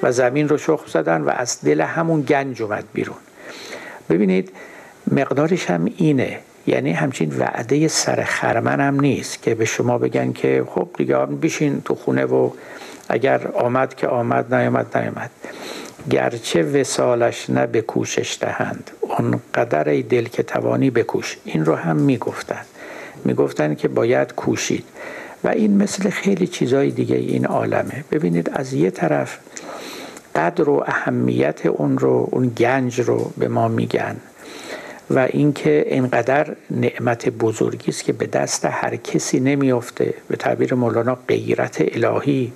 [0.04, 3.18] و زمین رو شخم زدن و از دل همون گنج اومد بیرون.
[4.10, 4.52] ببینید
[5.12, 10.64] مقدارش هم اینه یعنی همچین وعده سر خرمن هم نیست که به شما بگن که
[10.70, 12.50] خب دیگه بشین تو خونه و
[13.10, 15.30] اگر آمد که آمد نیامد نیامد.
[16.10, 18.92] گرچه وسالش نه به کوشش دهند.
[19.56, 21.38] قدر ای دل که توانی بکوش.
[21.46, 22.62] این رو هم می‌گفتن.
[23.26, 24.84] می‌گفتن که باید کوشید.
[25.44, 28.04] و این مثل خیلی چیزای دیگه این عالمه.
[28.12, 29.38] ببینید از یه طرف
[30.36, 34.18] قدر و اهمیت اون رو اون گنج رو به ما میگن.
[35.16, 40.14] و اینکه اینقدر نعمت بزرگی است که به دست هر کسی نمیافته.
[40.28, 42.54] به تعبیر مولانا غیرت الهی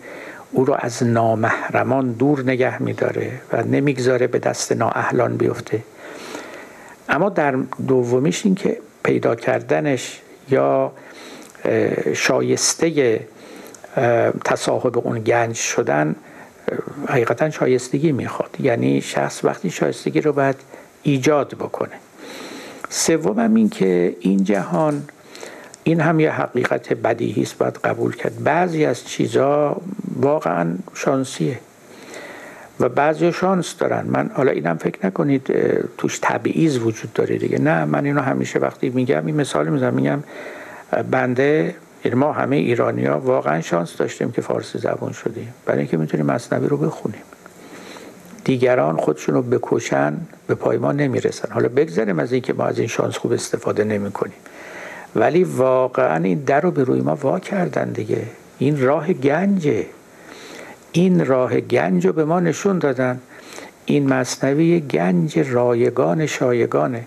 [0.52, 5.84] او رو از نامحرمان دور نگه میداره و نمی‌گذاره به دست نااهلان بیفته.
[7.10, 7.52] اما در
[7.88, 10.92] دومیش این که پیدا کردنش یا
[12.14, 13.20] شایسته
[14.46, 16.16] تصاحب اون گنج شدن
[17.08, 18.56] حقیقتا شایستگی می‌خواد.
[18.60, 20.56] یعنی شخص وقتی شایستگی رو باید
[21.04, 22.05] ایجاد بکنه.
[22.90, 25.04] سوم هم این که این جهان
[25.84, 28.44] این هم یه حقیقت بدیهی است باید قبول کرد.
[28.44, 29.82] بعضی از چیزها
[30.16, 31.60] واقعا شانسیه
[32.80, 34.06] و بعضی شانس دارن.
[34.08, 35.54] من حالا اینم فکر نکنید
[35.98, 37.62] توش تبعیض وجود داره دیگه.
[37.62, 40.24] نه من اینو همیشه وقتی میگم این مثال می‌زنم میگم
[41.12, 41.76] بنده
[42.06, 45.54] یعنی ما همه ایرانی ها واقعا شانس داشتیم که فارسی زبان شدیم.
[45.66, 47.22] برای اینکه می‌تونیم مصنوی رو بخونیم.
[48.46, 50.18] دیگران خودشون رو بکشن
[50.48, 51.52] به پای ما نمی‌رسن.
[51.52, 54.38] حالا بگذاریم از اینکه ما از این شانس خوب استفاده نمی کنیم
[55.16, 58.24] ولی واقعا این در رو به روی ما وا کردن دیگه.
[58.60, 59.86] این راه گنجه.
[60.92, 63.20] این راه گنج رو به ما نشون دادن.
[63.86, 67.04] این مصنوی گنج رایگان شایگانه.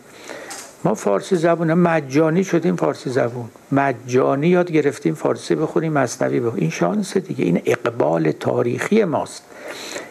[0.85, 3.49] ما فارسی زبون مجانی شدیم فارسی زبون.
[3.73, 6.61] مجانی یاد گرفتیم فارسی بخونیم مصنوی بخونیم.
[6.61, 9.43] این شانس دیگه این اقبال تاریخی ماست.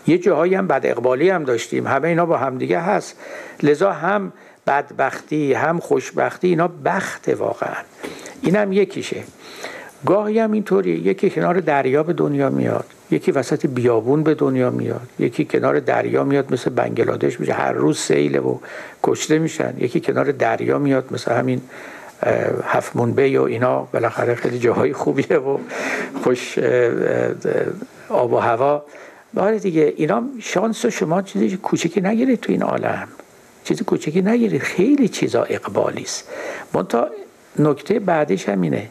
[0.07, 1.87] یه جاهایی هم بد اقبالی هم داشتیم.
[1.87, 3.19] همه اینا با همدیگه هست.
[3.63, 4.31] لذا هم
[4.67, 7.83] بدبختی هم خوشبختی اینا بخت واقعا.
[8.41, 9.23] این هم یکیشه.
[10.05, 12.85] گاهی هم اینطوری یکی کنار دریا به دنیا میاد.
[13.11, 15.07] یکی وسط بیابون به دنیا میاد.
[15.19, 17.53] یکی کنار دریا میاد مثل بنگلادش میشه.
[17.53, 18.57] هر روز سیله و
[19.03, 19.73] کشته میشن.
[19.77, 21.61] یکی کنار دریا میاد مثل همین
[22.63, 23.87] هفت منبه و اینا.
[23.93, 25.57] بالاخره خیلی جاهای خوبیه و
[26.23, 26.59] خوش
[28.09, 28.83] آب و هوا.
[29.33, 33.07] باره دیگه اینا شانس و شما چیزی کوچکی نگیرید تو این عالم.
[33.63, 36.29] چیزی کوچکی نگیرید خیلی چیزا اقبالی است
[36.73, 37.07] منتها
[37.59, 38.89] نکته بعدش همینه.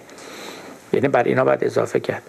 [0.92, 2.22] یعنی بر اینا باید اضافه کرد.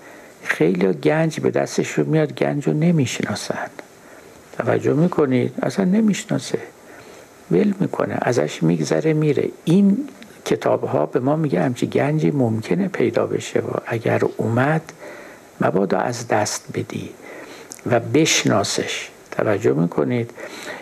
[0.44, 3.70] خیلی گنج به دستش میاد گنج رو نمی‌شناسن.
[4.58, 6.60] توجه می‌کنید؟ اصلا نمی‌شناسه.
[7.52, 9.50] ول می‌کنه ازش میگذره میره.
[9.64, 9.98] این
[10.46, 14.82] کتاب ها به ما میگه همچی گنجی ممکنه پیدا بشه و اگر اومد
[15.62, 17.10] مبادا از دست بدی.
[17.92, 19.10] و بشناسش.
[19.32, 20.32] توجه می‌کنید.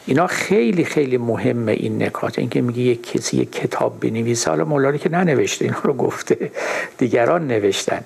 [0.05, 2.39] اینا خیلی خیلی مهمه این نکات.
[2.39, 4.49] اینکه میگه یک کسی یک کتاب بنویسه.
[4.49, 6.51] حالا مولانا که ننوشته اینا رو گفته.
[6.97, 8.01] دیگران نوشتن.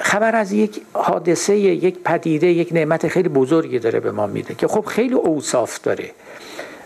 [0.00, 4.66] خبر از یک حادثه یک پدیده یک نعمت خیلی بزرگی داره به ما میده که
[4.66, 6.10] خب خیلی اوصاف داره.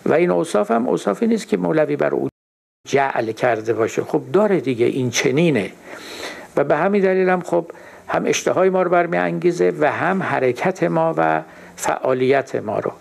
[0.07, 2.29] و این اوصاف هم اوصافی نیست که مولوی بر او
[2.89, 4.03] جعل کرده باشه.
[4.03, 5.73] خب داره دیگه این چنینه.
[6.57, 7.71] و به همین دلیل هم خب
[8.09, 11.43] هم اشتهای ما رو برمی انگیزه و هم حرکت ما و
[11.77, 12.93] فعالیت ما رو.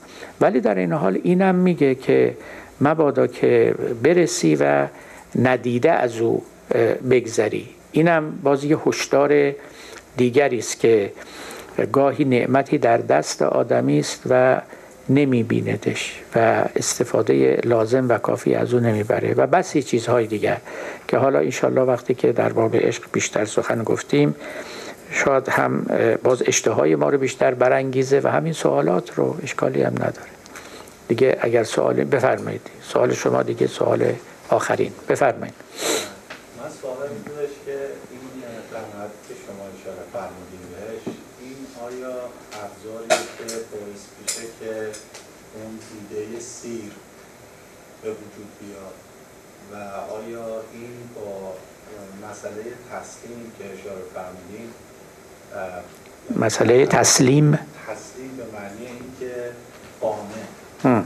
[0.41, 2.37] ولی در این حال اینم میگه که
[2.81, 4.87] مبادا که برسی و
[5.35, 6.43] ندیده از او
[7.09, 7.67] بگذری.
[7.91, 9.51] اینم بازی هشدار
[10.17, 11.11] دیگری است که
[11.91, 14.61] گاهی نعمتی در دست آدمی است و
[15.09, 20.57] نمی بیندش و استفاده لازم و کافی از او نمی‌بره و بسی چیزهای دیگر
[21.07, 24.35] که حالا انشالله وقتی که در باب عشق بیشتر سخن گفتیم
[25.11, 25.85] شاید هم
[26.23, 30.29] باز اشتهای ما رو بیشتر برانگیزه و همین سوالات رو اشکالی هم نداره.
[31.07, 32.61] دیگه اگر سوالی بفرمایید.
[32.81, 34.13] سوال شما دیگه سوال
[34.49, 34.91] آخرین.
[35.09, 35.53] بفرمایید.
[36.57, 37.07] من سوال
[37.65, 37.77] که
[38.11, 38.19] این
[39.27, 42.15] که شما اشاره فرمودین بهش این آیا
[42.63, 44.71] ابزاری که باعث میشه که
[45.55, 46.91] اون ایده سیر
[48.01, 48.97] به وجود بیاد
[49.71, 49.75] و
[50.11, 51.53] آیا این با
[52.29, 54.69] مسئله تسلیم که اشاره فرمودین
[56.35, 57.51] مسئله تسلیم.
[57.87, 59.51] تسلیم به معنی اینکه
[60.01, 61.03] قانع.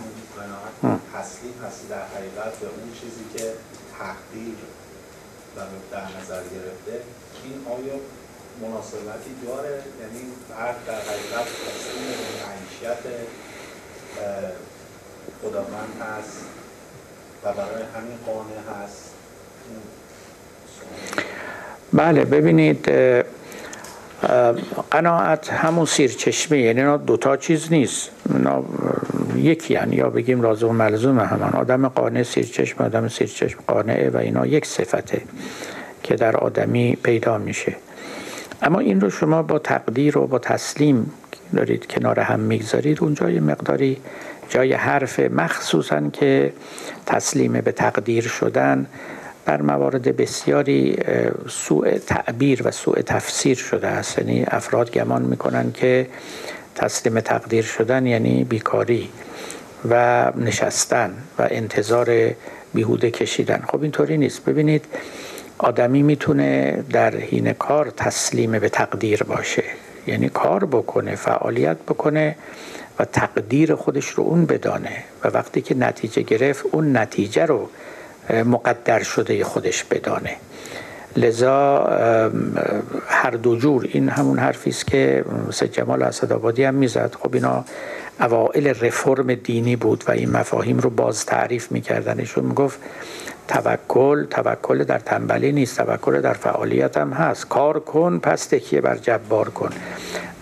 [1.14, 3.44] تسلیم هستی در حقیقت به اون چیزی که
[4.00, 4.56] تقدیر
[5.58, 5.60] و
[5.92, 7.02] در نظر گرفته
[7.44, 8.00] این آیا
[8.62, 13.04] مناسبتی داره؟ یعنی فرد در حقیقت تسلیم به معیشت
[15.42, 16.38] خداوند هست
[17.44, 19.12] و برای همین قانع هست.
[21.94, 22.90] بله ببینید
[24.92, 28.10] قناعت همون سیرچشمه یعنی اینا دوتا چیز نیست.
[28.34, 28.64] اینا
[29.36, 34.18] یکی یعنی یا بگیم لازم و ملزوم همان آدم قانع سیرچشم آدم سیرچشم قانعه و
[34.18, 35.22] اینا یک صفته
[36.04, 37.76] که در آدمی پیدا میشه.
[38.62, 41.12] اما این رو شما با تقدیر و با تسلیم
[41.56, 43.04] دارید کنار هم می‌گذارید.
[43.04, 43.98] اونجا یه مقداری
[44.50, 46.54] جای حرف مخصوصا که
[47.06, 48.86] تسلیم به تقدیر شدن
[49.46, 50.98] بر موارد بسیاری
[51.50, 54.18] سوء تعبیر و سوء تفسیر شده است.
[54.18, 56.08] یعنی افراد گمان می‌کنن که
[56.76, 59.10] تسلیم تقدیر شدن یعنی بیکاری
[59.90, 62.36] و نشستن و انتظار
[62.74, 63.64] بیهوده کشیدن.
[63.68, 64.46] خب اینطوری نیست.
[64.46, 64.86] ببینید
[65.58, 69.64] آدمی می‌تونه در حین کار تسلیم به تقدیر باشه.
[70.08, 72.36] یعنی کار بکنه فعالیت بکنه
[73.00, 75.04] و تقدیر خودش رو اون بدانه.
[75.24, 77.70] و وقتی که نتیجه گرفت اون نتیجه رو
[78.32, 80.36] مقدر شده خودش بدانه.
[81.16, 81.84] لذا
[83.08, 87.16] هر دو جور این همون حرفی است که سید جمال اسدآبادی هم می‌زد.
[87.20, 87.66] خب اینا
[88.20, 92.80] اوائل رفرم دینی بود و این مفاهیم رو باز تعریف می‌کردن ایشون می‌گفت
[93.48, 97.48] توکل توکل در تنبلی نیست توکل در فعالیت هم هست.
[97.50, 99.70] کار کن پس تکیه بر جبار کن.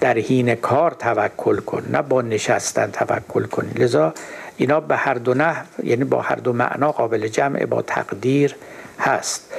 [0.02, 4.14] در حین کار توکل کن نه با نشستن توکل کن لذا
[4.60, 8.56] اینا به هر دو نه یعنی با هر دو معنا قابل جمع با تقدیر
[9.00, 9.54] هست.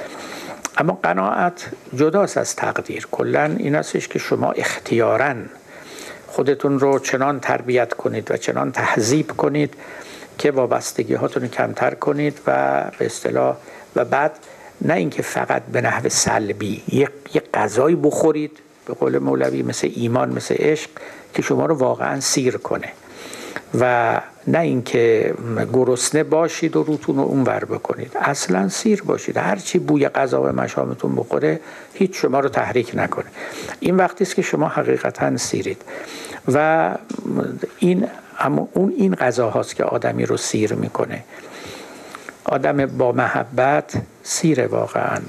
[0.77, 3.07] اما قناعت جداست از تقدیر.
[3.11, 5.35] کلا این استش که شما اختیارا
[6.27, 9.73] خودتون رو چنان تربیت کنید و چنان تهذیب کنید
[10.37, 13.57] که وابستگی هاتون کمتر کنید و به اصطلاح
[13.95, 14.31] و بعد
[14.81, 16.83] نه اینکه فقط به نحو سلبی
[17.33, 20.89] یک غذایی بخورید به قول مولوی مثل ایمان مثل عشق
[21.33, 22.89] که شما رو واقعا سیر کنه.
[23.79, 25.33] و نه اینکه
[25.73, 28.11] گرسنه باشید و روتون رو اونور بکنید.
[28.21, 29.37] اصلا سیر باشید.
[29.37, 31.59] هرچی بوی غذا و مشامتون بخوره
[31.93, 33.25] هیچ شما رو تحریک نکنه.
[33.79, 35.81] این وقتی است که شما حقیقتا سیرید.
[36.53, 36.89] و
[37.79, 38.07] این
[38.39, 41.23] اما اون این غذا هاست که آدمی رو سیر می‌کنه.
[42.43, 43.93] آدم با محبت
[44.23, 45.19] سیره واقعا.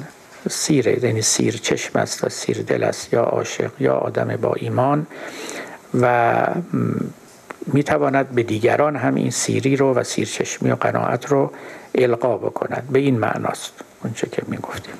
[0.50, 5.06] سیره یعنی سیر چشم است و سیر دل است یا عاشق یا آدم با ایمان.
[6.00, 6.46] و
[7.66, 11.52] می‌تواند به دیگران هم این سیری رو و سیرچشمی و قناعت رو
[11.94, 12.88] القا بکند.
[12.92, 13.72] به این معناست
[14.04, 14.94] اونچه که می‌گفتیم.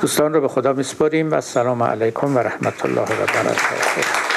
[0.00, 4.31] دوستان رو به خدا میسپاریم و السلام علیکم و رحمت الله و برکاته.